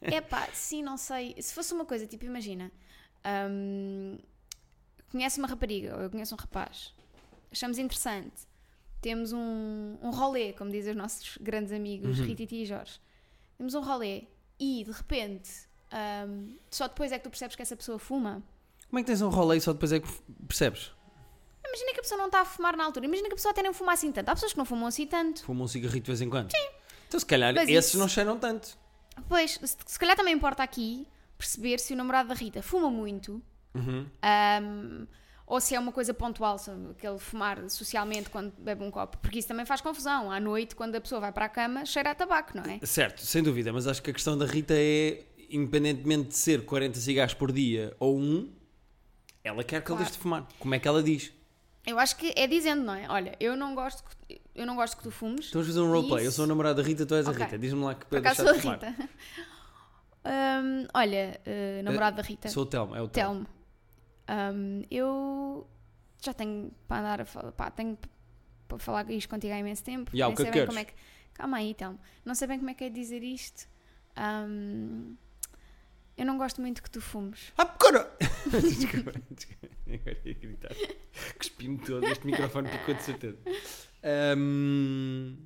É 0.00 0.20
pá, 0.22 0.48
sim, 0.54 0.82
não 0.82 0.96
sei. 0.96 1.34
Se 1.38 1.52
fosse 1.52 1.74
uma 1.74 1.84
coisa, 1.84 2.06
tipo, 2.06 2.24
imagina, 2.24 2.72
hum, 3.50 4.16
conhece 5.10 5.38
uma 5.38 5.46
rapariga, 5.48 5.94
ou 5.96 6.02
eu 6.02 6.10
conheço 6.10 6.34
um 6.34 6.38
rapaz, 6.38 6.94
achamos 7.52 7.76
interessante, 7.76 8.48
temos 9.00 9.32
um, 9.32 9.96
um 10.02 10.10
rolê, 10.10 10.52
como 10.52 10.70
dizem 10.70 10.92
os 10.92 10.96
nossos 10.98 11.38
grandes 11.40 11.72
amigos, 11.72 12.18
Uhum. 12.18 12.24
Rititi 12.26 12.56
e 12.62 12.66
Jorge, 12.66 13.00
temos 13.56 13.74
um 13.74 13.80
rolê 13.80 14.24
e 14.58 14.84
de 14.84 14.90
repente, 14.90 15.50
hum, 16.28 16.56
só 16.70 16.86
depois 16.88 17.10
é 17.12 17.18
que 17.18 17.24
tu 17.24 17.30
percebes 17.30 17.56
que 17.56 17.62
essa 17.62 17.76
pessoa 17.76 17.98
fuma. 17.98 18.42
Como 18.88 18.98
é 18.98 19.02
que 19.02 19.06
tens 19.06 19.22
um 19.22 19.28
rolê 19.28 19.56
e 19.56 19.60
só 19.60 19.72
depois 19.72 19.92
é 19.92 20.00
que 20.00 20.08
percebes? 20.46 20.92
Imagina 21.66 21.92
que 21.92 22.00
a 22.00 22.02
pessoa 22.02 22.18
não 22.18 22.26
está 22.26 22.40
a 22.40 22.44
fumar 22.44 22.76
na 22.76 22.84
altura, 22.84 23.06
imagina 23.06 23.28
que 23.28 23.34
a 23.34 23.36
pessoa 23.36 23.52
até 23.52 23.62
não 23.62 23.72
fuma 23.72 23.92
assim 23.92 24.10
tanto. 24.10 24.28
Há 24.28 24.34
pessoas 24.34 24.52
que 24.52 24.58
não 24.58 24.64
fumam 24.64 24.86
assim 24.86 25.06
tanto. 25.06 25.44
Fuma 25.44 25.64
um 25.64 25.68
cigarrito 25.68 26.04
de 26.04 26.10
vez 26.10 26.20
em 26.20 26.28
quando? 26.28 26.50
Sim. 26.50 26.68
Então 27.06 27.20
se 27.20 27.26
calhar 27.26 27.54
Mas 27.54 27.68
esses 27.68 27.90
isso- 27.90 27.98
não 27.98 28.08
cheiram 28.08 28.38
tanto. 28.38 28.76
Pois, 29.28 29.52
se, 29.62 29.76
se 29.86 29.98
calhar 29.98 30.16
também 30.16 30.34
importa 30.34 30.62
aqui 30.62 31.06
perceber 31.38 31.78
se 31.78 31.92
o 31.92 31.96
namorado 31.96 32.28
da 32.30 32.34
Rita 32.34 32.62
fuma 32.62 32.90
muito 32.90 33.42
Uhum. 33.74 34.04
Um, 34.62 35.06
ou 35.50 35.60
se 35.60 35.74
é 35.74 35.78
uma 35.80 35.90
coisa 35.90 36.14
pontual, 36.14 36.56
aquele 36.92 37.18
fumar 37.18 37.68
socialmente 37.68 38.30
quando 38.30 38.52
bebe 38.56 38.84
um 38.84 38.90
copo, 38.90 39.18
porque 39.18 39.40
isso 39.40 39.48
também 39.48 39.66
faz 39.66 39.80
confusão. 39.80 40.30
À 40.30 40.38
noite, 40.38 40.76
quando 40.76 40.94
a 40.94 41.00
pessoa 41.00 41.20
vai 41.20 41.32
para 41.32 41.46
a 41.46 41.48
cama, 41.48 41.84
cheira 41.84 42.12
a 42.12 42.14
tabaco, 42.14 42.56
não 42.56 42.62
é? 42.62 42.78
Certo, 42.86 43.20
sem 43.26 43.42
dúvida, 43.42 43.72
mas 43.72 43.86
acho 43.88 44.00
que 44.00 44.10
a 44.10 44.14
questão 44.14 44.38
da 44.38 44.46
Rita 44.46 44.74
é, 44.76 45.24
independentemente 45.50 46.28
de 46.28 46.36
ser 46.36 46.64
40 46.64 46.98
cigarros 47.00 47.34
por 47.34 47.50
dia 47.50 47.94
ou 47.98 48.16
um, 48.16 48.48
ela 49.42 49.64
quer 49.64 49.80
que 49.80 49.86
Claro. 49.88 50.00
ele 50.02 50.04
deixe 50.04 50.12
de 50.16 50.22
fumar. 50.22 50.46
Como 50.58 50.72
é 50.72 50.78
que 50.78 50.86
ela 50.86 51.02
diz? 51.02 51.32
Eu 51.84 51.98
acho 51.98 52.14
que 52.16 52.32
é 52.36 52.46
dizendo, 52.46 52.82
não 52.84 52.94
é? 52.94 53.06
Olha, 53.08 53.34
eu 53.40 53.56
não 53.56 53.74
gosto 53.74 54.04
que, 54.28 54.40
eu 54.54 54.64
não 54.64 54.76
gosto 54.76 54.96
que 54.98 55.02
tu 55.02 55.10
fumes. 55.10 55.48
Então 55.48 55.60
vamos 55.62 55.66
fazer 55.74 55.80
um 55.80 55.90
roleplay. 55.90 56.24
Eu 56.24 56.28
Isso. 56.28 56.36
sou 56.36 56.44
o 56.44 56.48
namorado 56.48 56.80
da 56.80 56.86
Rita, 56.86 57.04
tu 57.04 57.14
és 57.16 57.26
Ok. 57.26 57.42
a 57.42 57.44
Rita. 57.46 57.58
Diz-me 57.58 57.82
lá 57.82 57.94
que 57.96 58.06
para 58.06 58.18
acaso 58.20 58.44
deixar 58.44 58.52
a 58.52 58.56
de 58.56 58.60
fumar. 58.62 58.78
Rita. 58.78 59.08
Um, 60.22 60.86
olha, 60.92 61.40
uh, 61.46 61.82
namorado 61.82 62.18
da 62.18 62.22
Rita, 62.22 62.48
Sou 62.50 62.64
o 62.64 62.66
Telmo, 62.66 62.94
é 62.94 63.00
o 63.00 63.08
Telmo. 63.08 63.46
Telmo. 63.46 63.59
Um, 64.30 64.82
eu 64.90 65.66
já 66.22 66.32
tenho 66.32 66.70
para 66.86 67.00
andar 67.00 67.20
a 67.22 67.24
falar, 67.24 67.52
pá, 67.52 67.70
tenho 67.70 67.98
para 68.68 68.78
falar 68.78 69.10
isto 69.10 69.28
contigo 69.28 69.52
há 69.52 69.58
imenso 69.58 69.82
tempo. 69.82 70.16
Ya, 70.16 70.26
o 70.26 70.30
nem 70.30 70.36
que 70.36 70.42
sei 70.42 70.50
é 70.50 70.52
bem 70.52 70.60
que 70.60 70.66
como 70.66 70.78
é 70.78 70.84
que. 70.84 70.94
Calma 71.34 71.56
aí, 71.56 71.70
então. 71.70 71.98
Não 72.24 72.34
sei 72.34 72.46
bem 72.46 72.58
como 72.58 72.70
é 72.70 72.74
que 72.74 72.84
é 72.84 72.90
dizer 72.90 73.22
isto. 73.24 73.68
Ahm, 74.16 75.16
eu 76.16 76.24
não 76.26 76.38
gosto 76.38 76.60
muito 76.60 76.82
que 76.82 76.90
tu 76.90 77.00
fumes. 77.00 77.52
Ah, 77.56 77.66
cara! 77.66 78.16
desculpa, 78.46 79.12
desculpa. 79.30 79.68
Agora 79.92 80.18
ia 80.24 80.34
gritar. 80.34 80.76
Cuspi-me 81.38 81.78
todo. 81.78 82.06
Este 82.06 82.26
microfone 82.26 82.68
picou 82.68 82.94
de 82.94 83.02
certeza. 83.02 83.38
Ahm, 84.04 85.36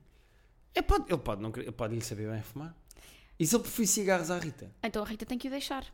é, 0.75 0.83
pode, 0.83 1.11
ele 1.11 1.23
pode, 1.23 1.41
não, 1.41 1.53
ele 1.57 1.73
pode 1.73 1.95
lhe 1.95 2.03
saber 2.03 2.31
bem 2.31 2.43
fumar. 2.43 2.77
E 3.39 3.47
se 3.47 3.55
ele 3.55 3.63
preferir 3.63 3.89
cigarros 3.89 4.31
à 4.31 4.39
Rita? 4.39 4.71
Então 4.83 5.03
a 5.03 5.07
Rita 5.07 5.25
tem 5.25 5.39
que 5.39 5.49
o 5.49 5.51
deixar. 5.51 5.87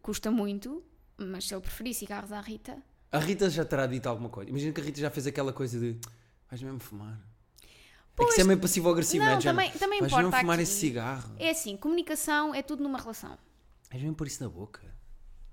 Custa 0.00 0.30
muito, 0.30 0.82
mas 1.20 1.46
se 1.46 1.54
ele 1.54 1.60
preferir 1.62 1.94
cigarros 1.94 2.32
à 2.32 2.40
Rita. 2.40 2.76
A 3.12 3.18
Rita 3.18 3.48
já 3.50 3.64
terá 3.64 3.86
dito 3.86 4.08
alguma 4.08 4.28
coisa. 4.28 4.50
Imagina 4.50 4.72
que 4.72 4.80
a 4.80 4.84
Rita 4.84 5.00
já 5.00 5.10
fez 5.10 5.26
aquela 5.26 5.52
coisa 5.52 5.78
de 5.78 5.96
vais 6.48 6.62
mesmo 6.62 6.78
fumar. 6.80 7.18
é 8.18 8.24
que 8.24 8.30
isso 8.32 8.40
é 8.40 8.44
meio 8.44 8.58
passivo-agressivo, 8.60 9.24
Não, 9.24 9.32
é? 9.32 9.38
Também- 9.40 9.70
também 9.72 10.00
vais 10.00 10.12
importa 10.12 10.26
mesmo 10.28 10.40
fumar 10.40 10.54
aqui. 10.54 10.62
esse 10.62 10.72
cigarro. 10.78 11.34
É 11.38 11.50
assim, 11.50 11.76
comunicação 11.76 12.54
é 12.54 12.62
tudo 12.62 12.82
numa 12.82 12.98
relação. 12.98 13.36
Vais 13.90 14.02
mesmo 14.02 14.14
pôr 14.16 14.26
isso 14.26 14.42
na 14.42 14.48
boca. 14.48 14.80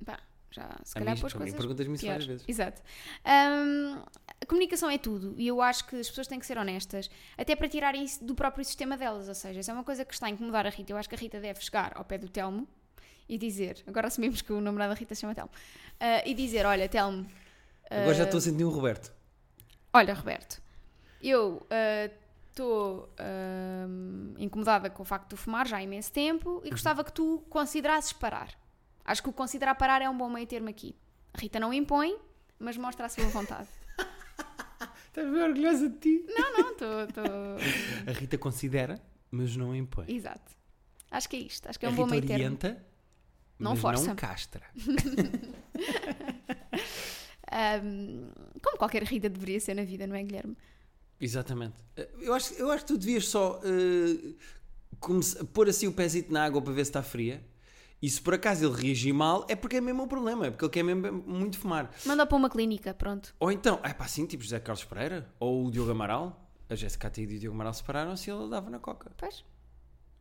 Pá, 0.05 0.19
já 0.51 0.77
se 0.83 0.97
A 0.97 0.99
calhar 1.01 1.19
pôs 1.19 1.33
coisas 1.33 1.55
perguntas-me 1.55 1.95
isso 1.95 2.05
várias 2.05 2.25
vezes. 2.25 2.45
Exato. 2.47 2.81
Ahm, 3.25 4.03
a 4.41 4.45
comunicação 4.45 4.89
é 4.89 4.97
tudo 4.97 5.33
e 5.37 5.47
eu 5.47 5.61
acho 5.61 5.85
que 5.87 5.95
as 5.95 6.07
pessoas 6.09 6.27
têm 6.27 6.39
que 6.39 6.45
ser 6.45 6.57
honestas, 6.57 7.09
até 7.37 7.55
para 7.55 7.67
tirarem 7.69 8.03
isso 8.03 8.23
do 8.23 8.35
próprio 8.35 8.63
sistema 8.63 8.95
delas. 8.97 9.27
Ou 9.27 9.35
seja, 9.35 9.59
isso 9.61 9.71
é 9.71 9.73
uma 9.73 9.83
coisa 9.83 10.05
que 10.05 10.13
está 10.13 10.27
a 10.27 10.29
incomodar 10.29 10.65
a 10.67 10.69
Rita. 10.69 10.91
Eu 10.93 10.97
acho 10.97 11.09
que 11.09 11.15
a 11.15 11.17
Rita 11.17 11.39
deve 11.39 11.59
chegar 11.61 11.93
ao 11.95 12.03
pé 12.05 12.17
do 12.17 12.29
Telmo 12.29 12.67
e 13.29 13.37
dizer, 13.37 13.83
agora 13.85 14.07
assumimos 14.07 14.41
que 14.41 14.53
o 14.53 14.61
namorado 14.61 14.93
da 14.93 14.99
Rita 14.99 15.13
se 15.13 15.21
chama 15.21 15.35
Telmo, 15.35 15.51
ah, 15.99 16.23
e 16.25 16.33
dizer: 16.33 16.65
Olha, 16.65 16.87
Telmo, 16.87 17.27
Agora 17.89 18.13
já 18.13 18.23
ah, 18.23 18.25
estou 18.25 18.37
a 18.37 18.41
sentir 18.41 18.65
um 18.65 18.69
Roberto. 18.69 19.11
Olha, 19.93 20.13
Roberto, 20.13 20.61
eu 21.21 21.65
estou 22.51 23.09
incomodada 24.37 24.89
com 24.89 25.03
o 25.03 25.05
facto 25.05 25.23
de 25.23 25.29
tu 25.29 25.37
fumar 25.37 25.67
já 25.67 25.77
há 25.77 25.83
imenso 25.83 26.11
tempo 26.11 26.61
e 26.63 26.69
gostava 26.69 27.03
que 27.03 27.11
tu 27.11 27.43
considerasses 27.49 28.13
parar. 28.13 28.49
Acho 29.05 29.23
que 29.23 29.29
o 29.29 29.33
considerar 29.33 29.75
parar 29.75 30.01
é 30.01 30.09
um 30.09 30.17
bom 30.17 30.29
meio 30.29 30.45
termo 30.45 30.69
aqui. 30.69 30.95
A 31.33 31.39
Rita 31.39 31.59
não 31.59 31.73
impõe, 31.73 32.17
mas 32.59 32.75
mostra 32.75 33.05
a 33.05 33.09
sua 33.09 33.23
vontade. 33.25 33.69
Estás 35.07 35.31
bem 35.31 35.41
orgulhosa 35.41 35.89
de 35.89 35.97
ti. 35.97 36.25
não, 36.27 36.57
não, 36.57 37.03
estou. 37.05 37.25
A 38.05 38.11
Rita 38.11 38.37
considera, 38.37 39.01
mas 39.31 39.55
não 39.55 39.73
impõe. 39.73 40.05
Exato. 40.09 40.51
Acho 41.09 41.29
que 41.29 41.37
é 41.37 41.39
isto. 41.39 41.69
Acho 41.69 41.79
que 41.79 41.85
é 41.85 41.89
a 41.89 41.91
um 41.91 41.95
bom 41.95 42.03
Rita 42.03 42.15
meio 42.15 42.27
termo. 42.27 42.43
orienta, 42.43 42.85
Não 43.59 43.71
mas 43.71 43.79
força. 43.79 44.07
não 44.07 44.15
castra. 44.15 44.63
Ahm, 47.51 48.29
como 48.61 48.77
qualquer 48.77 49.03
Rita 49.03 49.29
deveria 49.29 49.59
ser 49.59 49.73
na 49.73 49.83
vida, 49.83 50.05
não 50.05 50.15
é, 50.15 50.23
Guilherme? 50.23 50.57
Exatamente. 51.19 51.75
Eh, 51.95 52.07
Eu 52.21 52.33
acho, 52.33 52.53
eu 52.55 52.69
acho 52.71 52.85
que 52.85 52.93
tu 52.93 52.97
devias 52.97 53.27
só 53.27 53.59
comece- 54.99 55.43
pôr 55.45 55.69
assim 55.69 55.87
o 55.87 55.93
pezito 55.93 56.31
na 56.31 56.43
água 56.43 56.61
para 56.61 56.73
ver 56.73 56.85
se 56.85 56.89
está 56.91 57.01
fria. 57.01 57.43
E 57.99 58.07
se 58.09 58.21
por 58.21 58.35
acaso 58.35 58.63
ele 58.63 58.79
reagir 58.79 59.11
mal, 59.11 59.43
é 59.49 59.55
porque 59.55 59.77
é 59.77 59.81
mesmo 59.81 60.03
o 60.03 60.07
problema. 60.07 60.45
É 60.47 60.51
porque 60.51 60.65
ele 60.65 60.71
quer 60.71 60.83
mesmo 60.83 61.23
muito 61.25 61.57
fumar. 61.57 61.89
Manda 62.05 62.27
para 62.27 62.37
uma 62.37 62.47
clínica, 62.49 62.93
pronto. 62.93 63.33
Ou 63.39 63.51
então, 63.51 63.79
é 63.83 63.91
pá, 63.91 64.05
assim, 64.05 64.25
tipo 64.27 64.43
José 64.43 64.59
Carlos 64.59 64.83
Pereira 64.83 65.27
ou 65.39 65.65
o 65.65 65.71
Diogo 65.71 65.89
Amaral. 65.91 66.43
A 66.69 66.75
Jéssica 66.75 67.07
Atia 67.07 67.23
e 67.23 67.37
o 67.37 67.39
Diogo 67.39 67.55
Amaral 67.55 67.73
separaram-se 67.73 68.29
e 68.29 68.33
ele 68.33 68.49
dava 68.49 68.69
na 68.69 68.77
coca. 68.77 69.09
Pois. 69.17 69.43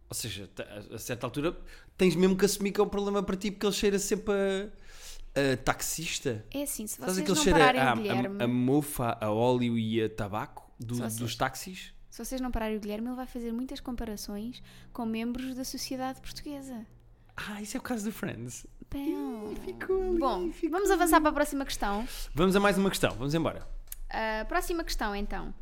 Ou 0.08 0.14
seja, 0.14 0.48
a 0.92 0.98
certa 0.98 1.26
altura 1.26 1.56
tens 1.96 2.14
mesmo 2.14 2.36
que 2.36 2.44
assumir 2.44 2.70
que 2.72 2.80
é 2.80 2.84
um 2.84 2.88
problema 2.88 3.22
para 3.22 3.36
ti 3.36 3.50
porque 3.50 3.66
ele 3.66 3.74
cheira 3.74 3.98
sempre 3.98 4.32
a, 5.34 5.52
a 5.52 5.56
taxista. 5.56 6.44
É 6.52 6.62
assim, 6.62 6.86
se 6.86 7.00
vocês 7.00 7.28
não 7.28 7.44
pararem 7.52 7.80
a, 7.80 7.94
Guilherme. 7.94 8.40
a, 8.40 8.44
a 8.44 8.48
mofa, 8.48 9.18
a 9.20 9.30
óleo 9.30 9.76
e 9.76 10.02
a 10.02 10.08
tabaco 10.08 10.70
do- 10.78 10.94
vocês- 10.96 11.16
dos 11.16 11.34
táxis? 11.34 11.92
Se 12.08 12.24
vocês 12.24 12.40
não 12.40 12.50
pararem 12.50 12.76
o 12.76 12.80
Guilherme, 12.80 13.08
ele 13.08 13.16
vai 13.16 13.26
fazer 13.26 13.52
muitas 13.52 13.78
comparações 13.80 14.62
com 14.92 15.04
membros 15.04 15.54
da 15.54 15.64
sociedade 15.64 16.20
portuguesa. 16.20 16.86
Ah, 17.36 17.60
isso 17.60 17.76
é 17.76 17.80
o 17.80 17.82
caso 17.82 18.04
do 18.04 18.12
Friends. 18.12 18.64
Pão. 18.88 19.54
ficou 19.64 20.00
ali, 20.10 20.18
Bom, 20.18 20.50
ficou 20.52 20.70
vamos 20.78 20.90
avançar 20.90 21.20
para 21.20 21.28
a 21.30 21.32
próxima 21.34 21.64
questão. 21.66 22.08
Vamos 22.34 22.54
a 22.56 22.60
mais 22.60 22.78
uma 22.78 22.88
questão, 22.88 23.10
vamos 23.16 23.34
embora. 23.34 23.66
A 24.08 24.44
próxima 24.46 24.82
questão, 24.84 25.14
então. 25.14 25.52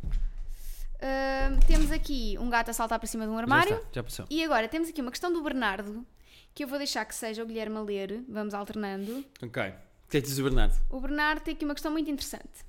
Temos 1.66 1.90
aqui 1.90 2.36
um 2.38 2.48
gato 2.48 2.70
a 2.70 2.72
saltar 2.72 2.98
para 2.98 3.06
cima 3.06 3.24
de 3.24 3.30
um 3.30 3.34
Já 3.34 3.40
armário. 3.40 3.76
está, 3.76 3.88
já 3.92 4.02
passou. 4.02 4.26
E 4.30 4.44
agora 4.44 4.68
temos 4.68 4.88
aqui 4.88 5.00
uma 5.00 5.10
questão 5.10 5.32
do 5.32 5.42
Bernardo, 5.42 6.06
que 6.54 6.62
eu 6.64 6.68
vou 6.68 6.78
deixar 6.78 7.04
que 7.04 7.14
seja 7.14 7.42
o 7.42 7.46
Guilherme 7.46 7.76
a 7.76 7.80
ler. 7.82 8.22
Vamos 8.28 8.54
alternando. 8.54 9.24
Ok. 9.42 9.62
O 9.62 10.10
que 10.10 10.18
é 10.18 10.20
que 10.20 10.26
diz 10.28 10.38
o 10.38 10.42
Bernardo? 10.42 10.74
O 10.90 11.00
Bernardo 11.00 11.40
tem 11.42 11.54
aqui 11.54 11.64
uma 11.64 11.74
questão 11.74 11.90
muito 11.90 12.10
interessante. 12.10 12.64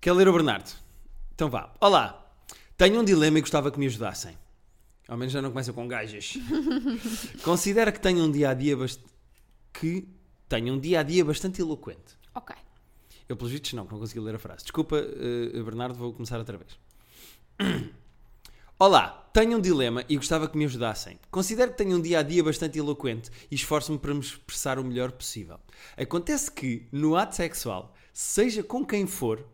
Quer 0.00 0.12
ler 0.12 0.28
o 0.28 0.32
Bernardo? 0.32 0.70
Então 1.34 1.48
vá. 1.48 1.72
Olá, 1.80 2.30
tenho 2.76 3.00
um 3.00 3.04
dilema 3.04 3.38
e 3.38 3.40
gostava 3.40 3.70
que 3.70 3.78
me 3.78 3.86
ajudassem. 3.86 4.36
Ao 5.08 5.16
menos 5.16 5.32
já 5.32 5.40
não 5.40 5.50
começa 5.50 5.72
com 5.72 5.86
gajas. 5.86 6.34
Considera 7.44 7.92
que 7.92 8.00
tenho 8.00 8.24
um 8.24 8.30
dia 8.30 8.50
a 8.50 8.54
dia 8.54 8.76
bast... 8.76 9.02
que 9.72 10.06
tenho 10.48 10.74
um 10.74 10.80
dia 10.80 11.00
a 11.00 11.02
dia 11.02 11.24
bastante 11.24 11.60
eloquente. 11.60 12.16
Ok. 12.34 12.54
Eu, 13.28 13.36
pelos 13.36 13.52
vistos, 13.52 13.72
não, 13.72 13.84
não 13.84 13.98
consegui 13.98 14.20
ler 14.20 14.34
a 14.34 14.38
frase. 14.38 14.62
Desculpa, 14.62 14.98
eh, 14.98 15.62
Bernardo, 15.62 15.94
vou 15.94 16.12
começar 16.12 16.38
outra 16.38 16.58
vez. 16.58 16.76
Olá, 18.78 19.30
tenho 19.32 19.56
um 19.56 19.60
dilema 19.60 20.04
e 20.08 20.16
gostava 20.16 20.48
que 20.48 20.56
me 20.56 20.64
ajudassem. 20.64 21.18
Considero 21.30 21.70
que 21.72 21.78
tenho 21.78 21.96
um 21.96 22.00
dia 22.02 22.18
a 22.20 22.22
dia 22.22 22.42
bastante 22.44 22.78
eloquente 22.78 23.30
e 23.50 23.54
esforço-me 23.54 23.98
para 23.98 24.14
me 24.14 24.20
expressar 24.20 24.78
o 24.78 24.84
melhor 24.84 25.12
possível. 25.12 25.58
Acontece 25.96 26.50
que, 26.50 26.86
no 26.92 27.16
ato 27.16 27.34
sexual, 27.36 27.94
seja 28.12 28.62
com 28.62 28.84
quem 28.84 29.06
for, 29.06 29.44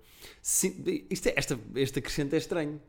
se- 0.41 1.07
isto 1.11 1.29
é, 1.29 1.35
esta, 1.37 1.59
este 1.77 1.99
acrescento 1.99 2.35
é 2.35 2.39
estranho. 2.39 2.81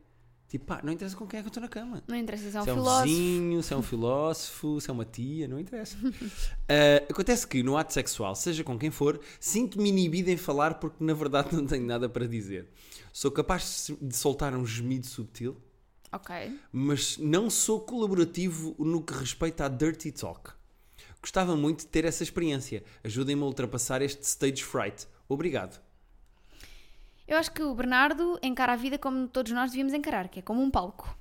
Tipo, 0.54 0.66
pá, 0.66 0.80
não 0.84 0.92
interessa 0.92 1.16
com 1.16 1.26
quem 1.26 1.40
é 1.40 1.42
que 1.42 1.48
eu 1.48 1.50
estou 1.50 1.60
na 1.60 1.68
cama. 1.68 2.00
Não 2.06 2.14
interessa 2.16 2.48
se 2.48 2.56
é 2.56 2.60
um 2.60 2.62
Se 2.62 2.70
é 2.70 2.72
um 2.72 2.76
filósofo. 2.76 3.04
vizinho, 3.08 3.62
se 3.64 3.72
é 3.72 3.76
um 3.76 3.82
filósofo, 3.82 4.80
se 4.80 4.88
é 4.88 4.92
uma 4.92 5.04
tia, 5.04 5.48
não 5.48 5.58
interessa. 5.58 5.96
Ah, 6.68 7.02
acontece 7.10 7.44
que 7.44 7.60
no 7.60 7.76
ato 7.76 7.92
sexual, 7.92 8.36
seja 8.36 8.62
com 8.62 8.78
quem 8.78 8.88
for, 8.88 9.20
sinto-me 9.40 9.88
inibido 9.88 10.30
em 10.30 10.36
falar 10.36 10.74
porque 10.74 11.02
na 11.02 11.12
verdade 11.12 11.56
não 11.56 11.66
tenho 11.66 11.84
nada 11.84 12.08
para 12.08 12.28
dizer. 12.28 12.68
Sou 13.12 13.32
capaz 13.32 13.90
de 14.00 14.16
soltar 14.16 14.54
um 14.54 14.64
gemido 14.64 15.06
subtil, 15.08 15.56
Ok. 16.12 16.56
mas 16.70 17.18
não 17.18 17.50
sou 17.50 17.80
colaborativo 17.80 18.76
no 18.78 19.02
que 19.02 19.12
respeita 19.12 19.64
à 19.64 19.68
dirty 19.68 20.12
talk. 20.12 20.52
Gostava 21.20 21.56
muito 21.56 21.80
de 21.80 21.86
ter 21.86 22.04
essa 22.04 22.22
experiência. 22.22 22.84
Ajudem-me 23.02 23.42
a 23.42 23.46
ultrapassar 23.46 24.02
este 24.02 24.22
stage 24.22 24.62
fright. 24.62 25.08
Obrigado. 25.28 25.80
Eu 27.26 27.38
acho 27.38 27.50
que 27.52 27.62
o 27.62 27.74
Bernardo 27.74 28.38
encara 28.42 28.72
a 28.74 28.76
vida 28.76 28.98
como 28.98 29.26
todos 29.28 29.50
nós 29.52 29.70
devíamos 29.70 29.94
encarar, 29.94 30.28
que 30.28 30.40
é 30.40 30.42
como 30.42 30.62
um 30.62 30.70
palco. 30.70 31.16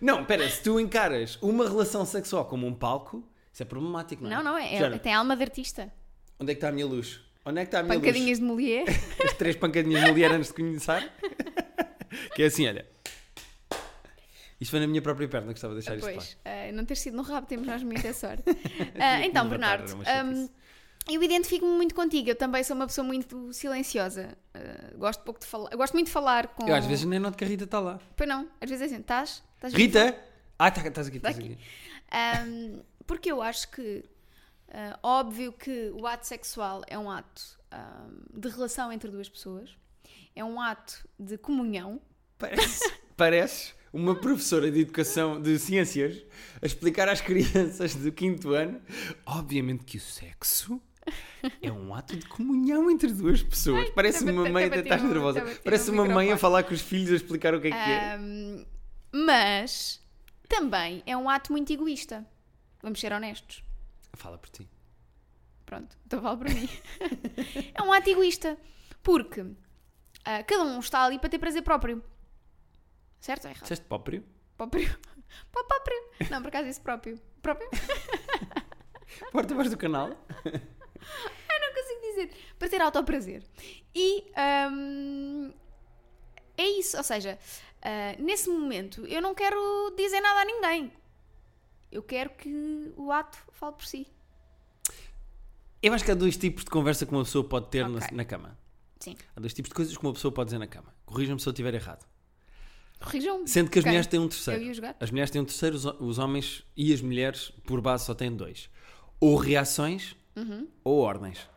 Não, 0.00 0.20
espera, 0.22 0.48
se 0.48 0.62
tu 0.62 0.78
encaras 0.78 1.36
uma 1.42 1.68
relação 1.68 2.04
sexual 2.06 2.44
como 2.46 2.66
um 2.66 2.74
palco, 2.74 3.24
isso 3.52 3.62
é 3.62 3.66
problemático, 3.66 4.22
não 4.22 4.30
é? 4.30 4.34
Não, 4.36 4.42
não, 4.42 4.58
é, 4.58 4.74
é- 4.74 4.98
tem 4.98 5.12
alma 5.12 5.36
de 5.36 5.42
artista. 5.42 5.92
Onde 6.38 6.52
é 6.52 6.54
que 6.54 6.58
está 6.58 6.68
a 6.68 6.72
minha 6.72 6.86
luz? 6.86 7.20
Onde 7.44 7.60
é 7.60 7.64
que 7.64 7.68
está 7.68 7.80
a 7.80 7.82
minha 7.82 7.94
luz? 7.96 8.06
Pancadinhas 8.06 8.38
de 8.38 8.44
mulher. 8.44 8.84
As 9.24 9.32
três 9.34 9.56
pancadinhas 9.56 10.04
de 10.04 10.10
mulher 10.10 10.30
antes 10.32 10.48
de 10.48 10.54
conhecer. 10.54 11.10
que 12.34 12.42
é 12.42 12.46
assim, 12.46 12.66
olha. 12.68 12.86
Isto 14.60 14.70
foi 14.70 14.80
na 14.80 14.86
minha 14.86 15.02
própria 15.02 15.26
perna, 15.26 15.52
gostava 15.52 15.74
de 15.74 15.80
deixar 15.80 15.96
isto 15.96 16.04
Pois, 16.04 16.34
claro. 16.42 16.58
eh, 16.58 16.72
não 16.72 16.84
ter 16.84 16.94
sido 16.96 17.16
no 17.16 17.22
rabo, 17.22 17.46
temos 17.46 17.66
nós 17.66 17.82
muita 17.82 18.12
sorte. 18.12 18.44
Ah, 18.98 19.20
então, 19.24 19.48
Bernardo, 19.48 19.88
chatice. 20.04 20.50
Eu 21.08 21.22
identifico-me 21.22 21.72
muito 21.72 21.94
contigo. 21.94 22.28
Eu 22.30 22.36
também 22.36 22.62
sou 22.62 22.76
uma 22.76 22.86
pessoa 22.86 23.04
muito 23.06 23.52
silenciosa. 23.52 24.36
Ah, 24.54 24.92
gosto 24.96 25.22
pouco 25.24 25.40
de 25.40 25.46
falar. 25.46 25.70
Eu 25.72 25.78
gosto 25.78 25.92
muito 25.94 26.06
de 26.06 26.12
falar 26.12 26.48
com. 26.48 26.68
Eu 26.68 26.74
às 26.74 26.86
vezes 26.86 27.04
nem 27.04 27.18
noto 27.18 27.36
que 27.36 27.44
a 27.44 27.46
Rita 27.46 27.64
está 27.64 27.80
lá. 27.80 28.00
Pois 28.16 28.28
não, 28.28 28.48
às 28.60 28.68
vezes 28.68 28.82
é 28.82 28.86
assim, 28.94 29.00
estás? 29.00 29.42
Rita! 29.72 30.16
Ah, 30.58 30.70
tá- 30.70 30.86
estás 30.86 31.06
aqui, 31.08 31.16
estás 31.16 31.36
Tá 31.36 31.42
aqui. 31.42 31.52
aqui. 31.52 32.50
Um, 32.50 32.82
porque 33.06 33.30
eu 33.32 33.40
acho 33.40 33.70
que, 33.70 34.04
uh, 34.68 34.98
óbvio 35.02 35.52
que 35.52 35.90
o 35.94 36.06
ato 36.06 36.26
sexual 36.26 36.82
é 36.86 36.98
um 36.98 37.10
ato 37.10 37.58
um, 37.72 38.38
de 38.40 38.48
relação 38.48 38.92
entre 38.92 39.10
duas 39.10 39.28
pessoas, 39.28 39.70
é 40.36 40.44
um 40.44 40.60
ato 40.60 41.08
de 41.18 41.38
comunhão. 41.38 42.00
Parece, 42.38 42.92
parece 43.16 43.74
uma 43.92 44.14
professora 44.14 44.70
de 44.70 44.80
educação 44.80 45.40
de 45.40 45.58
ciências 45.58 46.22
a 46.62 46.66
explicar 46.66 47.08
às 47.08 47.20
crianças 47.20 47.94
do 47.94 48.12
quinto 48.12 48.50
ano, 48.52 48.80
obviamente 49.26 49.84
que 49.84 49.96
o 49.96 50.00
sexo 50.00 50.80
é 51.62 51.72
um 51.72 51.94
ato 51.94 52.16
de 52.16 52.26
comunhão 52.26 52.90
entre 52.90 53.12
duas 53.12 53.42
pessoas. 53.42 53.88
Parece 53.90 54.18
estava- 54.18 54.38
uma 54.38 54.48
mãe, 54.48 54.64
até 54.64 54.80
estás 54.80 55.02
nervosa. 55.02 55.42
Parece 55.64 55.90
um 55.90 55.94
uma 55.94 56.04
mãe 56.06 56.32
a 56.32 56.36
falar 56.38 56.62
com 56.64 56.74
os 56.74 56.80
filhos 56.80 57.10
a 57.12 57.16
explicar 57.16 57.54
o 57.54 57.60
que 57.60 57.68
é 57.68 57.70
que 57.70 57.76
é. 57.76 58.18
Um, 58.18 58.64
mas 59.12 60.00
também 60.48 61.02
é 61.06 61.16
um 61.16 61.28
ato 61.28 61.52
muito 61.52 61.72
egoísta. 61.72 62.26
Vamos 62.82 63.00
ser 63.00 63.12
honestos. 63.12 63.62
Fala 64.14 64.38
por 64.38 64.48
ti. 64.50 64.68
Pronto, 65.66 65.96
então 66.04 66.20
vale 66.20 66.38
para 66.38 66.50
mim. 66.52 66.68
é 67.74 67.82
um 67.82 67.92
ato 67.92 68.10
egoísta. 68.10 68.58
Porque 69.02 69.44
ah, 70.24 70.42
cada 70.42 70.64
um 70.64 70.78
está 70.80 71.04
ali 71.04 71.18
para 71.18 71.28
ter 71.30 71.38
prazer 71.38 71.62
próprio. 71.62 72.02
Certo 73.20 73.44
ou 73.44 73.50
errado? 73.50 73.62
Disseste 73.62 73.84
próprio? 73.86 74.24
Próprio. 74.56 74.88
Pá, 75.52 75.64
próprio. 75.64 76.30
Não, 76.30 76.42
por 76.42 76.48
acaso 76.48 76.66
disse 76.66 76.80
próprio. 76.80 77.20
Próprio? 77.40 77.68
Porta 79.32 79.54
voz 79.54 79.70
do 79.70 79.76
canal. 79.76 80.10
não 81.60 81.74
consigo 81.74 82.00
dizer. 82.00 82.30
Para 82.58 82.68
ter 82.68 82.80
autoprazer. 82.80 83.42
E 83.94 84.24
hum, 84.72 85.52
isso. 86.58 86.96
Ou 86.96 87.02
seja, 87.04 87.38
ah, 87.82 88.14
nesse 88.18 88.48
momento 88.48 89.06
eu 89.06 89.20
não 89.22 89.34
quero 89.34 89.94
dizer 89.96 90.20
nada 90.20 90.40
a 90.40 90.44
ninguém. 90.44 90.92
Eu 91.90 92.02
quero 92.02 92.30
que 92.30 92.92
o 92.96 93.10
ato 93.10 93.38
fale 93.52 93.72
por 93.74 93.84
si. 93.84 94.06
Eu 95.82 95.92
acho 95.94 96.04
que 96.04 96.10
há 96.10 96.14
dois 96.14 96.36
tipos 96.36 96.62
de 96.64 96.70
conversa 96.70 97.06
que 97.06 97.12
uma 97.12 97.24
pessoa 97.24 97.42
pode 97.42 97.68
ter 97.68 97.88
na, 97.88 97.98
Ok. 97.98 98.08
na 98.16 98.24
cama. 98.24 98.58
Sim. 99.00 99.16
Há 99.34 99.40
dois 99.40 99.54
tipos 99.54 99.70
de 99.70 99.74
coisas 99.74 99.96
que 99.96 100.04
uma 100.04 100.12
pessoa 100.12 100.30
pode 100.30 100.48
dizer 100.48 100.58
na 100.58 100.66
cama. 100.66 100.94
Corrijam-me 101.06 101.40
se 101.40 101.48
eu 101.48 101.52
estiver 101.52 101.72
errado. 101.74 102.06
Corrijam-me. 103.00 103.48
Sendo 103.48 103.70
que 103.70 103.78
as 103.78 103.82
Ok. 103.82 103.90
mulheres 103.90 104.06
têm 104.06 104.20
um 104.20 104.24
Eu 104.24 104.28
terceiro. 104.28 104.62
e 104.62 104.70
os 104.70 104.78
gatos. 104.78 105.02
As 105.02 105.10
mulheres 105.10 105.30
têm 105.30 105.40
um 105.40 105.44
terceiro, 105.46 105.74
os, 105.74 105.84
os 105.86 106.18
homens 106.18 106.62
e 106.76 106.92
as 106.92 107.00
mulheres, 107.00 107.50
por 107.64 107.80
base, 107.80 108.04
só 108.04 108.14
têm 108.14 108.30
dois. 108.30 108.68
Ou 109.18 109.36
reações 109.36 110.14
Uhum. 110.40 110.68
ou 110.84 110.98
ordens. 111.00 111.48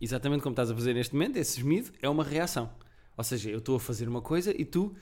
Exatamente 0.00 0.42
como 0.42 0.52
estás 0.52 0.70
a 0.70 0.74
fazer 0.74 0.94
neste 0.94 1.14
momento, 1.14 1.36
esse 1.36 1.58
gemido 1.60 1.90
é 2.02 2.08
uma 2.08 2.24
reação. 2.24 2.70
Ou 3.16 3.22
seja, 3.24 3.50
eu 3.50 3.58
estou 3.58 3.76
a 3.76 3.80
fazer 3.80 4.08
uma 4.08 4.20
coisa 4.20 4.52
e 4.58 4.64
tu 4.64 4.94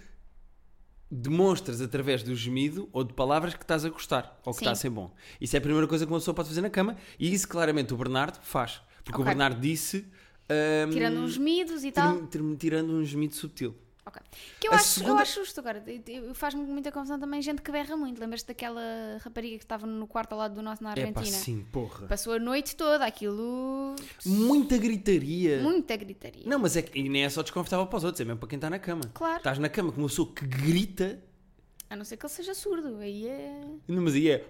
demonstras 1.11 1.81
através 1.81 2.23
do 2.23 2.35
gemido 2.37 2.89
ou 2.93 3.03
de 3.03 3.13
palavras 3.15 3.55
que 3.55 3.63
estás 3.63 3.85
a 3.85 3.89
gostar 3.89 4.39
ou 4.45 4.53
que 4.53 4.59
Sim. 4.61 4.65
está 4.65 4.73
a 4.73 4.75
ser 4.77 4.91
bom. 4.91 5.13
Isso 5.41 5.57
é 5.57 5.59
a 5.59 5.63
primeira 5.63 5.87
coisa 5.87 6.07
que 6.07 6.13
uma 6.13 6.19
pessoa 6.19 6.35
pode 6.35 6.49
fazer 6.49 6.61
na 6.61 6.71
cama 6.71 6.97
e 7.19 7.33
isso 7.33 7.49
claramente 7.49 7.93
o 7.93 7.97
Bernardo 7.97 8.39
faz. 8.43 8.81
Porque 9.03 9.19
o 9.19 9.23
Ok. 9.23 9.25
Bernardo 9.25 9.61
disse. 9.61 10.07
ahm, 10.49 10.91
Tirando 10.91 11.19
uns 11.21 11.37
midos 11.39 11.83
e 11.85 11.91
tal. 11.91 12.27
tir- 12.27 12.39
tir- 12.39 12.57
tirando 12.59 12.93
um 12.93 13.05
gemido 13.05 13.35
subtil. 13.35 13.75
Ok. 14.11 14.21
Que 14.59 14.67
eu 14.69 14.73
A 14.73 14.75
acho, 14.77 14.85
segunda- 14.89 15.13
eu 15.13 15.19
acho 15.19 15.35
justo 15.41 15.61
agora. 15.61 15.85
Faz-me 16.35 16.63
muita 16.65 16.91
confusão 16.91 17.19
também 17.19 17.41
gente 17.41 17.63
que 17.63 17.71
berra 17.71 17.97
muito. 17.97 18.21
Lembras-te 18.21 18.49
daquela 18.49 18.81
rapariga 19.23 19.57
que 19.57 19.65
estava 19.65 19.87
no 19.87 20.07
quarto 20.07 20.33
ao 20.33 20.39
lado 20.39 20.55
do 20.55 20.63
nosso 20.63 20.83
na 20.83 20.91
Argentina? 20.91 21.25
sim, 21.39 21.65
porra. 21.71 22.09
Passou 22.09 22.33
a 22.33 22.39
noite 22.41 22.75
toda, 22.75 23.05
aquilo. 23.07 23.95
Muita 24.27 24.77
gritaria. 24.77 25.61
Muita 25.63 25.97
gritaria. 25.97 26.43
Não, 26.45 26.59
mas 26.59 26.77
é 26.77 26.83
que 26.83 26.99
e 26.99 27.09
nem 27.09 27.25
é 27.25 27.29
só 27.31 27.43
desconfortável 27.43 27.87
para 27.87 27.97
os 27.97 28.05
outros, 28.05 28.21
é 28.21 28.25
mesmo 28.25 28.41
para 28.41 28.49
quem 28.49 28.57
está 28.57 28.69
na 28.69 28.79
cama. 28.81 29.03
Claro. 29.15 29.37
Estás 29.39 29.59
na 29.59 29.69
cama 29.69 29.93
com 29.93 29.99
uma 30.01 30.09
pessoa 30.09 30.33
que 30.35 30.45
grita, 30.45 31.23
A 31.89 31.95
não 31.97 32.05
ser 32.05 32.17
que 32.17 32.25
ele 32.27 32.33
seja 32.33 32.55
surdo. 32.55 32.99
Aí 32.99 33.27
é. 33.29 33.61
não, 33.89 34.03
mas 34.03 34.15
aí 34.15 34.29
é. 34.31 34.47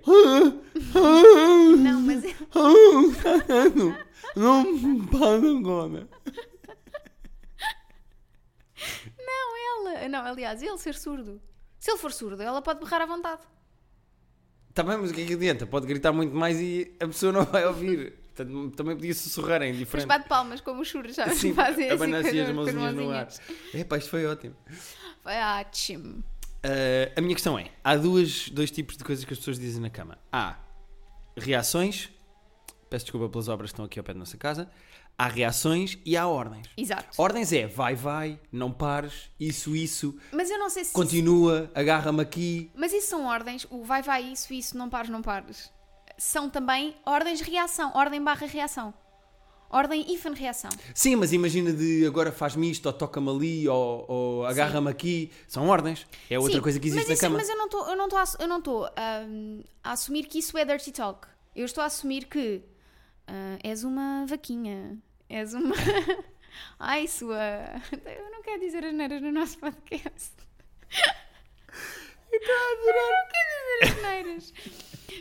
Não, 1.76 2.00
mas 2.02 2.24
é. 2.24 2.34
Não 4.36 5.06
para 5.06 5.36
agora. 5.58 6.08
Não, 9.18 9.86
ela. 9.88 9.99
Não, 10.10 10.24
aliás, 10.24 10.62
ele 10.62 10.76
ser 10.78 10.94
surdo. 10.94 11.40
Se 11.78 11.90
ele 11.90 11.98
for 11.98 12.12
surdo, 12.12 12.42
ela 12.42 12.60
pode 12.60 12.80
berrar 12.80 13.00
à 13.02 13.06
vontade. 13.06 13.40
Está 14.68 14.82
bem, 14.82 14.98
mas 14.98 15.10
o 15.10 15.14
que 15.14 15.22
é 15.22 15.26
que 15.26 15.34
adianta? 15.34 15.66
Pode 15.66 15.86
gritar 15.86 16.12
muito 16.12 16.34
mais 16.34 16.60
e 16.60 16.94
a 17.00 17.06
pessoa 17.06 17.32
não 17.32 17.44
vai 17.44 17.64
ouvir. 17.66 18.12
Portanto, 18.34 18.70
também 18.76 18.94
podia 18.94 19.14
sussurrar, 19.14 19.60
é 19.62 19.66
Mas 19.66 19.76
indiferente. 19.76 20.06
bate 20.06 20.28
palmas 20.28 20.60
como 20.60 20.82
os 20.82 20.88
surdos, 20.88 21.16
sabes? 21.16 21.38
Sim, 21.38 21.52
Fazem 21.54 21.90
assim 21.90 22.14
assim 22.14 22.40
as 22.40 22.50
mãozinhas 22.54 22.94
no 22.94 23.10
ar. 23.10 23.28
Epá, 23.74 23.98
isto 23.98 24.10
foi 24.10 24.26
ótimo. 24.26 24.54
Foi 25.22 25.34
ótimo. 25.60 26.24
Ah, 26.62 27.12
a 27.16 27.20
minha 27.20 27.34
questão 27.34 27.58
é: 27.58 27.70
há 27.82 27.96
duas, 27.96 28.48
dois 28.50 28.70
tipos 28.70 28.96
de 28.96 29.04
coisas 29.04 29.24
que 29.24 29.32
as 29.32 29.38
pessoas 29.38 29.58
dizem 29.58 29.80
na 29.80 29.90
cama. 29.90 30.18
Há 30.32 30.56
reações, 31.36 32.10
peço 32.88 33.06
desculpa 33.06 33.28
pelas 33.28 33.48
obras 33.48 33.70
que 33.70 33.74
estão 33.74 33.84
aqui 33.84 33.98
ao 33.98 34.04
pé 34.04 34.12
da 34.12 34.18
nossa 34.18 34.36
casa. 34.36 34.70
Há 35.20 35.28
reações 35.28 35.98
e 36.02 36.16
há 36.16 36.26
ordens. 36.26 36.66
Exato. 36.74 37.08
Ordens 37.20 37.52
é 37.52 37.66
vai, 37.66 37.94
vai, 37.94 38.40
não 38.50 38.72
pares, 38.72 39.30
isso, 39.38 39.76
isso, 39.76 40.16
Mas 40.32 40.50
eu 40.50 40.58
não 40.58 40.70
sei 40.70 40.82
se. 40.82 40.94
continua, 40.94 41.70
agarra-me 41.74 42.22
aqui. 42.22 42.70
Mas 42.74 42.90
isso 42.94 43.08
são 43.08 43.26
ordens. 43.26 43.66
O 43.70 43.84
vai, 43.84 44.00
vai, 44.02 44.22
isso, 44.22 44.54
isso, 44.54 44.78
não 44.78 44.88
pares, 44.88 45.10
não 45.10 45.20
pares. 45.20 45.70
São 46.16 46.48
também 46.48 46.96
ordens 47.04 47.38
de 47.38 47.44
reação. 47.50 47.92
Ordem 47.94 48.24
barra 48.24 48.46
reação. 48.46 48.94
Ordem 49.68 50.10
hífen 50.10 50.32
reação. 50.32 50.70
Sim, 50.94 51.16
mas 51.16 51.34
imagina 51.34 51.70
de 51.70 52.06
agora 52.06 52.32
faz-me 52.32 52.70
isto, 52.70 52.86
ou 52.86 52.92
toca-me 52.94 53.28
ali, 53.28 53.68
ou, 53.68 54.06
ou 54.08 54.46
agarra-me 54.46 54.88
aqui. 54.88 55.30
São 55.46 55.68
ordens. 55.68 56.06
É 56.30 56.38
outra 56.38 56.54
Sim, 56.54 56.62
coisa 56.62 56.80
que 56.80 56.88
existe 56.88 57.00
mas 57.02 57.08
na 57.08 57.12
isso- 57.12 57.20
cama. 57.20 57.36
Mas 57.36 57.48
eu 57.50 58.46
não 58.48 58.56
estou 58.58 58.86
a, 58.86 59.18
ahm, 59.20 59.60
a 59.84 59.92
assumir 59.92 60.24
que 60.24 60.38
isso 60.38 60.56
é 60.56 60.64
dirty 60.64 60.90
talk. 60.92 61.28
Eu 61.54 61.66
estou 61.66 61.82
a 61.82 61.88
assumir 61.88 62.24
que 62.24 62.62
ah, 63.28 63.58
és 63.62 63.84
uma 63.84 64.24
vaquinha. 64.26 64.98
És 65.30 65.54
uma. 65.54 65.74
Ai, 66.78 67.06
sua. 67.06 67.38
Eu 67.92 68.30
não 68.32 68.42
quero 68.42 68.60
dizer 68.60 68.84
as 68.84 68.92
neiras 68.92 69.22
no 69.22 69.30
nosso 69.32 69.58
podcast. 69.58 70.32
Eu 72.32 72.40
não 72.40 73.28
quero 73.30 73.82
dizer 73.82 73.96
as 73.96 74.02
neiras. 74.02 74.52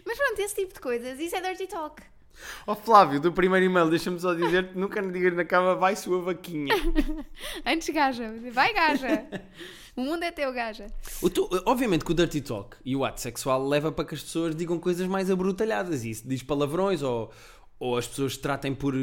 Mas 0.06 0.18
pronto, 0.18 0.40
esse 0.40 0.56
tipo 0.56 0.74
de 0.74 0.80
coisas, 0.80 1.20
isso 1.20 1.36
é 1.36 1.42
dirty 1.42 1.68
talk. 1.68 2.02
Ó 2.66 2.74
Flávio, 2.74 3.20
do 3.20 3.34
primeiro 3.34 3.66
e-mail, 3.66 3.90
deixa-me 3.90 4.20
só 4.20 4.34
dizer-te: 4.34 4.78
nunca 4.78 5.02
me 5.02 5.12
digas 5.12 5.34
na 5.36 5.44
cama, 5.46 5.76
vai 5.76 5.96
sua 5.96 6.22
vaquinha. 6.22 6.74
Antes 7.66 7.90
gaja. 7.90 8.34
Vai 8.52 8.74
gaja. 8.74 9.28
O 9.96 10.02
mundo 10.02 10.24
é 10.24 10.32
teu, 10.32 10.52
gaja. 10.54 10.88
O 11.22 11.30
tu- 11.30 11.50
obviamente 11.66 12.06
que 12.06 12.12
o 12.12 12.16
dirty 12.16 12.40
talk 12.42 12.78
e 12.86 12.96
o 12.96 13.04
ato 13.04 13.20
sexual 13.20 13.68
leva 13.68 13.92
para 13.92 14.06
que 14.06 14.16
as 14.16 14.24
pessoas 14.24 14.56
digam 14.56 14.80
coisas 14.80 15.06
mais 15.08 15.30
abrutalhadas. 15.30 16.06
E 16.06 16.12
isso 16.12 16.28
diz 16.28 16.42
palavrões, 16.42 17.02
ou, 17.02 17.30
ou 17.78 17.98
as 17.98 18.08
pessoas 18.08 18.38
tratem 18.38 18.74
por 18.74 18.96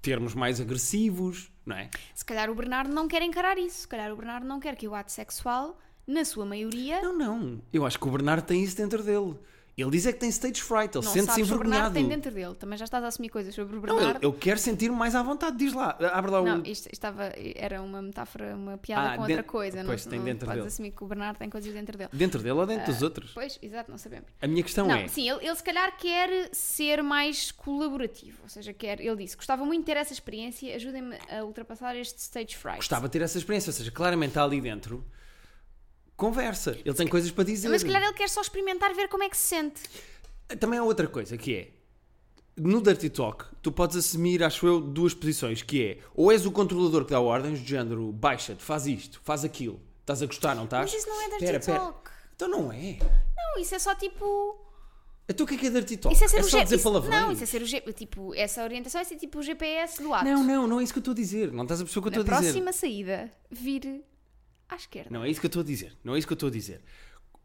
termos 0.00 0.34
mais 0.34 0.60
agressivos, 0.60 1.50
não 1.64 1.76
é? 1.76 1.90
Se 2.14 2.24
calhar 2.24 2.50
o 2.50 2.54
Bernardo 2.54 2.92
não 2.92 3.06
quer 3.06 3.22
encarar 3.22 3.58
isso. 3.58 3.80
Se 3.80 3.88
calhar 3.88 4.12
o 4.12 4.16
Bernardo 4.16 4.46
não 4.46 4.60
quer 4.60 4.76
que 4.76 4.88
o 4.88 4.94
ato 4.94 5.12
sexual, 5.12 5.78
na 6.06 6.24
sua 6.24 6.44
maioria, 6.44 7.00
Não, 7.02 7.16
não. 7.16 7.60
Eu 7.72 7.86
acho 7.86 7.98
que 7.98 8.08
o 8.08 8.10
Bernardo 8.10 8.44
tem 8.44 8.62
isso 8.62 8.76
dentro 8.76 9.02
dele. 9.02 9.36
Ele 9.82 9.90
diz 9.90 10.06
é 10.06 10.12
que 10.12 10.18
tem 10.20 10.28
stage 10.28 10.62
fright, 10.62 10.96
ele 10.96 11.04
não 11.04 11.12
sente-se 11.12 11.32
sabes 11.32 11.50
o 11.50 11.58
Bernardo 11.58 11.66
envergonhado. 11.68 11.94
tem 11.94 12.08
dentro 12.08 12.30
dele. 12.32 12.54
Também 12.54 12.78
já 12.78 12.84
estás 12.84 13.02
a 13.04 13.06
assumir 13.08 13.28
coisas 13.28 13.54
sobre 13.54 13.76
o 13.76 13.80
Não, 13.80 13.94
Bernardo. 13.96 14.22
eu, 14.22 14.30
eu 14.30 14.32
quero 14.32 14.58
sentir-me 14.58 14.96
mais 14.96 15.14
à 15.14 15.22
vontade, 15.22 15.56
diz 15.56 15.72
lá. 15.72 15.96
Abre 16.12 16.30
lá 16.30 16.40
o. 16.40 16.44
Não, 16.44 16.62
isto 16.64 16.88
estava, 16.92 17.32
era 17.54 17.80
uma 17.82 18.00
metáfora, 18.02 18.54
uma 18.54 18.76
piada 18.78 19.10
Ah, 19.12 19.16
com 19.16 19.22
outra 19.22 19.42
coisa. 19.42 19.82
pois, 19.84 20.04
não, 20.04 20.10
tem 20.10 20.18
não 20.18 20.26
dentro 20.26 20.46
podes 20.46 20.58
dele. 20.62 20.68
assumir 20.68 20.90
que 20.92 21.04
o 21.04 21.06
Bernardo 21.06 21.38
tem 21.38 21.48
coisas 21.50 21.72
dentro 21.72 21.96
dele. 21.98 22.10
Dentro 22.12 22.42
dele 22.42 22.58
ou 22.58 22.66
dentro 22.66 22.92
dos 22.92 23.02
outros? 23.02 23.30
Pois, 23.32 23.58
exato, 23.62 23.90
não 23.90 23.98
sabemos. 23.98 24.26
A 24.40 24.46
minha 24.46 24.62
questão 24.62 24.86
não, 24.86 24.94
é. 24.94 25.08
sim, 25.08 25.28
ele, 25.28 25.44
ele 25.46 25.56
se 25.56 25.62
calhar 25.62 25.96
quer 25.96 26.50
ser 26.52 27.02
mais 27.02 27.50
colaborativo. 27.52 28.38
Ou 28.42 28.48
seja, 28.48 28.72
quer, 28.72 29.00
ele 29.00 29.16
disse, 29.16 29.36
gostava 29.36 29.64
muito 29.64 29.80
de 29.80 29.86
ter 29.86 29.96
essa 29.96 30.12
experiência, 30.12 30.74
ajudem-me 30.76 31.16
a 31.30 31.44
ultrapassar 31.44 31.96
este 31.96 32.18
stage 32.18 32.56
fright. 32.56 32.76
Gostava 32.78 33.06
de 33.08 33.12
ter 33.12 33.22
essa 33.22 33.38
experiência, 33.38 33.70
ou 33.70 33.74
seja, 33.74 33.90
claramente 33.90 34.30
está 34.30 34.44
ali 34.44 34.60
dentro. 34.60 35.04
Conversa, 36.20 36.76
ele 36.84 36.94
tem 36.94 37.08
coisas 37.08 37.30
para 37.30 37.44
dizer. 37.44 37.68
Mas 37.70 37.80
se 37.80 37.86
calhar 37.86 38.02
ele 38.02 38.12
quer 38.12 38.28
só 38.28 38.40
experimentar, 38.42 38.94
ver 38.94 39.08
como 39.08 39.22
é 39.24 39.28
que 39.30 39.36
se 39.36 39.48
sente. 39.48 39.80
Também 40.58 40.78
há 40.78 40.84
outra 40.84 41.06
coisa 41.08 41.36
que 41.38 41.54
é. 41.56 41.68
No 42.56 42.82
Dirty 42.82 43.08
Talk, 43.08 43.46
tu 43.62 43.72
podes 43.72 43.96
assumir, 43.96 44.42
acho 44.44 44.66
eu, 44.66 44.80
duas 44.82 45.14
posições, 45.14 45.62
que 45.62 45.82
é 45.82 45.98
ou 46.14 46.30
és 46.30 46.44
o 46.44 46.52
controlador 46.52 47.04
que 47.06 47.12
dá 47.12 47.20
ordens 47.20 47.58
do 47.60 47.66
género 47.66 48.12
baixa-te, 48.12 48.62
faz 48.62 48.86
isto, 48.86 49.18
faz 49.24 49.44
aquilo, 49.44 49.80
estás 50.00 50.20
a 50.22 50.26
gostar, 50.26 50.54
não 50.54 50.64
estás? 50.64 50.92
Mas 50.92 51.00
isso 51.00 51.08
não 51.08 51.22
é 51.22 51.28
dirty 51.30 51.44
Pera, 51.46 51.60
pera. 51.60 51.78
talk. 51.78 52.10
Então 52.36 52.48
não 52.48 52.70
é. 52.72 52.98
Não, 53.34 53.62
isso 53.62 53.74
é 53.74 53.78
só 53.78 53.94
tipo. 53.94 54.58
Então 55.26 55.44
o 55.44 55.48
que 55.48 55.54
é 55.54 55.58
que 55.58 55.66
é 55.68 55.70
Dirty 55.70 55.96
Talk? 55.96 56.14
Isso 56.14 56.24
é 56.24 56.28
ser 56.28 56.36
é 56.38 56.40
o 56.40 56.44
só 56.44 56.58
G- 56.58 56.64
dizer 56.64 56.74
isso- 56.76 56.84
palavrões? 56.84 57.20
Não, 57.20 57.30
isso 57.32 57.44
é 57.44 57.46
ser 57.46 57.62
o 57.62 57.66
G... 57.66 57.80
Tipo, 57.92 58.34
essa 58.34 58.62
orientação 58.64 59.00
é 59.00 59.04
ser 59.04 59.16
tipo 59.16 59.38
o 59.38 59.42
GPS 59.42 60.02
do 60.02 60.12
ato. 60.12 60.24
Não, 60.24 60.42
não, 60.44 60.66
não 60.66 60.80
é 60.80 60.82
isso 60.82 60.92
que 60.92 60.98
eu 60.98 61.02
estou 61.02 61.12
a 61.12 61.14
dizer. 61.14 61.52
Não 61.52 61.62
estás 61.62 61.80
a 61.80 61.84
o 61.84 61.86
que 61.86 61.96
eu 61.98 62.02
Na 62.02 62.08
estou 62.08 62.20
a 62.22 62.38
dizer. 62.40 62.52
próxima 62.52 62.72
saída, 62.72 63.30
vir 63.48 64.02
à 64.70 64.76
esquerda. 64.76 65.10
Não 65.10 65.24
é 65.24 65.30
isso 65.30 65.40
que 65.40 65.46
eu 65.46 65.48
estou 65.48 65.62
a 65.62 65.64
dizer. 65.64 65.96
Não 66.04 66.14
é 66.14 66.18
isso 66.18 66.26
que 66.26 66.32
eu 66.32 66.36
estou 66.36 66.48
a 66.48 66.52
dizer. 66.52 66.80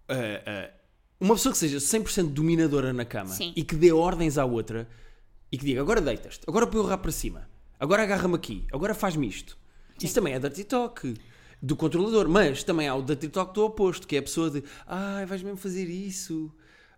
Ah, 0.07 0.13
ah, 0.45 0.71
uma 1.19 1.35
pessoa 1.35 1.51
que 1.53 1.57
seja 1.57 1.77
100% 1.77 2.29
dominadora 2.31 2.91
na 2.93 3.05
cama 3.05 3.33
Sim. 3.33 3.53
e 3.55 3.63
que 3.63 3.75
dê 3.75 3.91
ordens 3.91 4.37
à 4.37 4.45
outra 4.45 4.87
e 5.51 5.57
que 5.57 5.65
diga 5.65 5.81
agora 5.81 6.01
deitas-te, 6.01 6.43
agora 6.47 6.67
põe 6.67 6.81
o 6.81 6.83
rabo 6.83 7.03
para 7.03 7.11
cima, 7.11 7.49
agora 7.79 8.03
agarra-me 8.03 8.35
aqui, 8.35 8.65
agora 8.71 8.93
faz-me 8.93 9.27
isto. 9.27 9.57
Isso 10.01 10.13
também 10.13 10.33
é 10.33 10.39
dirty 10.39 10.65
talk 10.65 11.13
do 11.61 11.75
controlador. 11.75 12.27
Mas 12.27 12.63
também 12.63 12.87
há 12.87 12.95
o 12.95 13.01
dirty 13.01 13.29
talk 13.29 13.53
do 13.53 13.63
oposto, 13.65 14.07
que 14.07 14.15
é 14.15 14.19
a 14.19 14.23
pessoa 14.23 14.49
de 14.49 14.63
ai, 14.85 15.25
vais 15.25 15.41
mesmo 15.41 15.57
fazer 15.57 15.85
isso. 15.89 16.51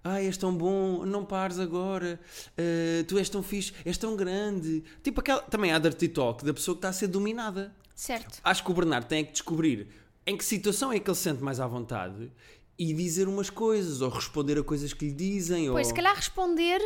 Ai, 0.03 0.25
és 0.25 0.37
tão 0.37 0.55
bom, 0.55 1.05
não 1.05 1.25
pares 1.25 1.59
agora. 1.59 2.19
Ah, 2.57 3.03
tu 3.07 3.17
és 3.17 3.29
tão 3.29 3.43
fixe, 3.43 3.73
és 3.85 3.97
tão 3.97 4.15
grande. 4.15 4.83
Tipo 5.03 5.21
aquela. 5.21 5.41
Também 5.41 5.71
há 5.71 5.79
dirty 5.79 6.07
talk 6.07 6.43
da 6.43 6.53
pessoa 6.53 6.75
que 6.75 6.79
está 6.79 6.89
a 6.89 6.93
ser 6.93 7.07
dominada. 7.07 7.75
Certo. 7.95 8.39
Acho 8.43 8.63
que 8.63 8.71
o 8.71 8.73
Bernardo 8.73 9.07
tem 9.07 9.25
que 9.25 9.31
descobrir 9.31 9.87
em 10.27 10.35
que 10.37 10.43
situação 10.43 10.91
é 10.91 10.99
que 10.99 11.09
ele 11.09 11.15
se 11.15 11.23
sente 11.23 11.41
mais 11.41 11.59
à 11.59 11.65
vontade 11.65 12.29
e 12.77 12.93
dizer 12.93 13.27
umas 13.27 13.49
coisas, 13.49 14.01
ou 14.01 14.09
responder 14.09 14.59
a 14.59 14.63
coisas 14.63 14.93
que 14.93 15.05
lhe 15.05 15.13
dizem, 15.13 15.69
Pois, 15.71 15.87
ou... 15.87 15.89
se 15.89 15.93
calhar 15.93 16.13
responder 16.13 16.79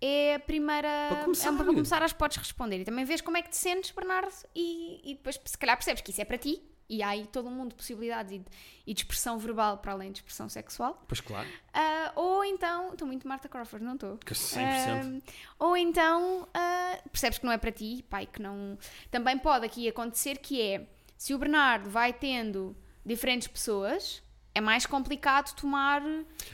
é 0.00 0.34
a 0.34 0.38
primeira. 0.38 0.88
Para 1.08 1.24
começar. 1.24 1.52
É 1.52 1.56
para 1.56 1.64
começar, 1.64 2.08
que 2.08 2.14
podes 2.14 2.36
responder. 2.36 2.80
E 2.80 2.84
também 2.84 3.04
vês 3.04 3.22
como 3.22 3.36
é 3.38 3.42
que 3.42 3.48
te 3.48 3.56
sentes, 3.56 3.90
Bernardo, 3.90 4.30
e, 4.54 5.00
e 5.10 5.14
depois, 5.14 5.40
se 5.42 5.58
calhar, 5.58 5.76
percebes 5.76 6.02
que 6.02 6.10
isso 6.10 6.20
é 6.20 6.24
para 6.24 6.38
ti. 6.38 6.62
E 6.88 7.02
há 7.02 7.08
aí 7.08 7.26
todo 7.26 7.48
um 7.48 7.50
mundo 7.50 7.70
de 7.70 7.74
possibilidades 7.74 8.30
e 8.32 8.38
de, 8.38 8.44
e 8.86 8.94
de 8.94 9.00
expressão 9.00 9.38
verbal 9.38 9.78
para 9.78 9.90
além 9.90 10.12
de 10.12 10.18
expressão 10.18 10.48
sexual. 10.48 11.02
Pois 11.08 11.20
claro, 11.20 11.48
Ah, 11.72 12.12
ou 12.14 12.44
então. 12.44 12.92
Estou 12.92 13.08
muito 13.08 13.26
Marta 13.26 13.48
Crawford, 13.48 13.84
não 13.84 13.94
estou? 13.94 14.16
que 14.18 14.32
100%. 14.32 14.60
Ah, 14.60 15.32
ou 15.58 15.76
então 15.76 16.46
ah, 16.54 16.96
percebes 17.10 17.38
que 17.38 17.44
não 17.44 17.50
é 17.52 17.58
para 17.58 17.72
ti, 17.72 18.04
pai, 18.08 18.26
que 18.26 18.40
não. 18.40 18.78
Também 19.10 19.36
pode 19.36 19.66
aqui 19.66 19.88
acontecer 19.88 20.38
que 20.38 20.62
é 20.62 20.86
se 21.16 21.34
o 21.34 21.38
Bernardo 21.38 21.88
vai 21.90 22.12
tendo 22.12 22.76
diferentes 23.04 23.48
pessoas, 23.48 24.22
é 24.54 24.60
mais 24.60 24.86
complicado 24.86 25.54
tomar 25.54 26.02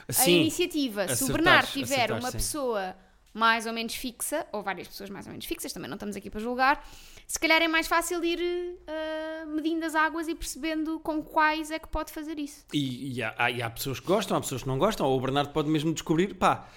a 0.08 0.12
Sim, 0.12 0.40
iniciativa. 0.40 1.08
Se 1.14 1.24
o 1.24 1.28
Bernardo 1.28 1.68
tiver 1.70 2.10
uma 2.12 2.30
sim. 2.30 2.36
pessoa 2.38 2.96
mais 3.34 3.64
ou 3.66 3.72
menos 3.72 3.94
fixa, 3.94 4.46
ou 4.52 4.62
várias 4.62 4.86
pessoas 4.88 5.08
mais 5.08 5.24
ou 5.26 5.30
menos 5.32 5.46
fixas, 5.46 5.72
também 5.72 5.88
não 5.88 5.94
estamos 5.96 6.14
aqui 6.16 6.28
para 6.28 6.38
julgar, 6.40 6.86
se 7.26 7.38
calhar 7.38 7.62
é 7.62 7.68
mais 7.68 7.86
fácil 7.86 8.22
ir 8.22 8.38
ah, 8.86 9.46
medindo 9.46 9.86
as 9.86 9.94
águas 9.94 10.28
e 10.28 10.34
percebendo 10.34 11.00
com 11.00 11.22
quais 11.22 11.70
é 11.70 11.78
que 11.78 11.88
pode 11.88 12.12
fazer 12.12 12.38
isso. 12.38 12.66
E, 12.74 13.14
e 13.16 13.22
há, 13.22 13.34
há- 13.38 13.50
e 13.50 13.62
há 13.62 13.70
pessoas 13.70 13.98
que 14.00 14.06
gostam, 14.06 14.36
há 14.36 14.40
pessoas 14.40 14.62
que 14.62 14.68
não 14.68 14.76
gostam, 14.78 15.06
ou 15.06 15.16
o 15.16 15.20
Bernardo 15.20 15.50
pode 15.50 15.70
mesmo 15.70 15.94
descobrir, 15.94 16.34
pá, 16.34 16.68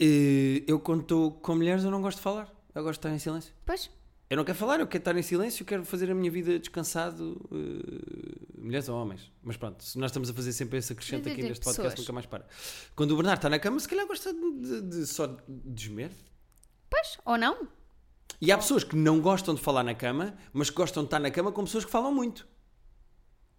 eh, 0.00 0.64
eu 0.66 0.80
quando 0.80 1.02
estou 1.02 1.30
com 1.30 1.54
mulheres 1.54 1.84
eu 1.84 1.90
não 1.92 2.02
gosto 2.02 2.16
de 2.16 2.22
falar, 2.24 2.48
eu 2.74 2.82
gosto 2.82 2.94
de 3.00 3.06
estar 3.06 3.10
em 3.14 3.18
silêncio. 3.20 3.52
Pois, 3.64 3.88
Eu 4.30 4.36
não 4.36 4.44
quero 4.44 4.56
falar, 4.56 4.78
eu 4.78 4.86
quero 4.86 5.02
estar 5.02 5.16
em 5.16 5.22
silêncio, 5.22 5.62
eu 5.62 5.66
quero 5.66 5.84
fazer 5.84 6.08
a 6.08 6.14
minha 6.14 6.30
vida 6.30 6.56
descansado, 6.56 7.36
eh, 7.50 8.56
mulheres 8.56 8.88
ou 8.88 8.96
homens. 8.96 9.28
Mas 9.42 9.56
pronto, 9.56 9.82
se 9.82 9.98
nós 9.98 10.12
estamos 10.12 10.30
a 10.30 10.32
fazer 10.34 10.52
sempre 10.52 10.78
esse 10.78 10.92
acrescento 10.92 11.28
aqui 11.28 11.42
neste 11.42 11.64
podcast, 11.64 11.82
pessoas. 11.82 11.98
nunca 11.98 12.12
mais 12.12 12.26
para. 12.26 12.46
Quando 12.94 13.10
o 13.10 13.16
Bernardo 13.16 13.38
está 13.38 13.50
na 13.50 13.58
cama, 13.58 13.80
se 13.80 13.88
calhar 13.88 14.06
gosta 14.06 14.32
de, 14.32 14.52
de- 14.60 14.82
de 14.82 15.06
só 15.06 15.26
de 15.26 15.82
gemer. 15.84 16.12
pois, 16.88 17.18
ou 17.24 17.36
não? 17.36 17.66
E 18.40 18.52
há 18.52 18.56
pessoas 18.56 18.84
que 18.84 18.94
não 18.94 19.20
gostam 19.20 19.52
de 19.52 19.60
falar 19.60 19.82
na 19.82 19.96
cama, 19.96 20.36
mas 20.52 20.70
que 20.70 20.76
gostam 20.76 21.02
de 21.02 21.08
estar 21.08 21.18
na 21.18 21.30
cama 21.32 21.50
com 21.50 21.64
pessoas 21.64 21.84
que 21.84 21.90
falam 21.90 22.14
muito. 22.14 22.46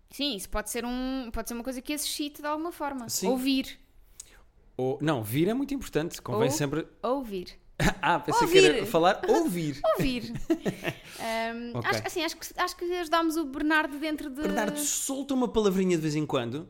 Sim, 0.10 0.38
isso 0.38 0.50
pode 0.50 0.70
ser, 0.70 0.86
um, 0.86 1.30
pode 1.34 1.50
ser 1.50 1.54
uma 1.54 1.64
coisa 1.66 1.82
que 1.82 1.92
excite 1.92 2.42
de 2.42 2.48
alguma 2.48 2.72
forma. 2.72 3.10
Sim. 3.10 3.28
Ouvir. 3.28 3.78
Ou, 4.78 4.98
não, 5.02 5.22
vir 5.22 5.50
é 5.50 5.54
muito 5.54 5.74
importante, 5.74 6.22
convém 6.22 6.50
Ou- 6.50 6.56
sempre. 6.56 6.88
Ouvir. 7.04 7.60
ah, 8.02 8.20
pensei 8.20 8.48
que 8.48 8.58
era 8.58 8.76
Ouvir. 8.76 8.86
falar, 8.90 9.22
ouvir. 9.28 9.82
Ouvir. 9.98 10.34
Ahm, 11.20 11.76
Ok. 11.76 11.90
acho, 11.90 12.08
assim, 12.08 12.24
acho, 12.24 12.38
que, 12.38 12.48
acho 12.56 12.76
que 12.76 12.86
ajudámos 12.86 13.38
o 13.38 13.46
Bernardo 13.46 13.98
dentro 14.00 14.30
de. 14.30 14.42
Bernardo, 14.42 14.78
solta 14.80 15.34
uma 15.34 15.48
palavrinha 15.48 15.96
de 15.96 16.02
vez 16.02 16.16
em 16.16 16.26
quando 16.26 16.68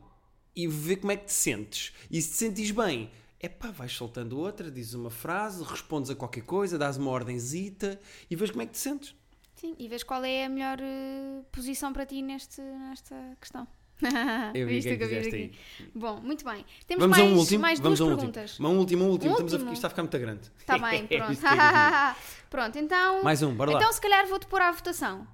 e 0.54 0.66
vê 0.66 0.96
como 0.96 1.12
é 1.12 1.16
que 1.16 1.26
te 1.26 1.32
sentes. 1.32 1.92
E 2.10 2.20
se 2.20 2.30
te 2.30 2.36
sentes 2.36 2.70
bem, 2.70 3.10
é 3.40 3.48
pá, 3.48 3.70
vais 3.70 3.92
soltando 3.92 4.38
outra, 4.38 4.70
dizes 4.70 4.94
uma 4.94 5.10
frase, 5.10 5.64
respondes 5.64 6.10
a 6.10 6.14
qualquer 6.14 6.42
coisa, 6.44 6.78
dás 6.78 6.96
uma 6.96 7.10
ordenzita 7.10 8.00
e 8.30 8.36
vês 8.36 8.50
como 8.50 8.62
é 8.62 8.66
que 8.66 8.72
te 8.72 8.78
sentes. 8.78 9.14
Sim, 9.54 9.74
e 9.78 9.88
vês 9.88 10.02
qual 10.02 10.24
é 10.24 10.44
a 10.44 10.48
melhor 10.48 10.78
eh, 10.80 11.42
posição 11.52 11.92
para 11.92 12.04
ti 12.04 12.20
neste, 12.20 12.60
nesta 12.60 13.14
questão. 13.40 13.66
Eu 14.54 14.66
vi 14.66 14.74
Viste 14.74 14.88
quem 14.88 14.94
o 14.96 14.98
que 14.98 15.04
eu 15.04 15.08
fiz 15.08 15.24
fizeste 15.24 15.58
aqui? 15.78 15.88
Bom, 15.94 16.16
muito 16.20 16.44
bem. 16.44 16.64
Temos 16.86 17.02
Vamos 17.02 17.18
mais, 17.18 17.30
a 17.30 17.34
um 17.34 17.38
último. 17.38 17.60
mais 17.62 17.80
Vamos 17.80 17.98
duas 17.98 18.10
último. 18.10 18.32
perguntas. 18.32 18.58
Uma 18.58 18.68
um 18.68 18.78
último, 18.78 19.04
um 19.04 19.08
último. 19.10 19.30
Um 19.30 19.32
Estamos 19.34 19.52
a- 19.52 19.56
último? 19.56 19.72
isto 19.72 19.78
está 19.78 19.86
a 19.86 19.90
ficar 19.90 20.02
muito 20.02 20.18
grande. 20.18 20.40
Está 20.58 20.78
bem, 20.90 21.06
É 21.10 21.16
pronto. 21.18 21.36
que 21.40 21.46
pronto, 22.50 22.78
então. 22.78 23.22
Mais 23.24 23.42
um, 23.42 23.54
bora 23.54 23.70
lá. 23.72 23.78
Então, 23.78 23.92
se 23.92 24.00
calhar, 24.00 24.26
vou-te 24.26 24.46
pôr 24.46 24.60
à 24.60 24.70
votação. 24.72 25.26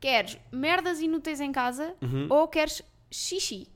Queres 0.00 0.38
merdas 0.52 1.00
inúteis 1.00 1.40
em 1.40 1.50
casa 1.52 1.94
Uhum. 2.02 2.26
ou 2.30 2.46
queres 2.48 2.82
xixi? 3.10 3.66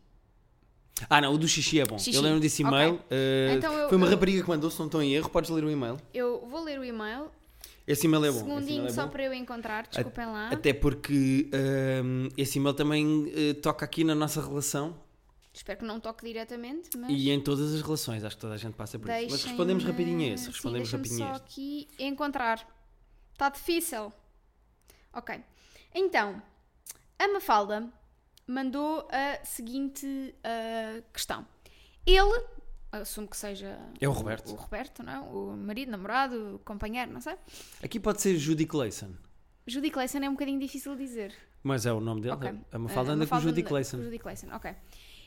Ah, 1.09 1.21
não, 1.21 1.33
o 1.35 1.39
do 1.39 1.49
xixi 1.49 1.81
é 1.81 1.85
bom. 1.87 1.99
Xixi. 1.99 2.15
Eu 2.15 2.21
lembro 2.23 2.41
desse 2.41 2.63
e-mail. 2.63 3.01
eh, 3.11 3.55
Então 3.57 3.73
eu- 3.73 3.89
foi 3.89 3.97
uma 3.97 4.07
eu- 4.07 4.11
rapariga 4.11 4.43
que 4.43 4.49
mandou, 4.49 4.71
se 4.71 4.79
não 4.79 4.87
estou 4.87 5.03
em 5.03 5.15
erro. 5.15 5.31
Podes 5.31 5.49
ler 5.49 5.65
o 5.65 5.71
e-mail. 5.71 5.97
Eu 6.13 6.47
vou 6.47 6.63
ler 6.63 6.79
o 6.79 6.85
e-mail. 6.85 7.31
Esse 7.87 8.07
e-mail 8.07 8.25
é 8.27 8.31
bom. 8.31 8.39
segundinho 8.39 8.87
é 8.87 8.91
só 8.91 9.07
bom. 9.07 9.13
para 9.13 9.25
eu 9.25 9.33
encontrar. 9.33 9.87
Desculpem 9.87 10.27
lá. 10.27 10.51
Até 10.51 10.73
porque 10.73 11.49
ehm, 11.53 12.29
esse 12.37 12.59
e-mail 12.59 12.75
também 12.75 13.33
eh, 13.35 13.55
toca 13.55 13.85
aqui 13.85 14.05
na 14.05 14.15
nossa 14.15 14.41
relação 14.41 14.97
Espero 15.53 15.81
que 15.81 15.85
não 15.85 15.99
toque 15.99 16.25
diretamente, 16.25 16.97
mas. 16.97 17.11
e 17.11 17.29
em 17.31 17.41
todas 17.41 17.75
as 17.75 17.83
relações. 17.83 18.23
Acho 18.23 18.37
que 18.37 18.41
toda 18.41 18.55
a 18.55 18.57
gente 18.57 18.75
passa 18.75 18.99
por 18.99 19.11
isso. 19.11 19.31
Mas 19.31 19.45
respondemos 19.45 19.85
rapidinho 19.85 20.21
a 20.21 20.35
esse. 20.35 20.45
Sim, 20.45 20.51
Respondemos 20.51 20.91
deixem-me 20.91 21.19
rapidinho 21.19 21.29
só 21.29 21.35
este. 21.35 21.45
aqui 21.45 21.89
encontrar. 21.99 22.69
Está 23.33 23.49
difícil. 23.49 24.13
Ok. 25.13 25.43
Então, 25.93 26.41
a 27.19 27.29
Mafalda 27.29 27.93
mandou 28.47 29.09
a 29.11 29.45
seguinte 29.45 30.35
ah, 30.45 31.03
questão. 31.13 31.45
Ele, 32.07 32.45
assumo 32.93 33.29
que 33.29 33.37
seja 33.37 33.79
É 34.01 34.09
o 34.09 34.13
Roberto. 34.13 34.51
o 34.53 34.55
Roberto, 34.57 35.03
não 35.03 35.13
é? 35.13 35.21
O 35.21 35.57
marido, 35.57 35.91
namorado, 35.91 36.61
companheiro, 36.65 37.13
não 37.13 37.21
sei. 37.21 37.35
Aqui 37.83 37.99
pode 38.01 38.21
ser 38.21 38.37
Judy 38.37 38.67
Clayson. 38.67 39.11
Judy 39.67 39.91
Clayson 39.91 40.19
é 40.19 40.29
um 40.29 40.33
bocadinho 40.33 40.59
difícil 40.59 40.97
de 40.97 41.05
dizer. 41.05 41.35
Mas 41.63 41.87
é 41.87 41.93
o 41.93 42.01
nome 42.01 42.21
dele. 42.23 42.35
Ok. 42.35 42.55
A 42.73 42.79
Mafalda 42.79 43.11
Ah, 43.13 43.15
anda 43.15 43.27
com 43.27 43.31
o 43.33 43.37
Mafalda 43.37 43.49
Judy 43.49 43.63
Clayson. 43.63 43.97
o 43.99 44.03
Judy 44.05 44.19
Clayson, 44.19 44.49
ok. 44.53 44.75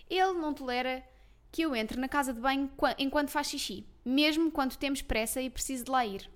Ele 0.10 0.34
não 0.34 0.54
tolera 0.54 1.04
que 1.52 1.62
eu 1.62 1.76
entre 1.76 2.00
na 2.00 2.10
casa 2.10 2.34
de 2.34 2.42
banho 2.42 2.68
qua- 2.76 2.96
enquanto 2.98 3.30
faz 3.30 3.48
xixi, 3.48 3.86
mesmo 4.04 4.52
quando 4.52 4.76
temos 4.76 5.02
pressa 5.02 5.40
e 5.42 5.50
preciso 5.50 5.86
de 5.86 5.92
lá 5.92 6.06
ir. 6.06 6.30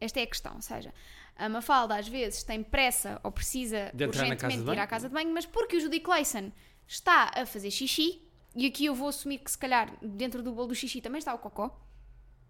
Esta 0.00 0.20
é 0.20 0.22
a 0.22 0.26
questão, 0.26 0.54
ou 0.54 0.62
seja, 0.62 0.92
a 1.34 1.48
Mafalda 1.48 1.96
às 1.96 2.06
vezes 2.06 2.42
tem 2.44 2.62
pressa 2.62 3.18
ou 3.24 3.32
precisa 3.32 3.90
De 3.94 4.04
urgentemente 4.04 4.62
de 4.62 4.70
ir 4.70 4.78
à 4.78 4.86
casa 4.86 5.08
de 5.08 5.14
banho, 5.14 5.32
mas 5.32 5.46
porque 5.46 5.76
o 5.76 5.80
Judy 5.80 5.98
Clayson 6.00 6.52
está 6.86 7.32
a 7.34 7.44
fazer 7.46 7.70
xixi, 7.70 8.22
e 8.54 8.66
aqui 8.66 8.86
eu 8.86 8.94
vou 8.94 9.08
assumir 9.08 9.38
que 9.38 9.50
se 9.50 9.58
calhar 9.58 9.92
dentro 10.02 10.42
do 10.42 10.52
bolo 10.52 10.68
do 10.68 10.74
xixi 10.74 11.00
também 11.00 11.18
está 11.18 11.32
o 11.34 11.38
cocó, 11.38 11.64
ou 11.64 11.72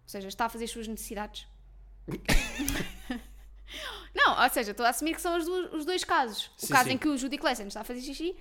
seja, 0.05 0.27
está 0.27 0.45
a 0.45 0.49
fazer 0.49 0.65
as 0.65 0.71
suas 0.71 0.87
necessidades. 0.87 1.47
Não, 4.15 4.41
ou 4.43 4.49
seja, 4.49 4.71
estou 4.71 4.85
a 4.85 4.89
assumir 4.89 5.13
que 5.13 5.21
são 5.21 5.37
os, 5.37 5.45
do- 5.45 5.75
os 5.77 5.85
dois 5.85 6.03
casos. 6.03 6.49
O 6.61 6.65
Sim, 6.65 6.73
caso 6.73 6.89
sim. 6.89 6.95
em 6.95 6.97
que 6.97 7.07
o 7.07 7.15
Judy 7.17 7.37
Clayson 7.37 7.63
está 7.67 7.81
a 7.81 7.83
fazer 7.83 8.01
xixi 8.01 8.35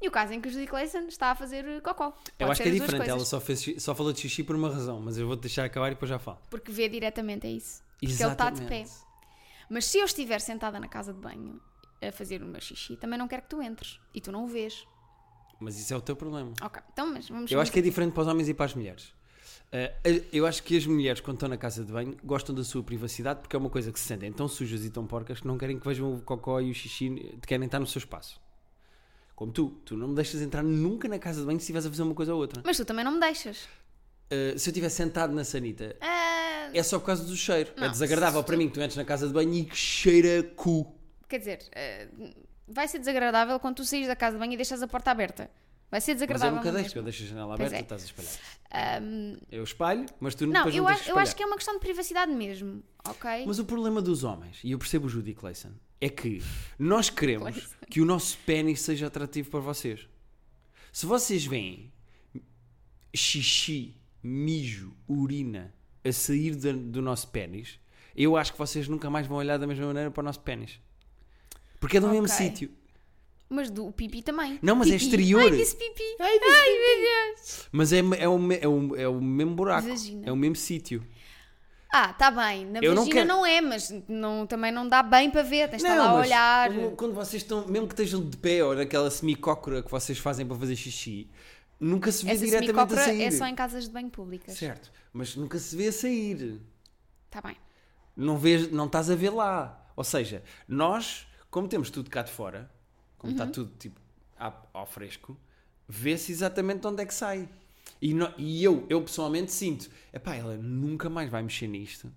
e 0.00 0.08
o 0.08 0.10
caso 0.10 0.32
em 0.32 0.40
que 0.40 0.48
o 0.48 0.50
Judy 0.50 0.66
Clayson 0.66 1.06
está 1.06 1.30
a 1.30 1.34
fazer 1.36 1.80
cocó. 1.82 2.06
Eu 2.06 2.12
Pode 2.12 2.50
acho 2.50 2.56
ser 2.56 2.62
que 2.64 2.68
é 2.68 2.72
diferente. 2.72 3.08
Ela 3.08 3.24
só, 3.24 3.40
fez, 3.40 3.64
só 3.78 3.94
falou 3.94 4.12
de 4.12 4.18
xixi 4.20 4.42
por 4.42 4.56
uma 4.56 4.68
razão. 4.68 5.00
Mas 5.00 5.16
eu 5.16 5.26
vou-te 5.28 5.42
deixar 5.42 5.64
acabar 5.64 5.86
e 5.88 5.90
depois 5.90 6.08
já 6.08 6.18
falo. 6.18 6.38
Porque 6.50 6.72
vê 6.72 6.88
diretamente, 6.88 7.46
é 7.46 7.50
isso. 7.50 7.82
Porque 8.00 8.20
ele 8.20 8.32
está 8.32 8.50
de 8.50 8.62
pé. 8.66 8.84
Mas 9.70 9.84
se 9.84 9.98
eu 9.98 10.04
estiver 10.04 10.40
sentada 10.40 10.80
na 10.80 10.88
casa 10.88 11.12
de 11.12 11.20
banho 11.20 11.60
a 12.02 12.10
fazer 12.10 12.42
o 12.42 12.46
meu 12.46 12.60
xixi, 12.60 12.96
também 12.96 13.16
não 13.16 13.28
quero 13.28 13.42
que 13.42 13.48
tu 13.48 13.62
entres. 13.62 14.00
E 14.12 14.20
tu 14.20 14.32
não 14.32 14.42
o 14.42 14.48
vês. 14.48 14.84
Mas 15.62 15.78
isso 15.78 15.94
é 15.94 15.96
o 15.96 16.00
teu 16.00 16.16
problema. 16.16 16.52
Ok, 16.60 16.82
então 16.92 17.06
mas 17.12 17.28
vamos... 17.28 17.50
Eu 17.50 17.60
acho 17.60 17.70
que 17.72 17.78
é 17.78 17.82
diferente 17.82 18.12
para 18.12 18.22
os 18.22 18.28
homens 18.28 18.48
e 18.48 18.54
para 18.54 18.66
as 18.66 18.74
mulheres. 18.74 19.12
Eh, 19.70 20.24
eu 20.32 20.46
acho 20.46 20.62
que 20.62 20.76
as 20.76 20.84
mulheres, 20.86 21.20
quando 21.20 21.36
estão 21.36 21.48
na 21.48 21.56
casa 21.56 21.84
de 21.84 21.90
banho, 21.92 22.16
gostam 22.22 22.54
da 22.54 22.62
sua 22.62 22.82
privacidade 22.82 23.40
porque 23.40 23.56
é 23.56 23.58
uma 23.58 23.70
coisa 23.70 23.90
que 23.90 23.98
se 23.98 24.06
sentem 24.06 24.30
tão 24.32 24.46
sujas 24.46 24.84
e 24.84 24.90
tão 24.90 25.06
porcas 25.06 25.40
que 25.40 25.46
não 25.46 25.56
querem 25.56 25.78
que 25.78 25.86
vejam 25.86 26.12
o 26.14 26.20
cocó 26.20 26.60
e 26.60 26.70
o 26.70 26.74
xixi, 26.74 27.38
querem 27.46 27.64
estar 27.66 27.78
no 27.80 27.86
seu 27.86 27.98
espaço. 28.00 28.40
Como 29.34 29.50
tu, 29.50 29.70
tu 29.84 29.96
não 29.96 30.08
me 30.08 30.14
deixas 30.14 30.42
entrar 30.42 30.62
nunca 30.62 31.08
na 31.08 31.18
casa 31.18 31.40
de 31.40 31.46
banho 31.46 31.58
se 31.58 31.64
estiveres 31.64 31.86
a 31.86 31.90
fazer 31.90 32.02
uma 32.02 32.14
coisa 32.14 32.34
ou 32.34 32.40
outra. 32.40 32.62
Mas 32.64 32.76
tu 32.76 32.84
também 32.84 33.04
não 33.04 33.12
me 33.12 33.20
deixas. 33.20 33.66
Eh, 34.30 34.54
se 34.58 34.68
eu 34.68 34.72
estiver 34.72 34.88
sentado 34.90 35.32
na 35.32 35.42
sanita, 35.42 35.96
Ah, 36.00 36.70
é 36.74 36.82
só 36.82 36.98
por 36.98 37.06
causa 37.06 37.24
do 37.24 37.34
cheiro. 37.36 37.70
é 37.76 37.80
Não, 37.80 37.90
desagradável 37.90 38.40
se 38.40 38.46
para 38.46 38.56
mim 38.58 38.68
que 38.68 38.74
tu 38.74 38.80
entres 38.80 38.96
na 38.96 39.04
casa 39.04 39.26
de 39.26 39.32
banho 39.32 39.54
e 39.54 39.64
que 39.64 39.76
cheira 39.76 40.40
a 40.40 40.42
cu. 40.54 40.94
Quer 41.28 41.38
dizer, 41.38 41.60
vai 42.72 42.88
ser 42.88 42.98
desagradável 42.98 43.58
quando 43.60 43.76
tu 43.76 43.84
saís 43.84 44.06
da 44.06 44.16
casa 44.16 44.36
de 44.36 44.40
banho 44.40 44.52
e 44.52 44.56
deixas 44.56 44.82
a 44.82 44.88
porta 44.88 45.10
aberta. 45.10 45.50
Vai 45.90 46.00
ser 46.00 46.12
Mas 46.14 46.22
eu 46.22 46.26
desagradável. 46.26 46.56
nunca 46.56 46.72
na 46.72 46.78
deixo, 46.80 46.96
eu 46.98 47.02
mesma. 47.02 47.10
deixo 47.18 47.24
a 47.24 47.26
janela 47.36 47.54
aberta 47.54 47.76
é. 47.76 47.78
e 47.78 47.82
estás 47.82 48.02
a 48.02 48.04
espalhar. 48.06 48.32
Ahm, 49.02 49.36
Eu 49.50 49.62
espalho, 49.62 50.06
mas 50.18 50.34
tu 50.34 50.46
não, 50.46 50.52
depois 50.54 50.74
eu, 50.74 50.82
não 50.84 50.88
acho, 50.90 51.10
eu 51.10 51.18
acho 51.18 51.36
que 51.36 51.42
é 51.42 51.46
uma 51.46 51.56
questão 51.56 51.74
de 51.74 51.80
privacidade 51.80 52.32
mesmo, 52.32 52.82
ok? 53.06 53.44
Mas 53.46 53.58
o 53.58 53.64
problema 53.66 54.00
dos 54.00 54.24
homens, 54.24 54.58
e 54.64 54.70
eu 54.72 54.78
percebo 54.78 55.06
o 55.06 55.08
Judy 55.10 55.34
Clayson, 55.34 55.72
é 56.00 56.08
que 56.08 56.42
nós 56.78 57.10
queremos 57.10 57.50
Clayson. 57.52 57.76
que 57.90 58.00
o 58.00 58.06
nosso 58.06 58.38
pênis 58.46 58.80
seja 58.80 59.06
atrativo 59.08 59.50
para 59.50 59.60
vocês. 59.60 60.08
Se 60.90 61.04
vocês 61.04 61.44
veem 61.44 61.92
xixi, 63.14 63.94
mijo, 64.22 64.94
urina 65.06 65.74
a 66.04 66.12
sair 66.12 66.54
da- 66.56 66.72
do 66.72 67.02
nosso 67.02 67.28
pênis, 67.28 67.78
eu 68.16 68.36
acho 68.36 68.52
que 68.52 68.58
vocês 68.58 68.88
nunca 68.88 69.10
mais 69.10 69.26
vão 69.26 69.36
olhar 69.38 69.58
da 69.58 69.66
mesma 69.66 69.86
maneira 69.86 70.10
para 70.10 70.20
o 70.22 70.24
nosso 70.24 70.40
pênis. 70.40 70.80
Porque 71.82 71.96
é 71.96 72.00
do 72.00 72.08
mesmo 72.08 72.24
Ok. 72.26 72.36
sítio. 72.36 72.70
Mas 73.50 73.68
do 73.68 73.86
o 73.88 73.92
pipi 73.92 74.22
também. 74.22 74.58
Não, 74.62 74.74
mas 74.76 74.88
é 74.88 74.92
Pipi. 74.92 75.04
exterior. 75.04 75.42
Ai, 75.42 75.50
disse 75.50 75.76
pipi. 75.76 76.02
Ai, 76.18 76.38
meu 76.38 77.34
Deus. 77.36 77.68
Mas 77.70 77.92
é, 77.92 77.98
é, 78.18 78.28
o, 78.28 78.38
me- 78.38 78.56
é, 78.58 78.66
o, 78.68 78.96
é 78.96 79.08
o 79.08 79.20
mesmo 79.20 79.54
buraco. 79.54 79.88
Vagina. 79.88 80.26
É 80.26 80.32
o 80.32 80.36
mesmo 80.36 80.56
sítio. 80.56 81.04
Ah, 81.92 82.14
tá 82.14 82.30
bem. 82.30 82.64
Na 82.64 82.78
Eu 82.80 82.94
não 82.94 83.04
vagina 83.04 83.24
não, 83.26 83.42
quero- 83.42 83.54
é, 83.54 83.60
mas 83.60 83.94
não, 84.08 84.46
também 84.46 84.72
não 84.72 84.88
dá 84.88 85.02
bem 85.02 85.30
para 85.30 85.42
ver. 85.42 85.68
Tens 85.68 85.82
de 85.82 85.88
estar 85.88 85.96
lá 86.02 86.10
a 86.10 86.12
mas 86.14 86.26
olhar. 86.26 86.72
quando- 86.72 86.96
Quando 86.96 87.14
vocês 87.14 87.42
estão, 87.42 87.66
mesmo 87.68 87.86
que 87.86 87.92
estejam 87.92 88.24
de 88.24 88.36
pé 88.38 88.64
ou 88.64 88.74
naquela 88.74 89.10
semicócora 89.10 89.82
que 89.82 89.90
vocês 89.90 90.18
fazem 90.18 90.46
para 90.46 90.56
fazer 90.56 90.74
xixi, 90.76 91.28
nunca 91.78 92.10
se 92.10 92.24
vê 92.24 92.30
Essa 92.30 92.46
diretamente 92.46 92.70
a 92.70 92.74
semicópora 92.84 93.04
sair. 93.04 93.22
é 93.24 93.30
só 93.32 93.46
em 93.46 93.54
casas 93.54 93.84
de 93.84 93.90
banho 93.90 94.08
públicas. 94.08 94.54
Certo, 94.56 94.90
mas 95.12 95.36
nunca 95.36 95.58
se 95.58 95.76
vê 95.76 95.88
a 95.88 95.92
sair. 95.92 96.58
Tá 97.28 97.42
bem. 97.42 97.56
Não, 98.16 98.38
vês, 98.38 98.70
não 98.72 98.86
estás 98.86 99.10
a 99.10 99.14
ver 99.14 99.28
lá. 99.30 99.78
Ou 99.94 100.04
seja, 100.04 100.42
nós, 100.66 101.26
como 101.52 101.68
temos 101.68 101.88
tudo 101.90 102.10
cá 102.10 102.22
de 102.22 102.32
fora, 102.32 102.68
como 103.18 103.32
Uhum. 103.32 103.38
está 103.38 103.46
tudo 103.52 103.70
tipo 103.78 104.00
ao 104.74 104.86
fresco, 104.86 105.36
vê-se 105.86 106.32
exatamente 106.32 106.84
onde 106.86 107.00
é 107.02 107.06
que 107.06 107.14
sai. 107.14 107.48
E, 108.00 108.12
no- 108.12 108.32
e 108.36 108.64
eu, 108.64 108.84
eu 108.88 109.00
pessoalmente 109.02 109.52
sinto, 109.52 109.88
epá, 110.12 110.34
ela 110.34 110.56
nunca 110.56 111.08
mais 111.08 111.30
vai 111.30 111.42
mexer 111.42 111.68
nisto. 111.68 112.12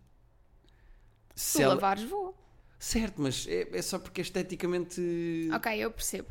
Se 1.36 1.58
Se 1.58 1.62
ela- 1.64 1.74
lavares, 1.76 2.04
vou. 2.06 2.36
Certo, 2.80 3.22
mas 3.22 3.46
é, 3.48 3.68
é 3.78 3.82
só 3.82 4.00
porque 4.00 4.22
esteticamente. 4.22 5.50
Ok, 5.54 5.72
eu 5.78 5.92
percebo. 5.92 6.30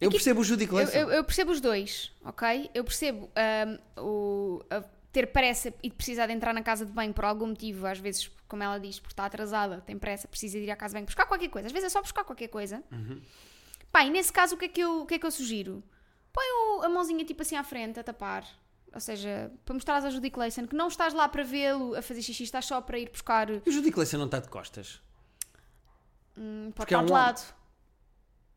Eu 0.00 0.08
Aqui- 0.08 0.16
percebo 0.18 0.40
o 0.40 0.44
Judy 0.44 0.64
Eu, 0.70 0.78
eu- 0.78 1.10
eu 1.10 1.24
percebo 1.24 1.50
os 1.52 1.60
dois, 1.60 2.12
ok? 2.24 2.70
Eu 2.74 2.84
percebo 2.84 3.30
ahm, 3.34 3.78
o, 4.00 4.62
a 4.70 4.82
ter 5.14 5.28
pressa 5.28 5.72
e 5.82 5.88
de 5.88 5.94
precisar 5.94 6.26
de 6.26 6.32
entrar 6.32 6.52
na 6.52 6.62
casa 6.62 6.84
de 6.84 6.92
banho 6.92 7.14
por 7.14 7.24
algum 7.24 7.46
motivo, 7.46 7.86
às 7.86 7.98
vezes, 7.98 8.30
como 8.48 8.62
ela 8.62 8.78
diz, 8.78 8.98
porque 8.98 9.12
está 9.12 9.24
atrasada, 9.24 9.80
tem 9.80 9.96
pressa, 9.98 10.28
precisa 10.28 10.58
de 10.58 10.64
ir 10.64 10.70
à 10.70 10.76
casa 10.76 10.92
de 10.92 10.96
banho 10.96 11.06
buscar 11.06 11.24
qualquer 11.26 11.48
coisa. 11.48 11.66
Às 11.66 11.72
vezes 11.72 11.86
é 11.86 11.90
só 11.90 12.02
buscar 12.02 12.24
qualquer 12.24 12.48
coisa. 12.48 12.82
Uhum. 12.92 13.22
Pá, 13.90 14.04
e 14.04 14.10
nesse 14.10 14.32
caso, 14.32 14.56
o 14.56 14.58
que 14.58 14.64
é 14.66 14.68
que 14.68 14.80
eu, 14.80 15.02
o 15.02 15.06
que 15.06 15.14
é 15.14 15.18
que 15.18 15.24
eu 15.24 15.30
sugiro? 15.30 15.82
Põe 16.32 16.44
o- 16.44 16.82
a 16.82 16.88
mãozinha 16.88 17.24
tipo 17.24 17.42
assim 17.42 17.56
à 17.56 17.62
frente, 17.64 17.98
a 18.00 18.02
tapar. 18.04 18.44
Ou 18.92 19.00
seja, 19.00 19.50
para 19.64 19.74
mostrares 19.74 20.04
a 20.04 20.10
Judy 20.10 20.30
Clayson 20.30 20.66
que 20.66 20.74
não 20.76 20.88
estás 20.88 21.14
lá 21.14 21.28
para 21.28 21.42
vê-lo 21.44 21.94
a 21.96 22.02
fazer 22.02 22.20
xixi, 22.22 22.42
estás 22.44 22.64
só 22.64 22.80
para 22.80 22.98
ir 22.98 23.08
buscar 23.10 23.48
E 23.50 23.62
o 23.68 23.72
Judy 23.72 23.90
Clayson 23.92 24.18
não 24.18 24.26
está 24.26 24.40
de 24.40 24.48
costas. 24.48 25.00
hum, 26.36 26.70
Porque 26.74 26.94
é 26.94 26.98
estar 26.98 27.06
de 27.06 27.12
um 27.12 27.14
homem. 27.14 27.26
lado. 27.26 27.54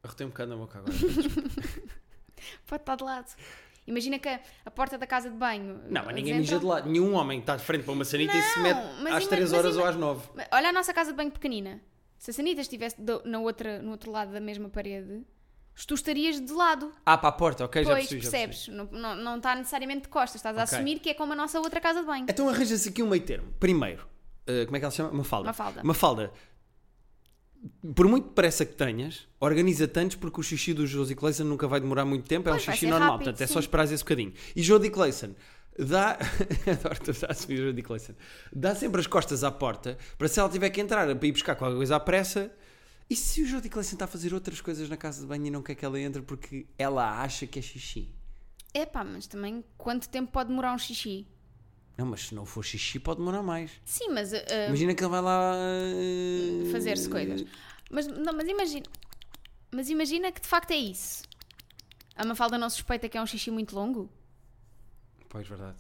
Arrotei 0.04 0.26
um 0.26 0.30
bocado 0.30 0.50
na 0.52 0.56
boca 0.58 0.80
agora. 0.80 0.94
Pode 2.68 2.82
estar 2.82 2.96
de 2.96 3.04
lado. 3.04 3.36
Imagina 3.88 4.20
que 4.20 4.28
a, 4.28 4.40
a 4.66 4.70
porta 4.72 4.98
da 4.98 5.08
casa 5.08 5.30
de 5.30 5.36
banho. 5.38 5.82
Não, 5.90 6.04
mas 6.06 6.14
ninguém 6.14 6.36
mija 6.40 6.60
de 6.60 6.66
lado. 6.66 6.90
Nenhum 6.90 7.14
homem 7.16 7.40
está 7.40 7.56
de 7.56 7.64
frente 7.64 7.84
para 7.84 7.94
uma 7.94 8.04
sanita 8.06 8.36
e 8.36 8.42
se 8.42 8.58
Não, 8.60 8.64
mete 8.64 9.14
às 9.16 9.24
ima- 9.24 9.30
3 9.30 9.52
mas 9.52 9.54
horas 9.54 9.78
ou 9.78 9.86
às 9.86 9.96
9. 9.96 10.28
Olha 10.52 10.70
a 10.70 10.74
nossa 10.74 10.94
casa 10.94 11.12
de 11.12 11.18
banho 11.18 11.32
pequenina. 11.32 11.82
Se 12.18 12.32
a 12.32 12.34
Sanita 12.34 12.62
estivesse 12.62 13.00
do- 13.02 13.22
na 13.26 13.40
outra, 13.40 13.82
no 13.82 13.92
outro 13.92 14.12
lado 14.12 14.32
da 14.34 14.40
mesma 14.40 14.68
parede, 14.70 15.22
tu 15.88 15.94
estarias 15.94 16.42
de 16.42 16.52
lado. 16.52 16.92
Ah, 17.06 17.16
para 17.18 17.30
a 17.30 17.32
porta, 17.32 17.64
ok, 17.64 17.84
já 17.84 17.92
pois, 17.92 18.08
percebi. 18.10 18.22
já 18.26 18.32
percebi. 18.32 18.48
percebes? 18.54 18.92
Não, 18.92 19.00
não, 19.00 19.16
não 19.16 19.38
está 19.38 19.56
necessariamente 19.56 20.02
de 20.02 20.08
costas. 20.10 20.36
Estás 20.40 20.58
a 20.58 20.64
Ok. 20.64 20.76
assumir 20.76 21.00
que 21.00 21.10
é 21.10 21.14
como 21.14 21.34
a 21.34 21.36
nossa 21.36 21.60
outra 21.60 21.80
casa 21.80 22.02
de 22.02 22.08
banho. 22.08 22.26
Então 22.28 22.50
arranja-se 22.50 22.90
aqui 22.90 23.04
um 23.04 23.08
meio 23.08 23.22
termo. 23.24 23.54
Primeiro, 23.60 24.08
eh, 24.48 24.66
como 24.66 24.76
é 24.76 24.80
que 24.80 24.86
ela 24.86 24.92
se 24.92 24.98
chama? 24.98 25.12
Mafalda. 25.14 25.46
Mafalda. 25.48 25.82
Mafalda, 25.84 26.32
por 27.96 28.08
muito 28.08 28.30
depressa 28.30 28.66
que 28.66 28.76
tenhas, 28.76 29.28
organiza 29.40 29.88
tantos 29.88 30.16
porque 30.16 30.40
o 30.40 30.44
xixi 30.44 30.74
do 30.74 30.86
Josie 30.86 31.16
Clayson 31.16 31.44
nunca 31.44 31.68
vai 31.68 31.80
demorar 31.80 32.06
muito 32.06 32.28
tempo, 32.28 32.50
é 32.50 32.54
um 32.54 32.60
xixi 32.60 32.88
normal, 32.88 33.12
rápido, 33.12 33.26
portanto 33.26 33.42
é 33.42 33.48
só 33.48 33.54
sim. 33.54 33.60
esperar 33.60 33.86
esse 33.86 34.04
bocadinho. 34.04 34.34
E 34.56 34.62
Jodie 34.62 34.90
Clayson 34.90 35.34
dá. 35.78 36.18
Adoro 36.72 37.00
tu 37.00 37.26
a 37.26 37.32
assumir 37.32 37.58
Jodie 37.58 37.84
Clayson. 37.84 38.14
Dá 38.54 38.76
sempre 38.76 39.02
as 39.02 39.08
costas 39.08 39.44
à 39.44 39.52
porta 39.52 39.98
para 40.18 40.28
se 40.28 40.40
ela 40.40 40.50
tiver 40.50 40.70
que 40.70 40.82
entrar 40.82 41.14
para 41.16 41.28
ir 41.28 41.32
buscar 41.32 41.56
qualquer 41.56 41.78
coisa 41.78 41.96
à 41.96 42.00
pressa. 42.00 42.52
E 43.10 43.16
se 43.16 43.42
o 43.42 43.46
Jodie 43.46 43.70
Clayson 43.70 43.94
está 43.94 44.06
a 44.06 44.08
fazer 44.08 44.34
outras 44.34 44.60
coisas 44.60 44.90
na 44.90 44.98
casa 44.98 45.22
de 45.22 45.28
banho 45.28 45.46
e 45.46 45.52
não 45.52 45.62
quer 45.62 45.76
que 45.76 45.86
ela 45.86 46.00
entre 46.00 46.22
porque 46.22 46.68
ela 46.78 47.22
acha 47.22 47.48
que 47.48 47.58
é 47.58 47.62
xixi? 47.62 48.14
Epá, 48.74 49.04
mas 49.04 49.28
também 49.28 49.64
quanto 49.78 50.10
tempo 50.10 50.32
pode 50.32 50.50
demorar 50.50 50.74
um 50.74 50.78
xixi? 50.78 51.26
Não, 51.98 52.06
mas 52.06 52.28
se 52.28 52.36
não 52.36 52.46
for 52.46 52.64
xixi 52.64 53.00
pode 53.00 53.20
demorar 53.20 53.42
mais. 53.42 53.72
Sim, 53.86 54.10
mas 54.10 54.32
uh, 54.32 54.36
uh, 54.36 54.68
Imagina 54.68 54.94
que 54.94 55.04
ele 55.04 55.10
vai 55.10 55.22
lá. 55.22 55.54
eh, 55.56 56.72
fazer-se 56.72 57.10
coisas. 57.10 57.44
Mas, 57.90 58.06
não, 58.08 58.34
mas 58.34 58.48
imagina. 58.48 58.86
Mas 59.72 59.90
imagina 59.90 60.32
que 60.32 60.40
de 60.42 60.48
facto 60.48 60.72
é 60.72 60.76
isso. 60.78 61.24
A 62.16 62.24
Mafalda 62.26 62.58
não 62.58 62.70
suspeita 62.70 63.10
que 63.10 63.18
é 63.18 63.22
um 63.22 63.26
xixi 63.26 63.50
muito 63.52 63.76
longo? 63.76 64.10
Pois, 65.30 65.48
verdade. 65.48 65.76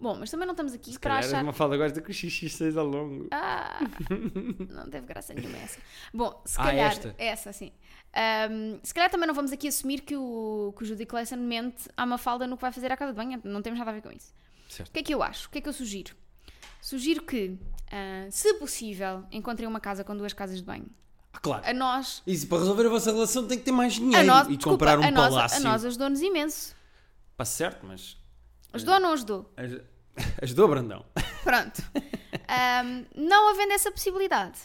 Bom, 0.00 0.14
mas 0.16 0.30
também 0.30 0.46
não 0.46 0.52
estamos 0.52 0.72
aqui 0.72 0.92
Se 0.92 0.98
para 0.98 1.14
calhar 1.16 1.28
achar. 1.28 1.42
uma 1.42 1.52
falda 1.52 1.76
gosta 1.76 2.00
que 2.00 2.10
o 2.10 2.14
xixi 2.14 2.48
seja 2.48 2.82
longo. 2.82 3.26
Ah, 3.32 3.80
não 4.70 4.88
teve 4.88 5.06
graça 5.06 5.34
nenhuma 5.34 5.56
essa. 5.58 5.80
Bom, 6.14 6.40
se 6.44 6.60
Ah, 6.60 6.64
calhar. 6.64 6.86
esta? 6.92 7.14
Essa, 7.18 7.52
sim. 7.52 7.72
Ahm, 8.14 8.78
se 8.82 8.94
calhar 8.94 9.10
também 9.10 9.26
não 9.26 9.34
vamos 9.34 9.50
aqui 9.52 9.66
assumir 9.68 10.02
que 10.02 10.16
o, 10.16 10.72
que 10.76 10.84
o 10.84 10.86
Judy 10.86 11.04
Clayson 11.04 11.36
mente 11.36 11.88
à 11.96 12.06
Mafalda 12.06 12.46
no 12.46 12.56
que 12.56 12.62
vai 12.62 12.70
fazer 12.72 12.92
à 12.92 12.96
casa 12.96 13.12
de 13.12 13.16
banho. 13.16 13.40
Não 13.44 13.60
temos 13.60 13.78
nada 13.78 13.90
a 13.90 13.94
ver 13.94 14.02
com 14.02 14.12
isso. 14.12 14.32
O 14.68 14.72
Certo. 14.72 14.92
que 14.92 14.98
é 14.98 15.02
que 15.02 15.14
eu 15.14 15.22
acho? 15.22 15.48
O 15.48 15.50
que 15.50 15.58
é 15.58 15.60
que 15.60 15.68
eu 15.68 15.72
sugiro? 15.72 16.14
Sugiro 16.80 17.22
que, 17.22 17.58
ah, 17.90 18.26
se 18.30 18.54
possível, 18.54 19.24
encontrem 19.32 19.66
uma 19.68 19.80
casa 19.80 20.04
com 20.04 20.16
duas 20.16 20.32
casas 20.32 20.58
de 20.58 20.62
banho. 20.64 20.86
Ah, 21.32 21.38
claro. 21.38 21.64
A 21.66 21.72
nós. 21.72 22.22
Isso, 22.26 22.46
para 22.46 22.58
resolver 22.58 22.86
a 22.86 22.88
vossa 22.90 23.10
relação 23.12 23.46
tem 23.46 23.58
que 23.58 23.64
ter 23.64 23.72
mais 23.72 23.94
dinheiro 23.94 24.26
nós 24.26 24.46
e 24.46 24.56
desculpa, 24.56 24.70
comprar 24.70 24.98
um 24.98 25.02
a 25.04 25.10
nós, 25.10 25.28
palácio. 25.34 25.56
A 25.58 25.60
nós 25.60 25.84
ajudou-nos 25.84 26.20
imenso. 26.20 26.74
Pá, 27.36 27.44
certo, 27.44 27.86
mas 27.86 28.16
Ajudou 28.72 28.94
ou 28.94 29.00
não 29.00 29.12
ajudou? 29.12 29.52
aj- 29.56 29.80
ajudou 30.42 30.68
Brandão. 30.68 31.04
Pronto. 31.42 31.82
Ahm, 32.48 33.04
não 33.14 33.50
havendo 33.50 33.72
essa 33.72 33.90
possibilidade. 33.90 34.58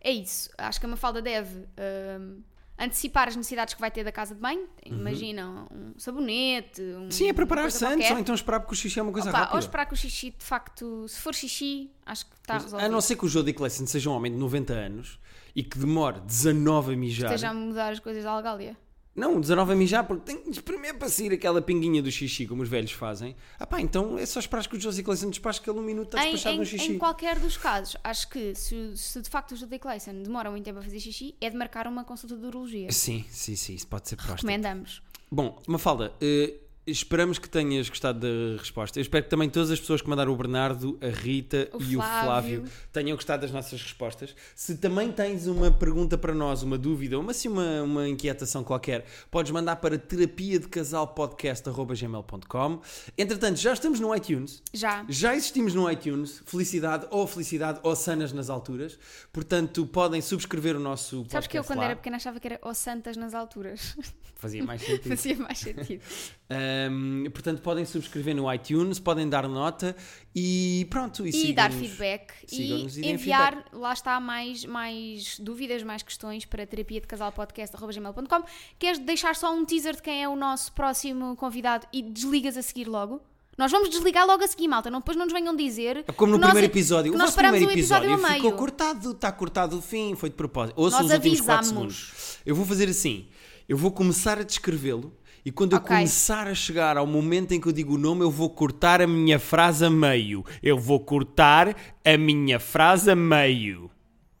É 0.00 0.10
isso. 0.10 0.48
Acho 0.58 0.78
que 0.80 0.86
a 0.86 0.88
Mafalda 0.88 1.20
deve 1.20 1.66
ahm, 1.76 2.40
antecipar 2.78 3.28
as 3.28 3.36
necessidades 3.36 3.74
que 3.74 3.80
vai 3.80 3.90
ter 3.90 4.04
da 4.04 4.12
casa 4.12 4.34
de 4.34 4.40
banho. 4.40 4.68
Imagina 4.84 5.66
um 5.70 5.98
sabonete. 5.98 6.80
Um, 6.80 7.10
Sim, 7.10 7.28
é 7.28 7.32
coisa 7.34 7.88
antes, 7.88 8.10
ou 8.10 8.18
então 8.18 8.34
esperar 8.34 8.60
porque 8.60 8.74
o 8.74 8.76
xixi 8.76 9.00
é 9.00 9.02
uma 9.02 9.12
coisa 9.12 9.30
Opa, 9.30 9.38
ou 9.38 9.44
rápida. 9.44 9.58
esperar 9.58 9.86
que 9.86 9.94
o 9.94 9.96
xixi, 9.96 10.30
de 10.30 10.44
facto, 10.44 11.08
se 11.08 11.20
for 11.20 11.34
xixi, 11.34 11.90
acho 12.06 12.26
que 12.26 12.36
está 12.36 12.54
resolvido. 12.54 12.86
A 12.86 12.88
não 12.88 13.00
ser 13.00 13.16
que 13.16 13.26
o 13.26 13.28
Jodie 13.28 13.52
Clayson 13.52 13.86
seja 13.86 14.08
um 14.08 14.12
homem 14.14 14.30
de 14.30 14.38
90 14.38 14.72
anos 14.72 15.18
e 15.54 15.62
que 15.62 15.78
demore 15.78 16.20
19 16.20 16.94
a 16.94 16.96
mijar. 16.96 17.30
Esteja 17.32 17.50
a 17.50 17.54
mudar 17.54 17.92
as 17.92 17.98
coisas 17.98 18.22
da 18.22 18.30
Algália. 18.30 18.76
Não, 19.18 19.40
19 19.40 19.72
a 19.72 19.76
mijar 19.76 20.06
porque 20.06 20.24
tem 20.24 20.40
que 20.42 20.50
espremer 20.50 20.96
para 20.98 21.08
sair 21.08 21.32
aquela 21.32 21.60
pinguinha 21.60 22.00
do 22.00 22.10
xixi, 22.10 22.46
como 22.46 22.62
os 22.62 22.68
velhos 22.68 22.92
fazem. 22.92 23.34
Ah 23.58 23.66
pá, 23.66 23.80
então 23.80 24.16
é 24.18 24.24
só 24.24 24.38
esperar 24.40 24.66
que 24.66 24.76
o 24.76 24.80
Jodie 24.80 25.02
Clayson 25.02 25.30
despache 25.30 25.60
que 25.60 25.68
ele 25.68 25.78
um 25.78 25.82
minuto 25.82 26.16
está 26.16 26.22
despachado 26.22 26.54
em- 26.54 26.58
no 26.60 26.64
xixi. 26.64 26.92
em 26.92 26.98
qualquer 26.98 27.38
dos 27.38 27.56
casos, 27.56 27.96
acho 28.04 28.28
que 28.30 28.54
se, 28.54 28.96
se 28.96 29.20
de 29.20 29.28
facto 29.28 29.52
o 29.52 29.56
Judy 29.56 29.78
Clayson 29.78 30.22
demora 30.22 30.50
muito 30.50 30.64
tempo 30.64 30.78
a 30.78 30.82
fazer 30.82 31.00
xixi, 31.00 31.34
é 31.40 31.50
de 31.50 31.56
marcar 31.56 31.86
uma 31.86 32.04
consulta 32.04 32.36
de 32.36 32.46
urologia. 32.46 32.90
Sim, 32.92 33.24
sim, 33.30 33.56
sim, 33.56 33.74
isso 33.74 33.86
pode 33.88 34.08
ser 34.08 34.16
próstata. 34.16 34.36
Recomendamos. 34.36 35.02
Bom, 35.30 35.60
Mafalda, 35.66 36.12
eh, 36.20 36.54
esperamos 36.90 37.38
que 37.38 37.48
tenhas 37.48 37.88
gostado 37.88 38.20
da 38.20 38.58
resposta. 38.58 38.98
Eu 38.98 39.02
espero 39.02 39.24
que 39.24 39.30
também 39.30 39.48
todas 39.48 39.70
as 39.70 39.78
pessoas 39.78 40.00
que 40.00 40.08
mandaram 40.08 40.32
o 40.32 40.36
Bernardo, 40.36 40.98
a 41.00 41.08
Rita 41.08 41.68
O 41.72 41.82
e 41.82 41.96
o 41.96 42.00
Flávio. 42.00 42.24
Flávio 42.24 42.64
tenham 42.92 43.16
gostado 43.16 43.42
das 43.42 43.50
nossas 43.50 43.80
respostas. 43.80 44.34
Se 44.54 44.76
também 44.76 45.12
tens 45.12 45.46
uma 45.46 45.70
pergunta 45.70 46.16
para 46.16 46.34
nós, 46.34 46.62
uma 46.62 46.78
dúvida, 46.78 47.18
uma, 47.18 47.32
assim, 47.32 47.48
uma, 47.48 47.82
uma 47.82 48.08
inquietação 48.08 48.64
qualquer, 48.64 49.04
podes 49.30 49.52
mandar 49.52 49.76
para 49.76 49.98
terapia 49.98 50.58
de 50.58 50.68
casal 50.68 51.08
podcast.gmail.com. 51.08 52.80
Entretanto, 53.16 53.56
já 53.56 53.72
estamos 53.72 54.00
no 54.00 54.14
iTunes. 54.14 54.62
Já. 54.72 55.04
Já 55.08 55.34
existimos 55.34 55.74
no 55.74 55.90
iTunes, 55.90 56.42
felicidade 56.46 57.06
ou 57.10 57.26
felicidade 57.26 57.80
ou 57.82 57.94
sanas 57.94 58.32
nas 58.32 58.50
alturas. 58.50 58.98
Portanto, 59.32 59.86
podem 59.86 60.20
subscrever 60.20 60.76
o 60.76 60.80
nosso 60.80 61.16
podcast. 61.18 61.32
Sabes 61.32 61.46
que 61.48 61.58
eu, 61.58 61.64
quando 61.64 61.80
lá. 61.80 61.86
era 61.86 61.96
pequena, 61.96 62.16
achava 62.16 62.40
que 62.40 62.46
era 62.46 62.60
o 62.62 62.74
Santas 62.74 63.16
nas 63.16 63.34
alturas. 63.34 63.96
Fazia 64.36 64.64
mais 64.64 64.80
sentido. 64.82 65.08
Fazia 65.08 65.36
mais 65.36 65.58
sentido. 65.58 66.02
Um, 66.50 67.24
portanto, 67.30 67.60
podem 67.60 67.84
subscrever 67.84 68.34
no 68.34 68.50
iTunes, 68.52 68.98
podem 68.98 69.28
dar 69.28 69.46
nota 69.46 69.94
e 70.34 70.86
pronto. 70.88 71.26
E, 71.26 71.50
E 71.50 71.52
dar 71.52 71.70
feedback 71.70 72.32
e 72.50 72.86
e 73.00 73.10
enviar, 73.10 73.64
lá 73.72 73.92
está, 73.92 74.18
mais, 74.18 74.64
mais 74.64 75.38
dúvidas, 75.38 75.82
mais 75.82 76.02
questões 76.02 76.44
para 76.46 76.66
terapia 76.66 77.00
de 77.02 77.06
casal 77.06 77.30
podcast.gmail.com. 77.32 78.42
Queres 78.78 78.98
deixar 78.98 79.36
só 79.36 79.54
um 79.54 79.64
teaser 79.64 79.94
de 79.96 80.02
quem 80.02 80.22
é 80.22 80.28
o 80.28 80.36
nosso 80.36 80.72
próximo 80.72 81.36
convidado 81.36 81.86
e 81.92 82.02
desligas 82.02 82.56
a 82.56 82.62
seguir 82.62 82.86
logo? 82.88 83.20
Nós 83.58 83.72
vamos 83.72 83.90
desligar 83.90 84.24
logo 84.24 84.42
a 84.42 84.46
seguir, 84.46 84.68
malta. 84.68 84.88
Não, 84.88 85.00
depois 85.00 85.16
não 85.18 85.24
nos 85.26 85.32
venham 85.34 85.54
dizer. 85.54 86.04
Como 86.16 86.32
no 86.32 86.38
nós- 86.38 86.50
primeiro 86.52 86.72
episódio. 86.72 87.12
que 87.12 87.16
o 87.16 87.18
paramos 87.18 87.58
primeiro 87.58 87.72
episódio, 87.72 88.10
episódio 88.12 88.34
ficou 88.36 88.52
cortado, 88.52 89.10
está 89.10 89.32
cortado 89.32 89.78
o 89.78 89.82
fim, 89.82 90.14
foi 90.14 90.30
de 90.30 90.36
propósito. 90.36 90.80
Ouçam 90.80 91.00
Nós 91.00 91.08
os 91.10 91.14
últimos 91.16 91.40
4 91.40 91.54
avisámos. 91.70 91.96
segundos. 91.96 92.38
Eu 92.46 92.54
vou 92.54 92.64
fazer 92.64 92.88
assim: 92.88 93.26
eu 93.68 93.76
vou 93.76 93.90
começar 93.90 94.38
a 94.38 94.44
descrevê-lo 94.44 95.12
e 95.48 95.50
quando 95.50 95.72
eu 95.72 95.78
Ok. 95.78 95.88
começar 95.96 96.46
a 96.46 96.54
chegar 96.54 96.98
ao 96.98 97.06
momento 97.06 97.52
em 97.52 97.60
que 97.60 97.66
eu 97.66 97.72
digo 97.72 97.94
o 97.94 97.98
nome, 97.98 98.20
eu 98.22 98.30
vou 98.30 98.50
cortar 98.50 99.00
a 99.00 99.06
minha 99.06 99.38
frase 99.38 99.82
a 99.82 99.88
meio. 99.88 100.44
Eu 100.62 100.78
vou 100.78 101.00
cortar 101.00 101.74
a 102.04 102.18
minha 102.18 102.60
frase 102.60 103.10
a 103.10 103.16
meio. 103.16 103.90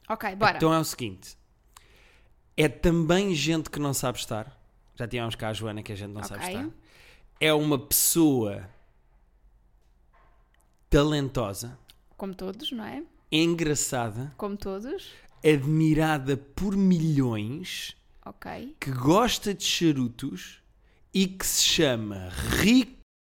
Ok, 0.06 0.36
bora. 0.36 0.58
Então 0.58 0.70
é 0.70 0.78
o 0.78 0.84
seguinte: 0.84 1.34
é 2.54 2.68
também 2.68 3.34
gente 3.34 3.70
que 3.70 3.78
não 3.78 3.94
sabe 3.94 4.18
estar. 4.18 4.54
Já 4.96 5.08
tivemos 5.08 5.34
cá 5.34 5.48
a 5.48 5.52
Joana, 5.54 5.82
que 5.82 5.92
a 5.92 5.96
gente 5.96 6.10
não 6.12 6.22
sabe 6.22 6.44
Ok. 6.44 6.54
estar. 6.54 6.68
É 7.40 7.54
uma 7.54 7.78
pessoa 7.78 8.68
talentosa, 10.90 11.78
Como 12.18 12.34
todos, 12.34 12.70
não 12.70 12.84
é? 12.84 13.02
engraçada, 13.32 14.30
Como 14.36 14.58
todos. 14.58 15.08
admirada 15.42 16.36
por 16.36 16.76
milhões, 16.76 17.96
Ok. 18.26 18.76
que 18.78 18.90
gosta 18.90 19.54
de 19.54 19.64
charutos 19.64 20.62
e 21.12 21.26
que 21.26 21.46
se 21.46 21.62
chama 21.62 22.28
Rico 22.60 22.97